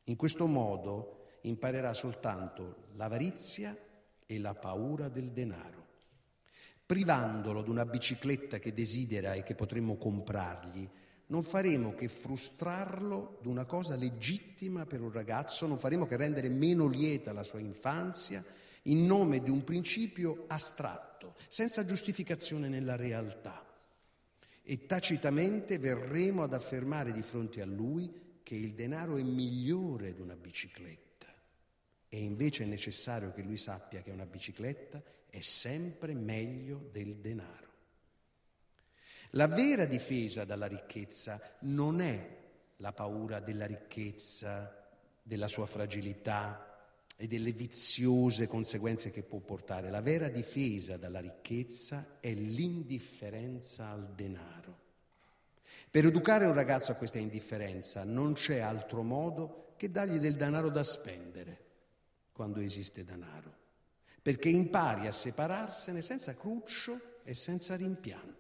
In 0.04 0.14
questo 0.14 0.46
modo 0.46 1.30
imparerà 1.42 1.92
soltanto 1.94 2.86
l'avarizia 2.92 3.76
e 4.24 4.38
la 4.38 4.54
paura 4.54 5.08
del 5.08 5.32
denaro. 5.32 5.86
Privandolo 6.86 7.62
di 7.62 7.70
una 7.70 7.86
bicicletta 7.86 8.60
che 8.60 8.72
desidera 8.72 9.34
e 9.34 9.42
che 9.42 9.56
potremmo 9.56 9.96
comprargli, 9.96 10.88
non 11.30 11.42
faremo 11.42 11.94
che 11.94 12.08
frustrarlo 12.08 13.38
di 13.40 13.48
una 13.48 13.64
cosa 13.64 13.94
legittima 13.96 14.84
per 14.84 15.00
un 15.00 15.12
ragazzo, 15.12 15.66
non 15.66 15.78
faremo 15.78 16.06
che 16.06 16.16
rendere 16.16 16.48
meno 16.48 16.86
lieta 16.86 17.32
la 17.32 17.44
sua 17.44 17.60
infanzia 17.60 18.44
in 18.84 19.06
nome 19.06 19.40
di 19.40 19.50
un 19.50 19.62
principio 19.62 20.44
astratto, 20.48 21.34
senza 21.48 21.84
giustificazione 21.84 22.68
nella 22.68 22.96
realtà. 22.96 23.64
E 24.62 24.86
tacitamente 24.86 25.78
verremo 25.78 26.42
ad 26.42 26.52
affermare 26.52 27.12
di 27.12 27.22
fronte 27.22 27.60
a 27.60 27.66
lui 27.66 28.38
che 28.42 28.56
il 28.56 28.74
denaro 28.74 29.16
è 29.16 29.22
migliore 29.22 30.14
di 30.14 30.20
una 30.20 30.36
bicicletta. 30.36 31.26
E 32.08 32.18
invece 32.20 32.64
è 32.64 32.66
necessario 32.66 33.32
che 33.32 33.42
lui 33.42 33.56
sappia 33.56 34.02
che 34.02 34.10
una 34.10 34.26
bicicletta 34.26 35.00
è 35.28 35.40
sempre 35.40 36.12
meglio 36.14 36.88
del 36.90 37.18
denaro. 37.18 37.69
La 39.34 39.46
vera 39.46 39.84
difesa 39.84 40.44
dalla 40.44 40.66
ricchezza 40.66 41.40
non 41.60 42.00
è 42.00 42.38
la 42.76 42.92
paura 42.92 43.38
della 43.40 43.66
ricchezza, 43.66 44.88
della 45.22 45.46
sua 45.46 45.66
fragilità 45.66 46.66
e 47.16 47.28
delle 47.28 47.52
viziose 47.52 48.48
conseguenze 48.48 49.10
che 49.10 49.22
può 49.22 49.38
portare. 49.38 49.90
La 49.90 50.00
vera 50.00 50.28
difesa 50.28 50.96
dalla 50.96 51.20
ricchezza 51.20 52.16
è 52.18 52.32
l'indifferenza 52.32 53.90
al 53.90 54.14
denaro. 54.14 54.78
Per 55.90 56.06
educare 56.06 56.46
un 56.46 56.54
ragazzo 56.54 56.92
a 56.92 56.96
questa 56.96 57.18
indifferenza 57.18 58.04
non 58.04 58.32
c'è 58.32 58.58
altro 58.58 59.02
modo 59.02 59.74
che 59.76 59.90
dargli 59.90 60.18
del 60.18 60.36
denaro 60.36 60.70
da 60.70 60.82
spendere 60.82 61.58
quando 62.32 62.60
esiste 62.60 63.04
denaro, 63.04 63.54
perché 64.22 64.48
impari 64.48 65.06
a 65.06 65.12
separarsene 65.12 66.00
senza 66.00 66.34
cruccio 66.34 67.20
e 67.22 67.34
senza 67.34 67.76
rimpianto. 67.76 68.39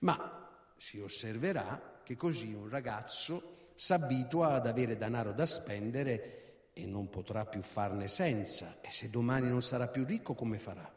Ma 0.00 0.48
si 0.76 0.98
osserverà 0.98 2.00
che 2.02 2.16
così 2.16 2.52
un 2.52 2.68
ragazzo 2.68 3.70
s'abitua 3.74 4.54
ad 4.54 4.66
avere 4.66 4.96
denaro 4.96 5.32
da 5.32 5.46
spendere 5.46 6.70
e 6.72 6.86
non 6.86 7.08
potrà 7.08 7.46
più 7.46 7.62
farne 7.62 8.08
senza. 8.08 8.78
E 8.80 8.90
se 8.90 9.10
domani 9.10 9.48
non 9.48 9.62
sarà 9.62 9.88
più 9.88 10.04
ricco, 10.04 10.34
come 10.34 10.58
farà? 10.58 10.92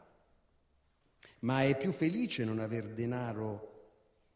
Ma 1.40 1.62
è 1.62 1.76
più 1.76 1.92
felice 1.92 2.44
non 2.44 2.58
aver 2.58 2.88
denaro, 2.88 3.68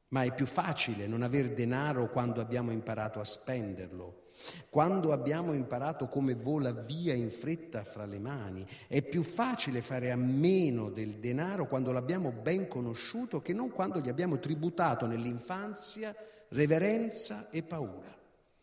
ma 0.09 0.23
è 0.23 0.35
più 0.35 0.47
facile 0.47 1.07
non 1.07 1.23
aver 1.23 1.53
denaro 1.53 2.11
quando 2.11 2.41
abbiamo 2.41 2.73
imparato 2.73 3.21
a 3.21 3.25
spenderlo 3.25 4.24
quando 4.69 5.13
abbiamo 5.13 5.53
imparato 5.53 6.09
come 6.09 6.35
vola 6.35 6.73
via 6.73 7.15
in 7.15 7.31
fretta 7.31 7.85
fra 7.85 8.05
le 8.05 8.19
mani, 8.19 8.67
è 8.89 9.03
più 9.03 9.23
facile 9.23 9.81
fare 9.81 10.11
a 10.11 10.17
meno 10.17 10.91
del 10.91 11.19
denaro 11.19 11.67
quando 11.67 11.93
l'abbiamo 11.93 12.31
ben 12.31 12.69
conosciuto 12.69 13.41
che 13.41 13.53
non 13.53 13.71
quando 13.71 14.01
gli 14.01 14.09
abbiamo 14.09 14.39
tributato 14.39 15.07
nell'infanzia 15.07 16.15
reverenza 16.49 17.51
e 17.51 17.63
paura. 17.63 18.13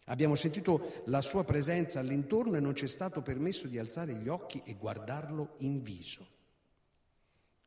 Abbiamo 0.05 0.36
sentito 0.36 1.03
la 1.05 1.22
sua 1.22 1.45
presenza 1.45 1.99
all'intorno 1.99 2.57
e 2.57 2.59
non 2.59 2.76
ci 2.76 2.86
è 2.86 2.88
stato 2.88 3.22
permesso 3.22 3.67
di 3.67 3.80
alzare 3.80 4.13
gli 4.13 4.28
occhi 4.28 4.61
e 4.65 4.74
guardarlo 4.74 5.55
in 5.59 5.82
viso. 5.82 6.28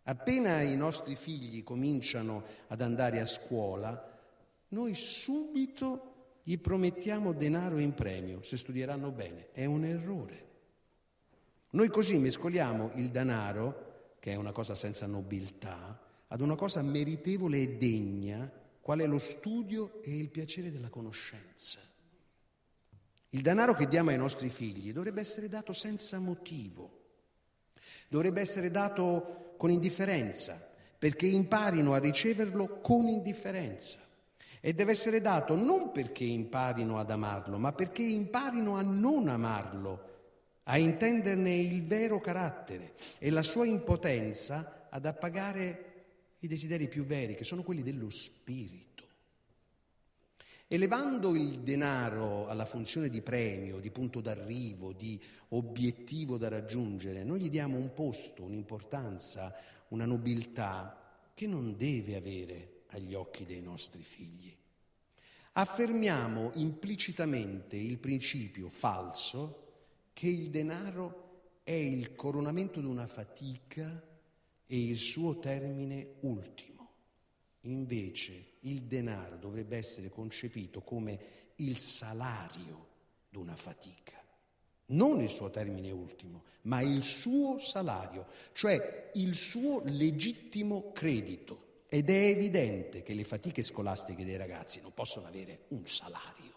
Appena 0.02 0.61
i 0.61 0.76
nostri 0.76 1.14
figli 1.14 1.62
cominciano 1.62 2.44
ad 2.66 2.82
andare 2.82 3.20
a 3.20 3.24
scuola, 3.24 4.12
noi 4.68 4.94
subito 4.94 6.13
gli 6.47 6.59
promettiamo 6.59 7.32
denaro 7.32 7.78
in 7.78 7.95
premio 7.95 8.42
se 8.42 8.59
studieranno 8.59 9.11
bene. 9.11 9.49
È 9.51 9.64
un 9.64 9.84
errore. 9.84 10.42
Noi 11.70 11.88
così 11.88 12.18
mescoliamo 12.18 12.90
il 12.97 13.09
denaro, 13.09 14.16
che 14.20 14.32
è 14.32 14.34
una 14.34 14.53
cosa 14.53 14.74
senza 14.74 15.07
nobiltà, 15.07 15.99
ad 16.28 16.40
una 16.42 16.55
cosa 16.55 16.82
meritevole 16.82 17.62
e 17.62 17.76
degna, 17.78 18.51
quale 18.80 19.07
lo 19.07 19.18
studio 19.18 20.03
e 20.03 20.14
il 20.14 20.28
piacere 20.28 20.70
della 20.70 20.90
conoscenza. 20.90 21.80
Il 23.30 23.40
denaro 23.40 23.72
che 23.72 23.88
diamo 23.88 24.11
ai 24.11 24.18
nostri 24.18 24.51
figli 24.51 24.92
dovrebbe 24.92 25.22
essere 25.22 25.49
dato 25.49 25.72
senza 25.72 26.18
motivo, 26.18 27.05
dovrebbe 28.09 28.42
essere 28.42 28.70
dato 28.70 29.55
con 29.57 29.70
indifferenza, 29.70 30.72
perché 30.99 31.26
imparino 31.26 31.95
a 31.95 31.99
riceverlo 31.99 32.80
con 32.80 33.09
indifferenza 33.09 34.12
e 34.66 34.72
deve 34.72 34.92
essere 34.92 35.20
dato 35.20 35.56
non 35.56 35.92
perché 35.92 36.24
imparino 36.24 36.98
ad 36.98 37.10
amarlo, 37.10 37.58
ma 37.58 37.74
perché 37.74 38.02
imparino 38.02 38.76
a 38.76 38.80
non 38.80 39.28
amarlo, 39.28 40.12
a 40.62 40.78
intenderne 40.78 41.54
il 41.54 41.82
vero 41.82 42.18
carattere 42.18 42.94
e 43.18 43.28
la 43.28 43.42
sua 43.42 43.66
impotenza 43.66 44.86
ad 44.88 45.04
appagare 45.04 46.04
i 46.38 46.46
desideri 46.46 46.88
più 46.88 47.04
veri, 47.04 47.34
che 47.34 47.44
sono 47.44 47.62
quelli 47.62 47.82
dello 47.82 48.08
spirito. 48.08 49.06
Elevando 50.66 51.34
il 51.34 51.58
denaro 51.58 52.48
alla 52.48 52.64
funzione 52.64 53.10
di 53.10 53.20
premio, 53.20 53.80
di 53.80 53.90
punto 53.90 54.22
d'arrivo, 54.22 54.94
di 54.94 55.20
obiettivo 55.48 56.38
da 56.38 56.48
raggiungere, 56.48 57.22
noi 57.22 57.40
gli 57.40 57.50
diamo 57.50 57.76
un 57.76 57.92
posto, 57.92 58.44
un'importanza, 58.44 59.54
una 59.88 60.06
nobiltà 60.06 60.98
che 61.34 61.46
non 61.46 61.76
deve 61.76 62.16
avere 62.16 62.74
agli 62.95 63.14
occhi 63.14 63.45
dei 63.45 63.61
nostri 63.61 64.03
figli. 64.03 64.57
Affermiamo 65.53 66.53
implicitamente 66.55 67.76
il 67.76 67.99
principio 67.99 68.68
falso 68.68 69.62
che 70.12 70.28
il 70.28 70.51
denaro 70.51 71.61
è 71.62 71.72
il 71.72 72.14
coronamento 72.14 72.80
di 72.80 72.86
una 72.86 73.07
fatica 73.07 74.03
e 74.66 74.84
il 74.84 74.97
suo 74.97 75.38
termine 75.38 76.14
ultimo. 76.20 76.72
Invece 77.62 78.55
il 78.61 78.82
denaro 78.82 79.36
dovrebbe 79.36 79.76
essere 79.76 80.09
concepito 80.09 80.82
come 80.82 81.53
il 81.57 81.78
salario 81.78 82.88
di 83.28 83.38
una 83.38 83.57
fatica, 83.57 84.22
non 84.86 85.20
il 85.20 85.30
suo 85.30 85.51
termine 85.51 85.90
ultimo, 85.90 86.45
ma 86.62 86.80
il 86.80 87.03
suo 87.03 87.59
salario, 87.59 88.26
cioè 88.53 89.11
il 89.14 89.34
suo 89.34 89.82
legittimo 89.84 90.92
credito 90.92 91.63
ed 91.89 92.11
è 92.11 92.28
evidente 92.28 93.03
che 93.03 93.14
le 93.14 93.24
fatiche 93.24 93.62
scolastiche 93.62 94.24
dei 94.24 94.37
ragazzi 94.37 94.80
non 94.80 94.93
possono 94.95 95.26
avere 95.26 95.64
un 95.68 95.87
salario. 95.87 96.53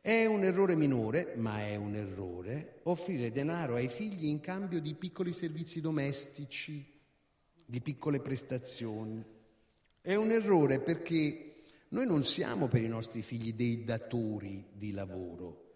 È 0.00 0.24
un 0.24 0.42
errore 0.44 0.76
minore, 0.76 1.34
ma 1.36 1.60
è 1.60 1.76
un 1.76 1.94
errore, 1.94 2.80
offrire 2.84 3.30
denaro 3.30 3.74
ai 3.74 3.88
figli 3.88 4.26
in 4.26 4.40
cambio 4.40 4.80
di 4.80 4.94
piccoli 4.94 5.32
servizi 5.32 5.80
domestici, 5.80 6.98
di 7.64 7.80
piccole 7.80 8.20
prestazioni. 8.20 9.22
È 10.00 10.14
un 10.14 10.30
errore 10.30 10.80
perché 10.80 11.56
noi 11.88 12.06
non 12.06 12.24
siamo 12.24 12.68
per 12.68 12.82
i 12.82 12.88
nostri 12.88 13.22
figli 13.22 13.52
dei 13.52 13.84
datori 13.84 14.64
di 14.72 14.92
lavoro. 14.92 15.66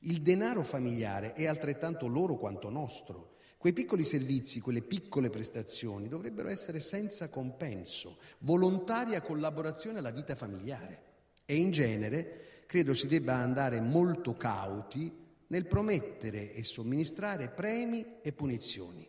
Il 0.00 0.22
denaro 0.22 0.62
familiare 0.62 1.32
è 1.32 1.46
altrettanto 1.46 2.06
loro 2.06 2.36
quanto 2.36 2.68
nostro. 2.68 3.37
Quei 3.58 3.72
piccoli 3.72 4.04
servizi, 4.04 4.60
quelle 4.60 4.82
piccole 4.82 5.30
prestazioni 5.30 6.06
dovrebbero 6.06 6.48
essere 6.48 6.78
senza 6.78 7.28
compenso, 7.28 8.18
volontaria 8.38 9.20
collaborazione 9.20 9.98
alla 9.98 10.12
vita 10.12 10.36
familiare. 10.36 11.06
E 11.44 11.56
in 11.56 11.72
genere 11.72 12.62
credo 12.66 12.94
si 12.94 13.08
debba 13.08 13.34
andare 13.34 13.80
molto 13.80 14.36
cauti 14.36 15.12
nel 15.48 15.66
promettere 15.66 16.52
e 16.52 16.62
somministrare 16.62 17.48
premi 17.48 18.18
e 18.22 18.32
punizioni, 18.32 19.04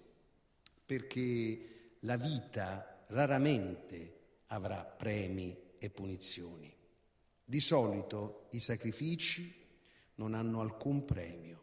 perché 0.83 1.97
la 1.99 2.17
vita 2.17 3.05
raramente 3.09 4.17
avrà 4.47 4.83
premi 4.83 5.55
e 5.77 5.91
punizioni. 5.91 6.75
Di 7.45 7.59
solito 7.59 8.47
i 8.51 8.59
sacrifici 8.59 9.53
non 10.15 10.33
hanno 10.33 10.61
alcun 10.61 11.05
premio 11.05 11.61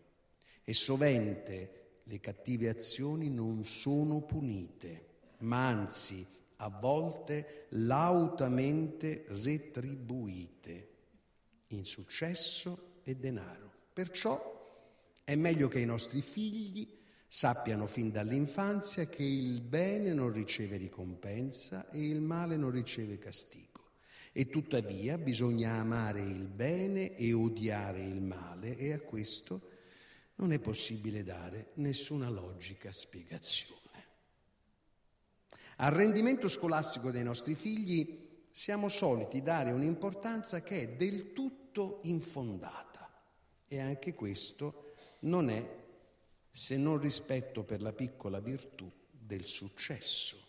e 0.63 0.73
sovente 0.73 1.76
le 2.09 2.21
cattive 2.21 2.69
azioni 2.69 3.29
non 3.29 3.65
sono 3.65 4.21
punite, 4.21 5.07
ma 5.39 5.67
anzi 5.67 6.25
a 6.57 6.69
volte 6.69 7.67
lautamente 7.71 9.25
retribuite 9.29 10.89
in 11.69 11.85
successo 11.85 13.01
e 13.03 13.17
denaro. 13.17 13.73
Perciò 13.93 14.55
è 15.25 15.35
meglio 15.35 15.67
che 15.69 15.81
i 15.81 15.85
nostri 15.85 16.23
figli 16.23 16.89
sappiano 17.27 17.87
fin 17.87 18.13
dall'infanzia 18.13 19.07
che 19.07 19.25
il 19.25 19.61
bene 19.61 20.13
non 20.13 20.33
riceve 20.33 20.77
ricompensa 20.77 21.89
e 21.91 22.09
il 22.09 22.21
male 22.21 22.57
non 22.57 22.71
riceve 22.71 23.19
castigo. 23.19 23.65
E 24.33 24.49
tuttavia 24.49 25.19
bisogna 25.19 25.73
amare 25.73 26.21
il 26.21 26.47
bene 26.47 27.17
e 27.17 27.33
odiare 27.33 28.05
il 28.05 28.21
male 28.21 28.77
e 28.77 28.93
a 28.93 29.01
questo 29.01 29.75
non 30.37 30.53
è 30.53 30.59
possibile 30.59 31.23
dare 31.23 31.71
nessuna 31.75 32.29
logica 32.29 32.93
spiegazione. 32.93 33.85
Al 35.77 35.93
rendimento 35.93 36.49
scolastico 36.49 37.11
dei 37.11 37.23
nostri 37.23 37.55
figli 37.55 38.47
siamo 38.51 38.89
soliti 38.89 39.43
dare 39.43 39.73
un'importanza 39.73 40.63
che 40.63 40.83
è 40.83 40.89
del 40.89 41.33
tutto 41.33 42.01
infondata 42.05 43.11
e 43.67 43.81
anche 43.81 44.15
questo 44.15 44.95
non 45.21 45.51
è 45.51 45.85
se 46.51 46.77
non 46.77 46.99
rispetto 46.99 47.65
per 47.65 47.83
la 47.83 47.93
piccola 47.93 48.41
virtù 48.41 48.91
del 49.11 49.45
successo. 49.45 50.43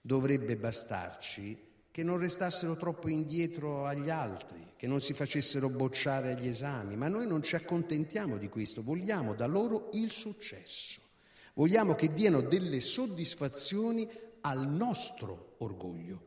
Dovrebbe 0.00 0.56
bastarci 0.56 1.74
che 1.96 2.02
non 2.02 2.18
restassero 2.18 2.76
troppo 2.76 3.08
indietro 3.08 3.86
agli 3.86 4.10
altri, 4.10 4.72
che 4.76 4.86
non 4.86 5.00
si 5.00 5.14
facessero 5.14 5.70
bocciare 5.70 6.32
agli 6.32 6.46
esami, 6.46 6.94
ma 6.94 7.08
noi 7.08 7.26
non 7.26 7.42
ci 7.42 7.56
accontentiamo 7.56 8.36
di 8.36 8.50
questo, 8.50 8.82
vogliamo 8.82 9.32
da 9.32 9.46
loro 9.46 9.88
il 9.94 10.10
successo, 10.10 11.00
vogliamo 11.54 11.94
che 11.94 12.12
diano 12.12 12.42
delle 12.42 12.82
soddisfazioni 12.82 14.06
al 14.42 14.68
nostro 14.68 15.54
orgoglio. 15.60 16.20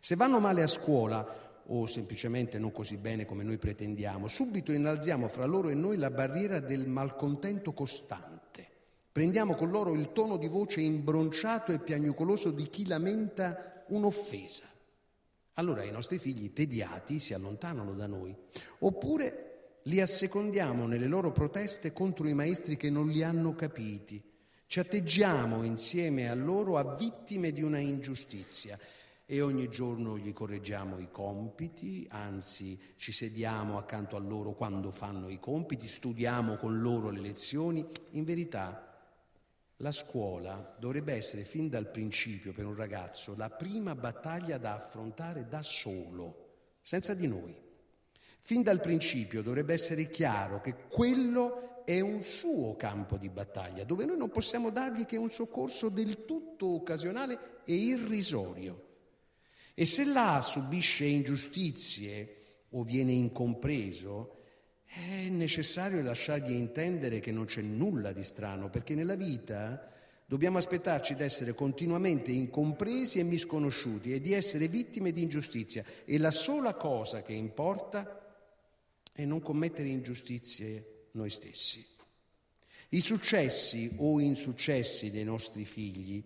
Se 0.00 0.16
vanno 0.16 0.40
male 0.40 0.62
a 0.62 0.66
scuola 0.66 1.62
o 1.66 1.86
semplicemente 1.86 2.58
non 2.58 2.72
così 2.72 2.96
bene 2.96 3.24
come 3.24 3.44
noi 3.44 3.58
pretendiamo, 3.58 4.26
subito 4.26 4.72
innalziamo 4.72 5.28
fra 5.28 5.44
loro 5.44 5.68
e 5.68 5.74
noi 5.74 5.98
la 5.98 6.10
barriera 6.10 6.58
del 6.58 6.88
malcontento 6.88 7.72
costante. 7.72 8.66
Prendiamo 9.12 9.54
con 9.54 9.70
loro 9.70 9.94
il 9.94 10.10
tono 10.10 10.36
di 10.36 10.48
voce 10.48 10.80
imbronciato 10.80 11.70
e 11.70 11.78
piagnucoloso 11.78 12.50
di 12.50 12.66
chi 12.68 12.88
lamenta 12.88 13.84
un'offesa. 13.86 14.80
Allora 15.54 15.84
i 15.84 15.90
nostri 15.90 16.18
figli 16.18 16.52
tediati 16.52 17.18
si 17.18 17.34
allontanano 17.34 17.94
da 17.94 18.06
noi. 18.06 18.34
Oppure 18.80 19.80
li 19.84 20.00
assecondiamo 20.00 20.86
nelle 20.86 21.06
loro 21.06 21.32
proteste 21.32 21.92
contro 21.92 22.26
i 22.28 22.34
maestri 22.34 22.76
che 22.76 22.88
non 22.88 23.08
li 23.08 23.22
hanno 23.22 23.54
capiti. 23.54 24.22
Ci 24.66 24.80
atteggiamo 24.80 25.64
insieme 25.64 26.30
a 26.30 26.34
loro 26.34 26.78
a 26.78 26.94
vittime 26.96 27.52
di 27.52 27.62
una 27.62 27.78
ingiustizia 27.78 28.78
e 29.26 29.40
ogni 29.40 29.68
giorno 29.68 30.16
gli 30.16 30.32
correggiamo 30.32 30.98
i 30.98 31.10
compiti, 31.10 32.06
anzi 32.10 32.78
ci 32.96 33.12
sediamo 33.12 33.76
accanto 33.76 34.16
a 34.16 34.20
loro 34.20 34.54
quando 34.54 34.90
fanno 34.90 35.28
i 35.28 35.38
compiti, 35.38 35.88
studiamo 35.88 36.56
con 36.56 36.80
loro 36.80 37.10
le 37.10 37.20
lezioni. 37.20 37.86
In 38.12 38.24
verità 38.24 38.91
la 39.82 39.92
scuola 39.92 40.76
dovrebbe 40.78 41.12
essere 41.12 41.42
fin 41.42 41.68
dal 41.68 41.90
principio 41.90 42.52
per 42.52 42.66
un 42.66 42.76
ragazzo 42.76 43.34
la 43.36 43.50
prima 43.50 43.96
battaglia 43.96 44.56
da 44.56 44.74
affrontare 44.74 45.48
da 45.48 45.60
solo, 45.60 46.76
senza 46.80 47.14
di 47.14 47.26
noi. 47.26 47.60
Fin 48.38 48.62
dal 48.62 48.80
principio 48.80 49.42
dovrebbe 49.42 49.72
essere 49.72 50.08
chiaro 50.08 50.60
che 50.60 50.86
quello 50.88 51.82
è 51.84 51.98
un 51.98 52.22
suo 52.22 52.76
campo 52.76 53.16
di 53.16 53.28
battaglia, 53.28 53.82
dove 53.82 54.04
noi 54.04 54.16
non 54.16 54.30
possiamo 54.30 54.70
dargli 54.70 55.04
che 55.04 55.16
un 55.16 55.30
soccorso 55.30 55.88
del 55.88 56.24
tutto 56.24 56.74
occasionale 56.74 57.62
e 57.64 57.74
irrisorio. 57.74 58.90
E 59.74 59.84
se 59.84 60.04
là 60.04 60.40
subisce 60.40 61.06
ingiustizie 61.06 62.36
o 62.70 62.84
viene 62.84 63.10
incompreso, 63.10 64.41
è 64.94 65.28
necessario 65.30 66.02
lasciargli 66.02 66.52
intendere 66.52 67.20
che 67.20 67.32
non 67.32 67.46
c'è 67.46 67.62
nulla 67.62 68.12
di 68.12 68.22
strano, 68.22 68.68
perché 68.68 68.94
nella 68.94 69.14
vita 69.14 69.90
dobbiamo 70.26 70.58
aspettarci 70.58 71.14
di 71.14 71.22
essere 71.22 71.54
continuamente 71.54 72.30
incompresi 72.30 73.18
e 73.18 73.22
misconosciuti 73.22 74.12
e 74.12 74.20
di 74.20 74.34
essere 74.34 74.68
vittime 74.68 75.12
di 75.12 75.22
ingiustizia. 75.22 75.82
E 76.04 76.18
la 76.18 76.30
sola 76.30 76.74
cosa 76.74 77.22
che 77.22 77.32
importa 77.32 78.20
è 79.12 79.24
non 79.24 79.40
commettere 79.40 79.88
ingiustizie 79.88 81.06
noi 81.12 81.30
stessi. 81.30 81.86
I 82.90 83.00
successi 83.00 83.94
o 83.96 84.20
insuccessi 84.20 85.10
dei 85.10 85.24
nostri 85.24 85.64
figli, 85.64 86.22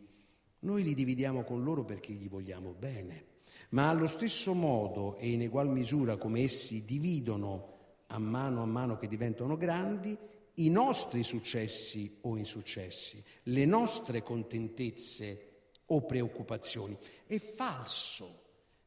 noi 0.60 0.82
li 0.82 0.94
dividiamo 0.94 1.44
con 1.44 1.62
loro 1.62 1.84
perché 1.84 2.12
gli 2.12 2.28
vogliamo 2.28 2.72
bene 2.72 3.34
ma 3.70 3.88
allo 3.88 4.06
stesso 4.06 4.54
modo 4.54 5.16
e 5.16 5.28
in 5.28 5.42
egual 5.42 5.68
misura 5.68 6.16
come 6.16 6.42
essi 6.42 6.84
dividono 6.84 7.75
a 8.08 8.18
mano 8.18 8.62
a 8.62 8.66
mano 8.66 8.96
che 8.96 9.08
diventano 9.08 9.56
grandi, 9.56 10.16
i 10.54 10.70
nostri 10.70 11.22
successi 11.22 12.18
o 12.22 12.36
insuccessi, 12.36 13.22
le 13.44 13.64
nostre 13.64 14.22
contentezze 14.22 15.52
o 15.86 16.04
preoccupazioni. 16.04 16.96
È 17.26 17.38
falso 17.38 18.44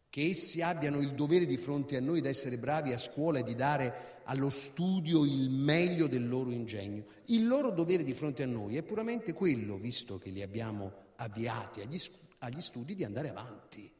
che 0.09 0.27
essi 0.27 0.61
abbiano 0.61 0.99
il 0.99 1.13
dovere 1.13 1.45
di 1.45 1.57
fronte 1.57 1.95
a 1.95 2.01
noi 2.01 2.21
di 2.21 2.27
essere 2.27 2.57
bravi 2.57 2.93
a 2.93 2.97
scuola 2.97 3.39
e 3.39 3.43
di 3.43 3.55
dare 3.55 4.21
allo 4.23 4.49
studio 4.49 5.23
il 5.25 5.49
meglio 5.49 6.07
del 6.07 6.27
loro 6.27 6.51
ingegno. 6.51 7.05
Il 7.25 7.47
loro 7.47 7.71
dovere 7.71 8.03
di 8.03 8.13
fronte 8.13 8.43
a 8.43 8.47
noi 8.47 8.77
è 8.77 8.83
puramente 8.83 9.33
quello, 9.33 9.77
visto 9.77 10.17
che 10.17 10.29
li 10.29 10.41
abbiamo 10.41 10.91
avviati 11.17 11.81
agli, 11.81 11.99
agli 12.39 12.61
studi, 12.61 12.95
di 12.95 13.03
andare 13.03 13.29
avanti. 13.29 13.91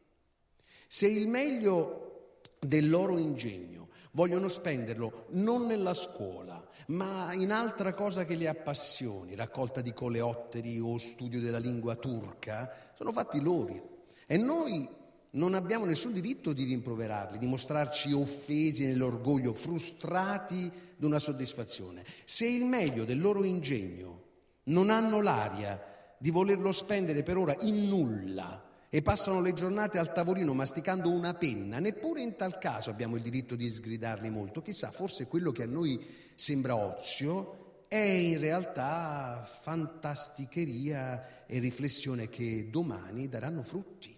Se 0.88 1.08
il 1.08 1.28
meglio 1.28 2.40
del 2.60 2.90
loro 2.90 3.18
ingegno 3.18 3.89
vogliono 4.12 4.47
spenderlo 4.47 5.26
non 5.32 5.66
nella 5.66 5.93
scuola, 5.93 6.66
ma 6.88 7.34
in 7.34 7.51
altra 7.51 7.93
cosa 7.93 8.26
che 8.26 8.36
li 8.36 8.47
appassioni, 8.47 9.36
raccolta 9.36 9.82
di 9.82 9.93
coleotteri 9.93 10.80
o 10.80 10.97
studio 10.97 11.39
della 11.39 11.60
lingua 11.60 11.95
turca, 11.95 12.91
sono 12.95 13.12
fatti 13.12 13.39
loro. 13.39 14.05
E 14.26 14.38
noi 14.38 14.88
non 15.32 15.53
abbiamo 15.53 15.86
nessun 15.86 16.14
diritto 16.14 16.53
di 16.53 16.64
rimproverarli, 16.64 17.38
di 17.38 17.45
mostrarci 17.45 18.12
offesi 18.14 18.86
nell'orgoglio, 18.86 19.53
frustrati 19.53 20.72
di 20.95 21.05
una 21.05 21.20
soddisfazione. 21.20 22.03
Se 22.26 22.47
il 22.47 22.66
meglio 22.66 23.05
del 23.05 23.22
loro 23.22 23.43
ingegno 23.43 24.24
non 24.64 24.89
hanno 24.89 25.22
l'aria 25.22 25.82
di 26.18 26.32
volerlo 26.32 26.72
spendere 26.72 27.24
per 27.24 27.38
ora 27.38 27.55
in 27.62 27.88
nulla, 27.88 28.69
e 28.90 29.02
passano 29.04 29.40
le 29.40 29.54
giornate 29.54 30.00
al 30.00 30.12
tavolino 30.12 30.54
masticando 30.54 31.12
una 31.12 31.36
penna, 31.36 31.78
neppure 31.78 32.22
in 32.22 32.36
tal 32.36 32.58
caso 32.58 32.90
abbiamo 32.90 33.16
il 33.16 33.22
diritto 33.22 33.56
di 33.56 33.70
sgridarli 33.70 34.30
molto. 34.32 34.62
Chissà, 34.62 34.90
forse 34.90 35.28
quello 35.28 35.52
che 35.52 35.64
a 35.64 35.68
noi 35.68 36.04
sembra 36.34 36.76
ozio 36.76 37.84
è 37.88 37.98
in 37.98 38.40
realtà 38.40 39.48
fantasticheria 39.62 41.46
e 41.46 41.60
riflessione 41.60 42.30
che 42.30 42.70
domani 42.70 43.30
daranno 43.30 43.62
frutti. 43.62 44.18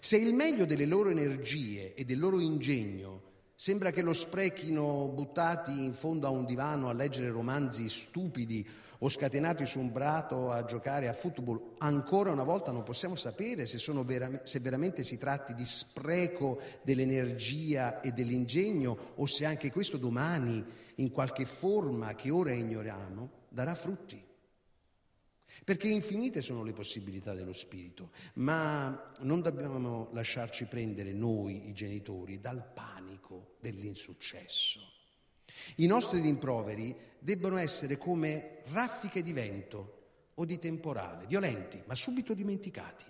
Se 0.00 0.16
il 0.16 0.34
meglio 0.34 0.66
delle 0.66 0.86
loro 0.86 1.10
energie 1.10 1.94
e 1.94 2.04
del 2.04 2.18
loro 2.18 2.40
ingegno 2.40 3.22
sembra 3.54 3.90
che 3.90 4.02
lo 4.02 4.12
sprechino 4.12 5.08
buttati 5.08 5.70
in 5.70 5.94
fondo 5.94 6.26
a 6.26 6.30
un 6.30 6.44
divano 6.44 6.90
a 6.90 6.92
leggere 6.92 7.30
romanzi 7.30 7.88
stupidi 7.88 8.66
o 8.98 9.08
scatenati 9.08 9.66
su 9.66 9.78
un 9.78 9.92
prato 9.92 10.50
a 10.50 10.64
giocare 10.64 11.08
a 11.08 11.12
football, 11.12 11.74
ancora 11.78 12.30
una 12.30 12.44
volta 12.44 12.72
non 12.72 12.82
possiamo 12.82 13.14
sapere 13.14 13.66
se, 13.66 13.78
vera- 14.04 14.40
se 14.44 14.58
veramente 14.60 15.02
si 15.02 15.18
tratti 15.18 15.54
di 15.54 15.64
spreco 15.64 16.60
dell'energia 16.82 18.00
e 18.00 18.12
dell'ingegno 18.12 18.96
o 19.16 19.26
se 19.26 19.44
anche 19.44 19.70
questo 19.70 19.96
domani, 19.96 20.64
in 20.96 21.10
qualche 21.10 21.44
forma 21.44 22.14
che 22.14 22.30
ora 22.30 22.52
ignoriamo, 22.52 23.30
darà 23.48 23.74
frutti. 23.74 24.22
Perché 25.64 25.88
infinite 25.88 26.42
sono 26.42 26.62
le 26.62 26.72
possibilità 26.72 27.34
dello 27.34 27.52
spirito, 27.52 28.10
ma 28.34 29.12
non 29.20 29.40
dobbiamo 29.40 30.10
lasciarci 30.12 30.66
prendere 30.66 31.12
noi, 31.12 31.68
i 31.68 31.72
genitori, 31.72 32.40
dal 32.40 32.64
panico 32.72 33.56
dell'insuccesso. 33.60 34.95
I 35.76 35.86
nostri 35.86 36.20
rimproveri 36.20 36.96
debbono 37.18 37.56
essere 37.56 37.96
come 37.98 38.62
raffiche 38.68 39.22
di 39.22 39.32
vento 39.32 39.92
o 40.34 40.44
di 40.44 40.58
temporale, 40.58 41.26
violenti, 41.26 41.82
ma 41.86 41.94
subito 41.94 42.34
dimenticati. 42.34 43.04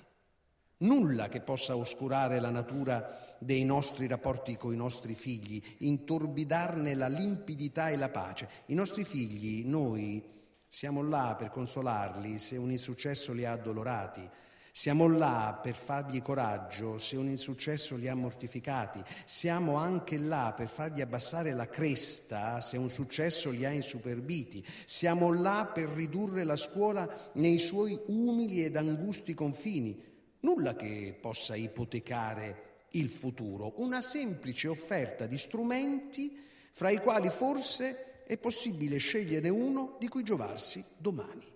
Nulla 0.78 1.28
che 1.28 1.40
possa 1.40 1.76
oscurare 1.76 2.38
la 2.38 2.50
natura 2.50 3.36
dei 3.38 3.64
nostri 3.64 4.06
rapporti 4.06 4.56
con 4.56 4.72
i 4.72 4.76
nostri 4.76 5.14
figli, 5.14 5.62
intorbidarne 5.78 6.94
la 6.94 7.08
limpidità 7.08 7.88
e 7.88 7.96
la 7.96 8.10
pace. 8.10 8.48
I 8.66 8.74
nostri 8.74 9.04
figli, 9.04 9.64
noi 9.64 10.22
siamo 10.68 11.02
là 11.02 11.34
per 11.38 11.50
consolarli 11.50 12.38
se 12.38 12.56
un 12.58 12.70
insuccesso 12.70 13.32
li 13.32 13.44
ha 13.46 13.52
addolorati. 13.52 14.28
Siamo 14.76 15.08
là 15.08 15.58
per 15.62 15.74
fargli 15.74 16.20
coraggio 16.20 16.98
se 16.98 17.16
un 17.16 17.28
insuccesso 17.28 17.96
li 17.96 18.08
ha 18.08 18.14
mortificati. 18.14 19.02
Siamo 19.24 19.76
anche 19.76 20.18
là 20.18 20.52
per 20.54 20.68
fargli 20.68 21.00
abbassare 21.00 21.54
la 21.54 21.66
cresta 21.66 22.60
se 22.60 22.76
un 22.76 22.90
successo 22.90 23.48
li 23.48 23.64
ha 23.64 23.70
insuperbiti. 23.70 24.62
Siamo 24.84 25.32
là 25.32 25.70
per 25.72 25.88
ridurre 25.88 26.44
la 26.44 26.56
scuola 26.56 27.30
nei 27.36 27.58
suoi 27.58 27.98
umili 28.08 28.66
ed 28.66 28.76
angusti 28.76 29.32
confini. 29.32 29.98
Nulla 30.40 30.76
che 30.76 31.16
possa 31.18 31.56
ipotecare 31.56 32.88
il 32.90 33.08
futuro, 33.08 33.72
una 33.78 34.02
semplice 34.02 34.68
offerta 34.68 35.24
di 35.24 35.38
strumenti 35.38 36.38
fra 36.72 36.90
i 36.90 36.98
quali 36.98 37.30
forse 37.30 38.24
è 38.26 38.36
possibile 38.36 38.98
scegliere 38.98 39.48
uno 39.48 39.96
di 39.98 40.08
cui 40.08 40.22
giovarsi 40.22 40.84
domani. 40.98 41.55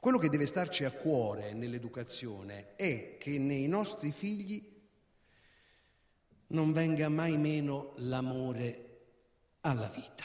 Quello 0.00 0.18
che 0.18 0.30
deve 0.30 0.46
starci 0.46 0.84
a 0.84 0.90
cuore 0.90 1.52
nell'educazione 1.52 2.74
è 2.76 3.18
che 3.18 3.38
nei 3.38 3.68
nostri 3.68 4.12
figli 4.12 4.66
non 6.48 6.72
venga 6.72 7.08
mai 7.10 7.36
meno 7.36 7.92
l'amore 7.96 8.86
alla 9.60 9.88
vita. 9.88 10.24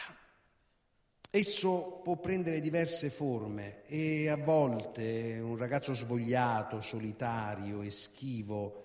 Esso 1.30 1.99
può 2.01 2.15
prendere 2.15 2.61
diverse 2.61 3.09
forme 3.09 3.84
e 3.84 4.30
a 4.30 4.38
volte 4.38 5.39
un 5.39 5.57
ragazzo 5.57 5.93
svogliato, 5.93 6.80
solitario 6.80 7.82
e 7.82 7.89
schivo 7.89 8.84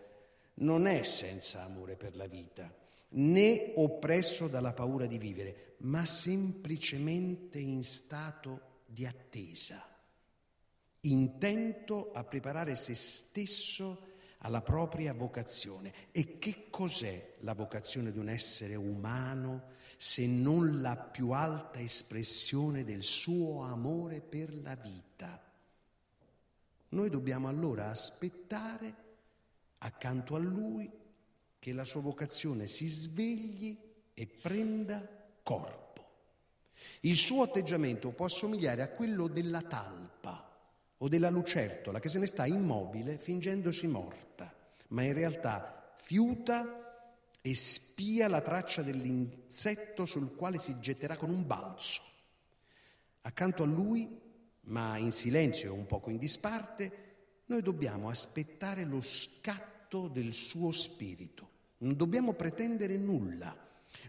non 0.55 0.89
è 0.89 1.05
senza 1.05 1.63
amore 1.63 1.95
per 1.95 2.17
la 2.17 2.27
vita 2.27 2.79
né 3.13 3.73
oppresso 3.77 4.49
dalla 4.49 4.73
paura 4.73 5.07
di 5.07 5.19
vivere, 5.19 5.75
ma 5.79 6.05
semplicemente 6.05 7.59
in 7.59 7.83
stato 7.83 8.83
di 8.87 9.07
attesa, 9.07 9.85
intento 11.03 12.11
a 12.13 12.25
preparare 12.25 12.75
se 12.75 12.95
stesso 12.95 14.09
alla 14.39 14.63
propria 14.63 15.13
vocazione. 15.13 15.93
E 16.13 16.39
che 16.39 16.69
cos'è 16.71 17.37
la 17.41 17.55
vocazione 17.55 18.13
di 18.13 18.19
un 18.19 18.29
essere 18.29 18.75
umano 18.75 19.79
se 19.97 20.27
non 20.27 20.81
la 20.81 20.97
più 20.97 21.31
alta 21.31 21.81
espressione 21.81 22.85
del 22.85 23.03
suo 23.03 23.63
amore 23.63 24.21
per 24.21 24.55
la 24.63 24.75
vita? 24.75 25.43
Noi 26.91 27.11
dobbiamo 27.11 27.49
allora 27.49 27.91
aspettare 27.91 29.09
accanto 29.79 30.35
a 30.35 30.39
lui 30.39 30.91
che 31.59 31.73
la 31.73 31.85
sua 31.85 32.01
vocazione 32.01 32.67
si 32.67 32.87
svegli 32.89 33.79
e 34.15 34.27
prenda 34.27 35.07
corpo. 35.43 35.79
Il 37.01 37.17
suo 37.17 37.43
atteggiamento 37.43 38.11
può 38.11 38.25
assomigliare 38.25 38.83
a 38.83 38.89
quello 38.89 39.29
della 39.29 39.63
talpa 39.63 40.10
o 41.03 41.09
della 41.09 41.31
lucertola 41.31 42.01
che 42.01 42.09
se 42.09 42.19
ne 42.19 42.27
sta 42.27 42.47
immobile 42.47 43.19
fingendosi 43.19 43.87
morta, 43.87 44.55
ma 44.89 45.03
in 45.03 45.13
realtà 45.13 45.93
fiuta 45.97 47.35
e 47.41 47.55
spia 47.55 48.29
la 48.29 48.41
traccia 48.41 48.83
dell'insetto 48.83 50.07
sul 50.07 50.35
quale 50.35 50.59
si 50.59 50.79
getterà 50.81 51.17
con 51.17 51.31
un 51.31 51.47
balzo. 51.47 52.03
Accanto 53.23 53.63
a 53.63 53.67
lui, 53.67 54.21
ma 54.63 54.97
in 54.97 55.13
silenzio 55.13 55.69
e 55.69 55.77
un 55.77 55.87
poco 55.87 56.11
in 56.11 56.19
disparte, 56.19 57.09
noi 57.47 57.63
dobbiamo 57.63 58.09
aspettare 58.09 58.85
lo 58.85 59.01
scatto 59.01 60.09
del 60.09 60.33
suo 60.33 60.71
spirito 60.71 61.51
non 61.81 61.97
dobbiamo 61.97 62.33
pretendere 62.35 62.97
nulla, 62.97 63.57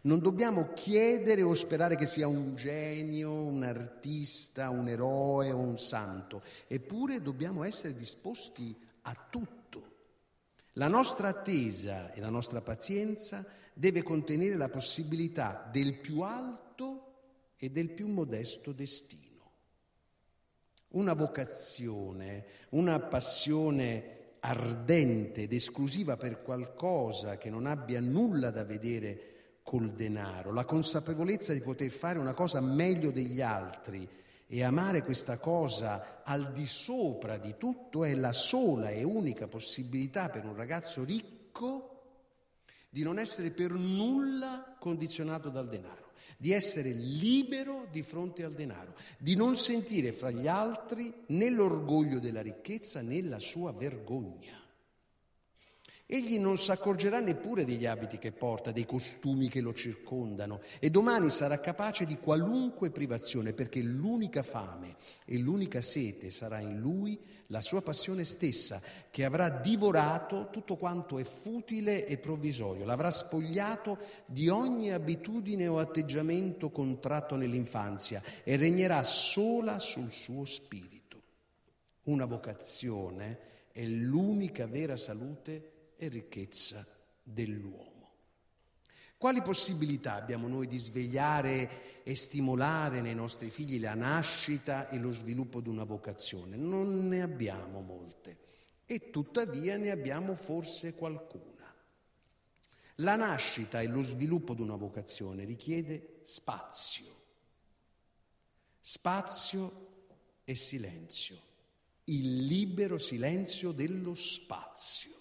non 0.03 0.19
dobbiamo 0.19 0.73
chiedere 0.73 1.41
o 1.41 1.53
sperare 1.53 1.95
che 1.95 2.05
sia 2.05 2.27
un 2.27 2.55
genio, 2.55 3.31
un 3.31 3.63
artista, 3.63 4.69
un 4.69 4.87
eroe 4.87 5.51
o 5.51 5.57
un 5.57 5.77
santo, 5.77 6.41
eppure 6.67 7.21
dobbiamo 7.21 7.63
essere 7.63 7.95
disposti 7.95 8.75
a 9.03 9.27
tutto. 9.29 9.89
La 10.73 10.87
nostra 10.87 11.27
attesa 11.27 12.13
e 12.13 12.21
la 12.21 12.29
nostra 12.29 12.61
pazienza 12.61 13.45
deve 13.73 14.03
contenere 14.03 14.55
la 14.55 14.69
possibilità 14.69 15.69
del 15.71 15.97
più 15.97 16.21
alto 16.21 17.13
e 17.57 17.69
del 17.69 17.91
più 17.91 18.07
modesto 18.07 18.71
destino. 18.71 19.29
Una 20.89 21.13
vocazione, 21.13 22.45
una 22.69 22.99
passione 22.99 24.19
ardente 24.39 25.43
ed 25.43 25.53
esclusiva 25.53 26.17
per 26.17 26.41
qualcosa 26.41 27.37
che 27.37 27.49
non 27.49 27.65
abbia 27.65 27.99
nulla 27.99 28.49
da 28.49 28.63
vedere 28.63 29.30
col 29.63 29.91
denaro, 29.91 30.51
la 30.51 30.65
consapevolezza 30.65 31.53
di 31.53 31.61
poter 31.61 31.89
fare 31.91 32.19
una 32.19 32.33
cosa 32.33 32.61
meglio 32.61 33.11
degli 33.11 33.41
altri 33.41 34.07
e 34.47 34.63
amare 34.63 35.03
questa 35.03 35.37
cosa 35.37 36.21
al 36.23 36.51
di 36.51 36.65
sopra 36.65 37.37
di 37.37 37.55
tutto 37.57 38.03
è 38.03 38.13
la 38.15 38.33
sola 38.33 38.89
e 38.89 39.03
unica 39.03 39.47
possibilità 39.47 40.29
per 40.29 40.45
un 40.45 40.55
ragazzo 40.55 41.03
ricco 41.03 41.87
di 42.89 43.03
non 43.03 43.17
essere 43.17 43.51
per 43.51 43.71
nulla 43.71 44.75
condizionato 44.77 45.49
dal 45.49 45.69
denaro 45.69 46.09
di 46.41 46.53
essere 46.53 46.89
libero 46.91 47.85
di 47.91 48.01
fronte 48.01 48.43
al 48.43 48.53
denaro, 48.53 48.95
di 49.19 49.35
non 49.35 49.55
sentire 49.55 50.11
fra 50.11 50.31
gli 50.31 50.47
altri 50.47 51.13
né 51.27 51.51
l'orgoglio 51.51 52.17
della 52.17 52.41
ricchezza 52.41 53.01
né 53.01 53.21
la 53.21 53.37
sua 53.37 53.71
vergogna. 53.71 54.60
Egli 56.13 56.37
non 56.39 56.57
si 56.57 56.71
accorgerà 56.71 57.21
neppure 57.21 57.63
degli 57.63 57.85
abiti 57.85 58.17
che 58.17 58.33
porta, 58.33 58.73
dei 58.73 58.85
costumi 58.85 59.47
che 59.47 59.61
lo 59.61 59.73
circondano 59.73 60.59
e 60.79 60.89
domani 60.89 61.29
sarà 61.29 61.61
capace 61.61 62.05
di 62.05 62.17
qualunque 62.17 62.91
privazione 62.91 63.53
perché 63.53 63.81
l'unica 63.81 64.43
fame 64.43 64.97
e 65.23 65.37
l'unica 65.37 65.79
sete 65.79 66.29
sarà 66.29 66.59
in 66.59 66.81
lui 66.81 67.17
la 67.47 67.61
sua 67.61 67.81
passione 67.81 68.25
stessa 68.25 68.81
che 69.09 69.23
avrà 69.23 69.47
divorato 69.47 70.49
tutto 70.51 70.75
quanto 70.75 71.17
è 71.17 71.23
futile 71.23 72.05
e 72.05 72.17
provvisorio, 72.17 72.83
l'avrà 72.83 73.09
spogliato 73.09 73.97
di 74.25 74.49
ogni 74.49 74.91
abitudine 74.91 75.65
o 75.67 75.79
atteggiamento 75.79 76.71
contratto 76.71 77.37
nell'infanzia 77.37 78.21
e 78.43 78.57
regnerà 78.57 79.01
sola 79.05 79.79
sul 79.79 80.11
suo 80.11 80.43
spirito. 80.43 81.21
Una 82.03 82.25
vocazione 82.25 83.39
è 83.71 83.85
l'unica 83.85 84.67
vera 84.67 84.97
salute 84.97 85.70
e 86.01 86.07
ricchezza 86.07 86.83
dell'uomo. 87.21 88.09
Quali 89.19 89.43
possibilità 89.43 90.15
abbiamo 90.15 90.47
noi 90.47 90.65
di 90.65 90.79
svegliare 90.79 92.01
e 92.01 92.15
stimolare 92.15 93.01
nei 93.01 93.13
nostri 93.13 93.51
figli 93.51 93.79
la 93.79 93.93
nascita 93.93 94.89
e 94.89 94.97
lo 94.97 95.11
sviluppo 95.11 95.61
di 95.61 95.69
una 95.69 95.83
vocazione? 95.83 96.57
Non 96.57 97.07
ne 97.07 97.21
abbiamo 97.21 97.81
molte 97.81 98.39
e 98.87 99.11
tuttavia 99.11 99.77
ne 99.77 99.91
abbiamo 99.91 100.33
forse 100.33 100.95
qualcuna. 100.95 101.71
La 102.95 103.15
nascita 103.15 103.79
e 103.79 103.85
lo 103.85 104.01
sviluppo 104.01 104.55
di 104.55 104.61
una 104.61 104.75
vocazione 104.75 105.43
richiede 105.43 106.21
spazio, 106.23 107.05
spazio 108.79 109.89
e 110.43 110.55
silenzio, 110.55 111.39
il 112.05 112.47
libero 112.47 112.97
silenzio 112.97 113.71
dello 113.71 114.15
spazio. 114.15 115.20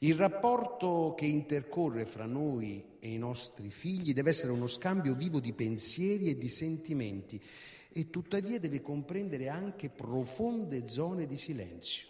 Il 0.00 0.14
rapporto 0.14 1.14
che 1.16 1.24
intercorre 1.24 2.04
fra 2.04 2.26
noi 2.26 2.84
e 2.98 3.12
i 3.12 3.16
nostri 3.16 3.70
figli 3.70 4.12
deve 4.12 4.28
essere 4.28 4.52
uno 4.52 4.66
scambio 4.66 5.14
vivo 5.14 5.40
di 5.40 5.54
pensieri 5.54 6.28
e 6.28 6.36
di 6.36 6.48
sentimenti 6.48 7.42
e 7.90 8.10
tuttavia 8.10 8.60
deve 8.60 8.82
comprendere 8.82 9.48
anche 9.48 9.88
profonde 9.88 10.86
zone 10.86 11.26
di 11.26 11.38
silenzio. 11.38 12.08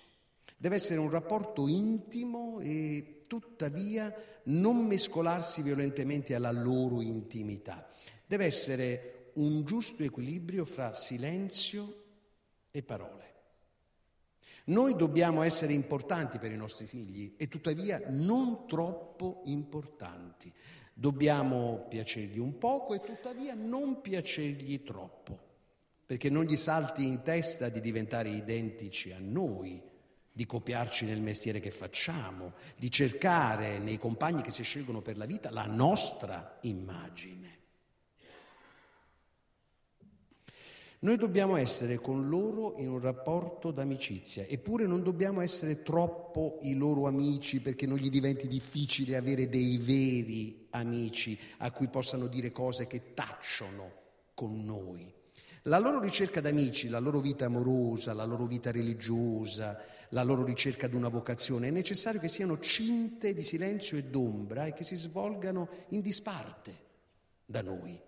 Deve 0.57 0.75
essere 0.75 0.99
un 0.99 1.11
rapporto 1.11 1.69
intimo 1.69 2.59
e 2.59 3.21
tuttavia 3.29 4.13
non 4.45 4.85
mescolarsi 4.85 5.63
violentemente 5.63 6.35
alla 6.35 6.51
loro 6.51 7.01
intimità. 7.01 7.89
Deve 8.27 8.47
essere 8.47 9.31
un 9.35 9.65
giusto 9.65 10.03
equilibrio 10.03 10.65
fra 10.65 10.93
silenzio 10.93 12.03
e 12.73 12.83
parole. 12.83 13.36
Noi 14.69 14.97
dobbiamo 14.97 15.43
essere 15.43 15.73
importanti 15.73 16.39
per 16.39 16.51
i 16.51 16.57
nostri 16.57 16.87
figli 16.87 17.35
e 17.37 17.47
tuttavia 17.47 18.03
non 18.09 18.67
troppo 18.67 19.43
importanti. 19.45 20.53
Dobbiamo 20.93 21.87
piacergli 21.89 22.39
un 22.39 22.59
poco 22.59 22.95
e 22.95 23.01
tuttavia 23.01 23.55
non 23.55 24.01
piacergli 24.01 24.83
troppo, 24.83 25.39
perché 26.05 26.31
non 26.31 26.45
gli 26.45 26.57
salti 26.57 27.05
in 27.05 27.23
testa 27.23 27.69
di 27.69 27.81
diventare 27.81 28.31
identici 28.31 29.13
a 29.13 29.19
noi, 29.21 29.81
di 30.33 30.47
copiarci 30.47 31.05
nel 31.05 31.21
mestiere 31.21 31.61
che 31.61 31.71
facciamo, 31.71 32.55
di 32.77 32.91
cercare 32.91 33.79
nei 33.79 33.99
compagni 33.99 34.43
che 34.43 34.51
si 34.51 34.65
scelgono 34.65 35.01
per 35.01 35.17
la 35.17 35.27
vita 35.27 35.51
la 35.51 35.67
nostra 35.67 36.59
immagine. 36.63 37.56
Noi 41.07 41.19
dobbiamo 41.19 41.57
essere 41.57 41.99
con 41.99 42.29
loro 42.29 42.75
in 42.79 42.89
un 42.89 42.99
rapporto 42.99 43.71
d'amicizia, 43.71 44.45
eppure 44.45 44.89
non 44.89 45.05
dobbiamo 45.05 45.41
essere 45.41 45.85
troppo 45.85 46.59
i 46.63 46.75
loro 46.75 47.07
amici 47.07 47.61
perché 47.61 47.87
non 47.87 47.99
gli 47.99 48.11
diventi 48.11 48.49
difficile 48.49 49.15
avere 49.15 49.49
dei 49.49 49.79
veri 49.79 50.67
amici 50.71 51.39
a 51.59 51.71
cui 51.71 51.87
possano 51.87 52.27
dire 52.27 52.51
cose 52.51 52.89
che 52.89 53.15
tacciono 53.15 53.93
con 54.35 54.65
noi. 54.65 55.09
La 55.63 55.79
loro 55.79 56.01
ricerca 56.01 56.41
d'amici, 56.41 56.89
la 56.89 56.99
loro 56.99 57.21
vita 57.21 57.45
amorosa, 57.45 58.13
la 58.13 58.25
loro 58.25 58.47
vita 58.47 58.73
religiosa, 58.73 59.79
la 60.09 60.25
loro 60.25 60.43
ricerca 60.43 60.89
di 60.89 60.97
una 60.97 61.07
vocazione, 61.07 61.69
è 61.69 61.71
necessario 61.71 62.19
che 62.19 62.27
siano 62.27 62.59
cinte 62.59 63.33
di 63.33 63.45
silenzio 63.45 63.97
e 63.97 64.07
d'ombra 64.07 64.67
e 64.67 64.73
che 64.73 64.83
si 64.83 64.97
svolgano 64.97 65.69
in 65.91 66.01
disparte 66.01 66.75
da 67.45 67.63
noi. 67.63 68.06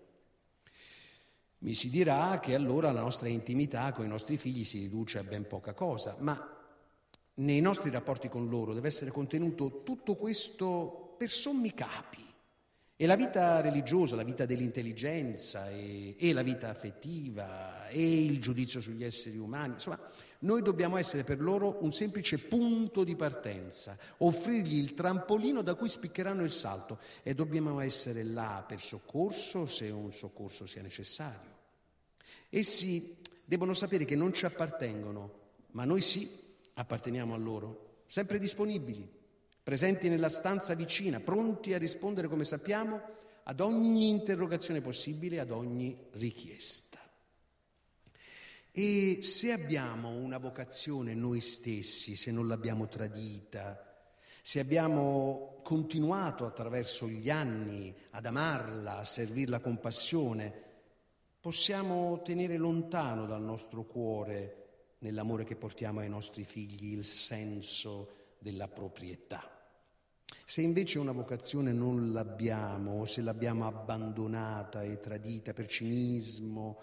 Mi 1.60 1.74
si 1.74 1.90
dirà 1.90 2.38
che 2.40 2.54
allora 2.54 2.92
la 2.92 3.00
nostra 3.00 3.28
intimità 3.28 3.92
con 3.92 4.04
i 4.04 4.08
nostri 4.08 4.36
figli 4.36 4.64
si 4.64 4.78
riduce 4.78 5.18
a 5.18 5.24
ben 5.24 5.46
poca 5.46 5.72
cosa, 5.72 6.16
ma 6.20 6.56
nei 7.34 7.60
nostri 7.60 7.90
rapporti 7.90 8.28
con 8.28 8.48
loro 8.48 8.74
deve 8.74 8.88
essere 8.88 9.10
contenuto 9.10 9.82
tutto 9.82 10.14
questo 10.14 11.14
per 11.18 11.28
sommi 11.28 11.74
capi. 11.74 12.24
E 13.00 13.06
la 13.06 13.14
vita 13.14 13.60
religiosa, 13.60 14.16
la 14.16 14.24
vita 14.24 14.44
dell'intelligenza 14.44 15.70
e, 15.70 16.16
e, 16.18 16.32
la 16.32 16.42
vita 16.42 16.68
affettiva 16.68 17.86
e 17.88 18.24
il 18.24 18.40
giudizio 18.40 18.80
sugli 18.80 19.04
esseri 19.04 19.36
umani, 19.38 19.74
insomma, 19.74 20.00
noi 20.40 20.62
dobbiamo 20.62 20.96
essere 20.96 21.24
per 21.24 21.40
loro 21.40 21.78
un 21.80 21.92
semplice 21.92 22.38
punto 22.38 23.02
di 23.02 23.16
partenza, 23.16 23.98
offrirgli 24.18 24.78
il 24.78 24.94
trampolino 24.94 25.62
da 25.62 25.74
cui 25.74 25.88
spiccheranno 25.88 26.44
il 26.44 26.52
salto 26.52 26.98
e 27.22 27.34
dobbiamo 27.34 27.80
essere 27.80 28.22
là 28.22 28.64
per 28.66 28.80
soccorso 28.80 29.66
se 29.66 29.90
un 29.90 30.12
soccorso 30.12 30.66
sia 30.66 30.82
necessario. 30.82 31.56
Essi 32.50 33.16
devono 33.44 33.74
sapere 33.74 34.04
che 34.04 34.14
non 34.14 34.32
ci 34.32 34.44
appartengono, 34.44 35.32
ma 35.72 35.84
noi 35.84 36.02
sì 36.02 36.30
apparteniamo 36.74 37.34
a 37.34 37.38
loro, 37.38 38.02
sempre 38.06 38.38
disponibili, 38.38 39.06
presenti 39.62 40.08
nella 40.08 40.28
stanza 40.28 40.74
vicina, 40.74 41.18
pronti 41.18 41.74
a 41.74 41.78
rispondere 41.78 42.28
come 42.28 42.44
sappiamo 42.44 43.00
ad 43.42 43.60
ogni 43.60 44.08
interrogazione 44.08 44.80
possibile, 44.80 45.40
ad 45.40 45.50
ogni 45.50 45.96
richiesta. 46.12 46.98
E 48.80 49.22
se 49.22 49.50
abbiamo 49.50 50.10
una 50.10 50.38
vocazione 50.38 51.12
noi 51.12 51.40
stessi, 51.40 52.14
se 52.14 52.30
non 52.30 52.46
l'abbiamo 52.46 52.86
tradita, 52.86 54.06
se 54.40 54.60
abbiamo 54.60 55.58
continuato 55.64 56.46
attraverso 56.46 57.08
gli 57.08 57.28
anni 57.28 57.92
ad 58.10 58.24
amarla, 58.24 58.98
a 58.98 59.04
servirla 59.04 59.58
con 59.58 59.80
passione, 59.80 60.52
possiamo 61.40 62.22
tenere 62.22 62.56
lontano 62.56 63.26
dal 63.26 63.42
nostro 63.42 63.82
cuore, 63.84 64.94
nell'amore 64.98 65.42
che 65.42 65.56
portiamo 65.56 65.98
ai 65.98 66.08
nostri 66.08 66.44
figli, 66.44 66.92
il 66.92 67.04
senso 67.04 68.36
della 68.38 68.68
proprietà. 68.68 69.42
Se 70.44 70.62
invece 70.62 71.00
una 71.00 71.10
vocazione 71.10 71.72
non 71.72 72.12
l'abbiamo, 72.12 73.00
o 73.00 73.06
se 73.06 73.22
l'abbiamo 73.22 73.66
abbandonata 73.66 74.84
e 74.84 75.00
tradita 75.00 75.52
per 75.52 75.66
cinismo, 75.66 76.78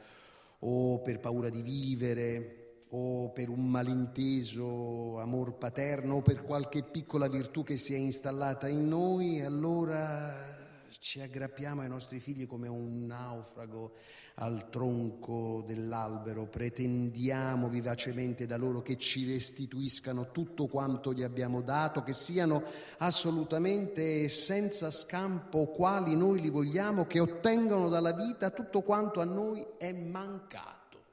o 0.59 1.01
per 1.01 1.19
paura 1.19 1.49
di 1.49 1.61
vivere 1.61 2.65
o 2.89 3.29
per 3.31 3.49
un 3.49 3.67
malinteso 3.67 5.19
amor 5.19 5.57
paterno 5.57 6.15
o 6.15 6.21
per 6.21 6.43
qualche 6.43 6.83
piccola 6.83 7.27
virtù 7.27 7.63
che 7.63 7.77
si 7.77 7.93
è 7.93 7.97
installata 7.97 8.67
in 8.67 8.87
noi, 8.87 9.41
allora 9.41 10.54
ci 10.99 11.21
aggrappiamo 11.21 11.81
ai 11.81 11.87
nostri 11.87 12.19
figli 12.19 12.47
come 12.47 12.67
un 12.67 13.05
naufrago 13.05 13.93
al 14.35 14.69
tronco 14.69 15.63
dell'albero, 15.65 16.47
pretendiamo 16.47 17.69
vivacemente 17.69 18.45
da 18.45 18.57
loro 18.57 18.81
che 18.81 18.97
ci 18.97 19.25
restituiscano 19.25 20.31
tutto 20.31 20.67
quanto 20.67 21.13
gli 21.13 21.23
abbiamo 21.23 21.61
dato, 21.61 22.03
che 22.03 22.13
siano 22.13 22.63
assolutamente 22.97 24.27
senza 24.29 24.91
scampo 24.91 25.67
quali 25.67 26.15
noi 26.15 26.41
li 26.41 26.49
vogliamo, 26.49 27.05
che 27.05 27.19
ottengano 27.19 27.89
dalla 27.89 28.13
vita 28.13 28.49
tutto 28.49 28.81
quanto 28.81 29.21
a 29.21 29.25
noi 29.25 29.65
è 29.77 29.91
mancato. 29.91 31.03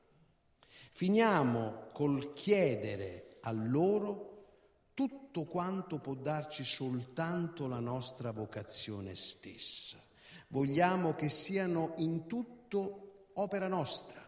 Finiamo 0.93 1.87
col 1.93 2.33
chiedere 2.33 3.39
a 3.43 3.53
loro 3.53 4.32
tutto 4.95 5.45
quanto 5.45 5.99
può 5.99 6.15
darci 6.15 6.65
soltanto 6.65 7.67
la 7.67 7.81
nostra 7.81 8.31
vocazione 8.31 9.15
stessa. 9.15 9.99
Vogliamo 10.49 11.15
che 11.15 11.29
siano 11.29 11.95
in 11.97 12.27
tutto 12.27 13.31
opera 13.35 13.69
nostra, 13.69 14.21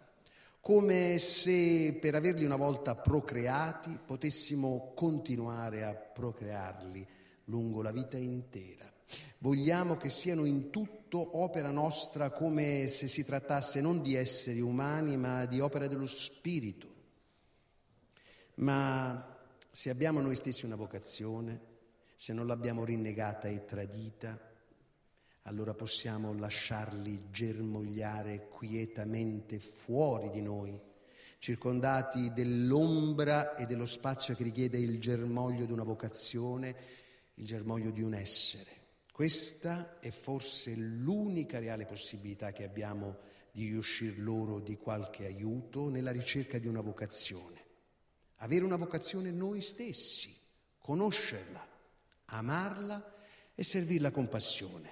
come 0.61 1.19
se 1.19 1.99
per 2.01 2.15
averli 2.15 2.45
una 2.45 2.57
volta 2.57 2.95
procreati 2.95 3.99
potessimo 4.05 4.93
continuare 4.95 5.85
a 5.85 5.93
procrearli 5.93 7.07
lungo 7.45 7.83
la 7.83 7.93
vita 7.93 8.17
intera. 8.17 8.91
Vogliamo 9.39 9.99
che 9.99 10.09
siano 10.09 10.47
in 10.47 10.71
tutto 10.71 11.39
opera 11.39 11.71
nostra 11.71 12.31
come 12.31 12.89
se 12.89 13.07
si 13.07 13.27
trattasse 13.27 13.83
non 13.83 14.01
di 14.01 14.15
esseri 14.15 14.61
umani 14.61 15.19
ma 15.19 15.45
di 15.45 15.61
opera 15.61 15.87
dello 15.87 16.07
Spirito. 16.07 16.93
Ma 18.55 19.34
se 19.75 19.91
abbiamo 19.91 20.21
noi 20.21 20.37
stessi 20.37 20.65
una 20.65 20.77
vocazione, 20.77 21.61
se 22.15 22.33
non 22.33 22.47
l'abbiamo 22.47 22.85
rinnegata 22.85 23.49
e 23.49 23.65
tradita, 23.65 24.39
allora 25.43 25.75
possiamo 25.75 26.33
lasciarli 26.33 27.25
germogliare 27.33 28.47
quietamente 28.51 29.59
fuori 29.59 30.31
di 30.31 30.43
noi, 30.43 30.81
circondati 31.39 32.33
dell'ombra 32.33 33.57
e 33.57 33.67
dello 33.67 33.87
spazio 33.87 34.37
che 34.37 34.45
richiede 34.45 34.79
il 34.79 35.01
germoglio 35.01 35.65
di 35.65 35.73
una 35.73 35.83
vocazione, 35.83 36.77
il 37.35 37.45
germoglio 37.45 37.91
di 37.91 38.01
un 38.01 38.15
essere. 38.15 38.71
Questa 39.11 39.99
è 39.99 40.11
forse 40.11 40.77
l'unica 40.77 41.59
reale 41.59 41.85
possibilità 41.85 42.53
che 42.53 42.63
abbiamo 42.63 43.17
di 43.51 43.67
riuscire 43.67 44.19
loro 44.19 44.61
di 44.61 44.77
qualche 44.77 45.27
aiuto 45.27 45.89
nella 45.89 46.13
ricerca 46.13 46.59
di 46.59 46.69
una 46.69 46.81
vocazione 46.81 47.64
avere 48.45 48.65
una 48.65 48.77
vocazione 48.77 49.31
noi 49.31 49.63
stessi, 49.63 50.37
conoscerla, 50.79 51.67
amarla 52.27 53.15
e 53.55 53.65
servirla 53.65 54.11
con 54.11 54.29
passione, 54.29 54.91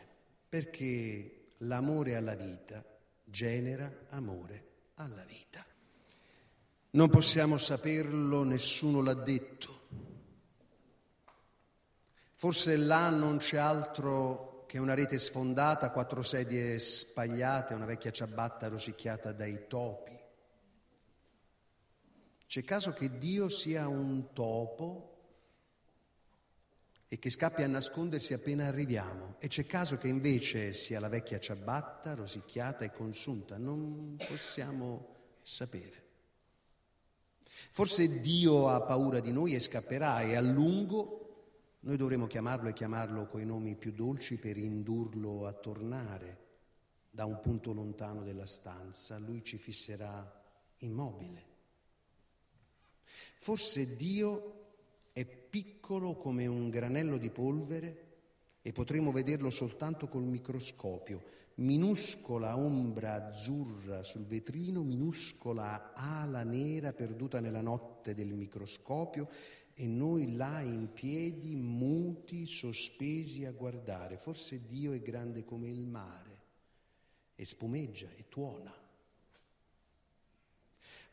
perché 0.49 1.49
l'amore 1.59 2.17
alla 2.17 2.35
vita 2.35 2.83
genera 3.25 4.07
amore 4.09 4.65
alla 4.95 5.25
vita. 5.25 5.65
Non 6.93 7.11
possiamo 7.11 7.59
saperlo, 7.59 8.43
nessuno 8.43 9.03
l'ha 9.03 9.15
detto. 9.15 9.81
Forse 12.35 12.77
là 12.77 13.11
non 13.11 13.37
c'è 13.37 13.59
altro 13.59 14.65
che 14.67 14.79
una 14.79 14.95
rete 14.95 15.19
sfondata, 15.19 15.91
quattro 15.91 16.23
sedie 16.23 16.79
spagliate, 16.79 17.75
una 17.75 17.85
vecchia 17.85 18.11
ciabatta 18.11 18.69
rosicchiata 18.69 19.33
dai 19.33 19.67
topi. 19.69 20.22
C'è 22.53 22.65
caso 22.65 22.93
che 22.93 23.17
Dio 23.17 23.49
sia 23.49 23.89
un 23.89 24.35
topo 24.35 25.21
e 27.09 27.19
che 27.19 27.31
scappi 27.31 27.63
a 27.63 27.67
nascondersi 27.67 28.35
appena 28.35 28.67
arriviamo 28.67 29.37
e 29.39 29.49
c'è 29.49 29.65
caso 29.65 29.97
che 29.97 30.09
invece 30.09 30.75
sia 30.75 31.01
la 31.01 31.09
vecchia 31.09 31.41
ciabatta 31.41 32.13
rosicchiata 32.13 32.85
e 32.85 32.93
consunta, 32.93 33.57
non 33.57 34.17
possiamo 34.19 35.15
sapere. 35.41 36.05
Forse 37.71 38.21
Dio 38.21 38.69
ha 38.69 38.83
paura 38.83 39.21
di 39.21 39.33
noi 39.33 39.55
e 39.55 39.59
scapperà 39.59 40.21
e 40.21 40.35
a 40.35 40.43
lungo 40.43 41.77
noi 41.81 41.97
dovremo 41.97 42.27
chiamarlo 42.27 42.69
e 42.69 42.75
chiamarlo 42.75 43.29
coi 43.29 43.47
nomi 43.47 43.77
più 43.77 43.93
dolci 43.93 44.37
per 44.37 44.59
indurlo 44.59 45.47
a 45.47 45.55
tornare 45.55 46.41
da 47.09 47.25
un 47.25 47.41
punto 47.41 47.73
lontano 47.73 48.23
della 48.23 48.45
stanza. 48.45 49.19
Lui 49.19 49.43
ci 49.43 49.57
fisserà 49.57 50.45
immobile. 50.81 51.52
Forse 53.43 53.97
Dio 53.97 54.53
è 55.13 55.27
piccolo 55.27 56.15
come 56.15 56.47
un 56.47 56.71
granello 56.71 57.17
di 57.17 57.29
polvere 57.29 58.11
e 58.63 58.71
potremo 58.71 59.11
vederlo 59.11 59.51
soltanto 59.51 60.07
col 60.07 60.23
microscopio, 60.23 61.25
minuscola 61.57 62.57
ombra 62.57 63.15
azzurra 63.15 64.05
sul 64.05 64.27
vetrino, 64.27 64.85
minuscola 64.85 65.91
ala 65.93 66.45
nera 66.45 66.93
perduta 66.93 67.41
nella 67.41 67.63
notte 67.63 68.15
del 68.15 68.33
microscopio 68.33 69.29
e 69.75 69.89
noi 69.89 70.37
là 70.37 70.61
in 70.61 70.93
piedi, 70.93 71.57
muti, 71.57 72.47
sospesi 72.47 73.45
a 73.45 73.51
guardare. 73.51 74.19
Forse 74.19 74.67
Dio 74.67 74.93
è 74.93 75.01
grande 75.01 75.43
come 75.43 75.69
il 75.69 75.85
mare 75.85 76.43
e 77.35 77.45
spumeggia 77.45 78.07
e 78.17 78.29
tuona. 78.29 78.82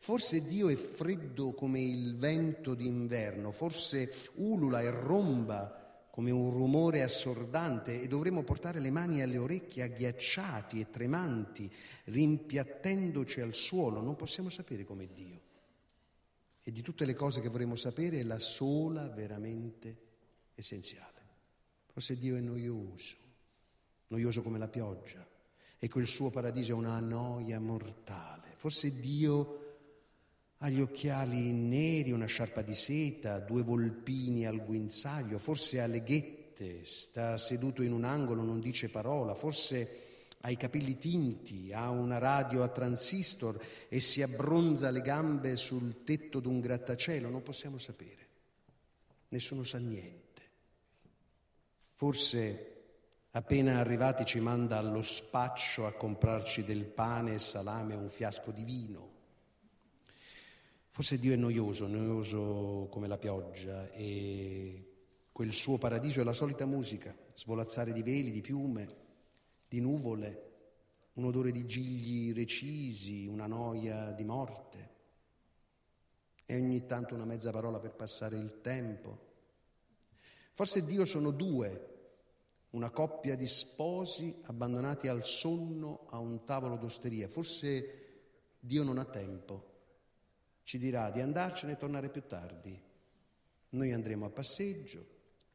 Forse 0.01 0.45
Dio 0.45 0.69
è 0.69 0.75
freddo 0.75 1.51
come 1.53 1.81
il 1.81 2.17
vento 2.17 2.73
d'inverno, 2.73 3.51
forse 3.51 4.31
ulula 4.35 4.81
e 4.81 4.89
romba 4.89 6.07
come 6.09 6.31
un 6.31 6.51
rumore 6.51 7.03
assordante 7.03 8.01
e 8.01 8.07
dovremmo 8.07 8.43
portare 8.43 8.79
le 8.79 8.91
mani 8.91 9.21
alle 9.21 9.37
orecchie 9.37 9.83
agghiacciati 9.83 10.79
e 10.79 10.89
tremanti, 10.89 11.71
rimpiattendoci 12.05 13.41
al 13.41 13.53
suolo. 13.53 14.01
Non 14.01 14.15
possiamo 14.15 14.49
sapere 14.49 14.83
com'è 14.83 15.07
Dio. 15.07 15.41
E 16.63 16.71
di 16.71 16.81
tutte 16.81 17.05
le 17.05 17.13
cose 17.13 17.41
che 17.41 17.49
vorremmo 17.49 17.75
sapere 17.75 18.19
è 18.19 18.23
la 18.23 18.39
sola 18.39 19.07
veramente 19.09 19.97
essenziale. 20.55 21.27
Forse 21.91 22.17
Dio 22.17 22.35
è 22.37 22.41
noioso, 22.41 23.17
noioso 24.07 24.41
come 24.41 24.57
la 24.57 24.67
pioggia, 24.69 25.25
e 25.77 25.87
quel 25.89 26.07
suo 26.07 26.29
paradiso 26.29 26.71
è 26.71 26.75
una 26.75 26.99
noia 26.99 27.59
mortale. 27.59 28.53
Forse 28.55 28.99
Dio 28.99 29.68
ha 30.61 30.69
gli 30.69 30.81
occhiali 30.81 31.51
neri, 31.51 32.11
una 32.11 32.25
sciarpa 32.25 32.61
di 32.61 32.73
seta, 32.73 33.39
due 33.39 33.63
volpini 33.63 34.45
al 34.45 34.63
guinzaglio, 34.65 35.37
forse 35.37 35.79
ha 35.79 35.85
le 35.85 36.03
ghette, 36.03 36.83
sta 36.83 37.37
seduto 37.37 37.81
in 37.81 37.93
un 37.93 38.03
angolo, 38.03 38.43
non 38.43 38.59
dice 38.59 38.89
parola, 38.89 39.33
forse 39.35 40.07
ha 40.41 40.49
i 40.49 40.57
capelli 40.57 40.97
tinti, 40.97 41.71
ha 41.71 41.89
una 41.89 42.17
radio 42.17 42.63
a 42.63 42.67
transistor 42.67 43.61
e 43.87 44.01
si 44.01 44.21
abbronza 44.21 44.89
le 44.89 45.01
gambe 45.01 45.55
sul 45.55 46.03
tetto 46.03 46.41
d'un 46.41 46.59
grattacielo, 46.59 47.29
non 47.29 47.41
possiamo 47.41 47.77
sapere. 47.77 48.27
Nessuno 49.29 49.63
sa 49.63 49.77
niente. 49.77 50.41
Forse 51.93 52.65
appena 53.31 53.79
arrivati 53.79 54.25
ci 54.25 54.39
manda 54.39 54.77
allo 54.77 55.03
spaccio 55.03 55.85
a 55.85 55.93
comprarci 55.93 56.65
del 56.65 56.83
pane 56.83 57.35
e 57.35 57.39
salame 57.39 57.93
e 57.93 57.97
un 57.97 58.09
fiasco 58.09 58.51
di 58.51 58.63
vino. 58.63 59.18
Forse 60.99 61.17
Dio 61.17 61.31
è 61.31 61.37
noioso, 61.37 61.87
noioso 61.87 62.89
come 62.91 63.07
la 63.07 63.17
pioggia 63.17 63.89
e 63.91 64.95
quel 65.31 65.53
suo 65.53 65.77
paradiso 65.77 66.19
è 66.19 66.25
la 66.25 66.33
solita 66.33 66.65
musica, 66.65 67.15
svolazzare 67.35 67.93
di 67.93 68.03
veli, 68.03 68.31
di 68.31 68.41
piume, 68.41 68.95
di 69.69 69.79
nuvole, 69.79 70.47
un 71.13 71.23
odore 71.23 71.51
di 71.51 71.65
gigli 71.65 72.33
recisi, 72.33 73.27
una 73.27 73.47
noia 73.47 74.11
di 74.11 74.25
morte 74.25 74.89
e 76.45 76.57
ogni 76.57 76.85
tanto 76.85 77.15
una 77.15 77.23
mezza 77.23 77.51
parola 77.51 77.79
per 77.79 77.93
passare 77.93 78.35
il 78.35 78.59
tempo. 78.59 79.27
Forse 80.51 80.85
Dio 80.85 81.05
sono 81.05 81.31
due, 81.31 82.09
una 82.71 82.89
coppia 82.89 83.37
di 83.37 83.47
sposi 83.47 84.37
abbandonati 84.47 85.07
al 85.07 85.23
sonno 85.23 86.07
a 86.09 86.17
un 86.17 86.43
tavolo 86.43 86.75
d'osteria. 86.75 87.29
Forse 87.29 88.17
Dio 88.59 88.83
non 88.83 88.97
ha 88.97 89.05
tempo 89.05 89.68
ci 90.69 90.77
dirà 90.77 91.09
di 91.09 91.19
andarcene 91.19 91.71
e 91.71 91.77
tornare 91.77 92.09
più 92.09 92.27
tardi. 92.27 92.79
Noi 93.69 93.91
andremo 93.91 94.27
a 94.27 94.29
passeggio, 94.29 95.03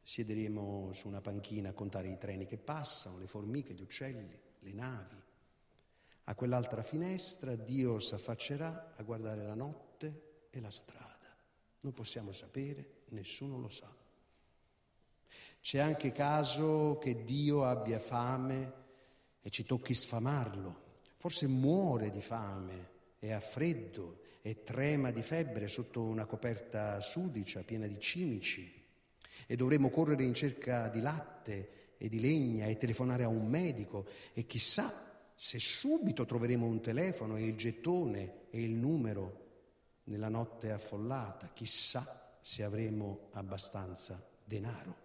siederemo 0.03 0.91
su 0.91 1.07
una 1.07 1.21
panchina 1.21 1.69
a 1.69 1.73
contare 1.73 2.09
i 2.09 2.17
treni 2.17 2.45
che 2.45 2.57
passano, 2.57 3.17
le 3.17 3.25
formiche, 3.25 3.73
gli 3.73 3.81
uccelli, 3.81 4.37
le 4.59 4.73
navi. 4.73 5.23
A 6.25 6.35
quell'altra 6.35 6.81
finestra 6.81 7.55
Dio 7.55 7.97
si 7.99 8.13
affaccerà 8.13 8.91
a 8.93 9.03
guardare 9.03 9.45
la 9.45 9.53
notte 9.53 10.47
e 10.49 10.59
la 10.59 10.69
strada. 10.69 11.33
Non 11.79 11.93
possiamo 11.93 12.33
sapere, 12.33 13.03
nessuno 13.11 13.57
lo 13.57 13.69
sa. 13.69 13.89
C'è 15.61 15.79
anche 15.79 16.11
caso 16.11 16.97
che 16.97 17.23
Dio 17.23 17.63
abbia 17.63 17.99
fame 17.99 18.73
e 19.41 19.49
ci 19.49 19.63
tocchi 19.63 19.93
sfamarlo. 19.93 20.83
Forse 21.15 21.47
muore 21.47 22.09
di 22.09 22.19
fame 22.19 22.89
e 23.19 23.31
ha 23.31 23.39
freddo 23.39 24.23
e 24.47 24.61
trema 24.61 25.09
di 25.09 25.23
febbre 25.23 25.67
sotto 25.67 26.03
una 26.03 26.27
coperta 26.27 27.01
sudicia 27.01 27.63
piena 27.63 27.87
di 27.87 27.97
cimici. 27.99 28.71
E 29.47 29.55
dovremo 29.55 29.89
correre 29.89 30.21
in 30.21 30.35
cerca 30.35 30.87
di 30.87 31.01
latte 31.01 31.95
e 31.97 32.07
di 32.09 32.19
legna 32.19 32.67
e 32.67 32.77
telefonare 32.77 33.23
a 33.23 33.27
un 33.27 33.47
medico. 33.47 34.05
E 34.33 34.45
chissà 34.45 35.31
se 35.33 35.57
subito 35.57 36.27
troveremo 36.27 36.63
un 36.63 36.79
telefono 36.79 37.37
e 37.37 37.47
il 37.47 37.55
gettone 37.55 38.49
e 38.51 38.61
il 38.61 38.75
numero 38.75 39.45
nella 40.03 40.29
notte 40.29 40.69
affollata, 40.69 41.49
chissà 41.51 42.37
se 42.39 42.61
avremo 42.61 43.29
abbastanza 43.31 44.23
denaro. 44.43 45.04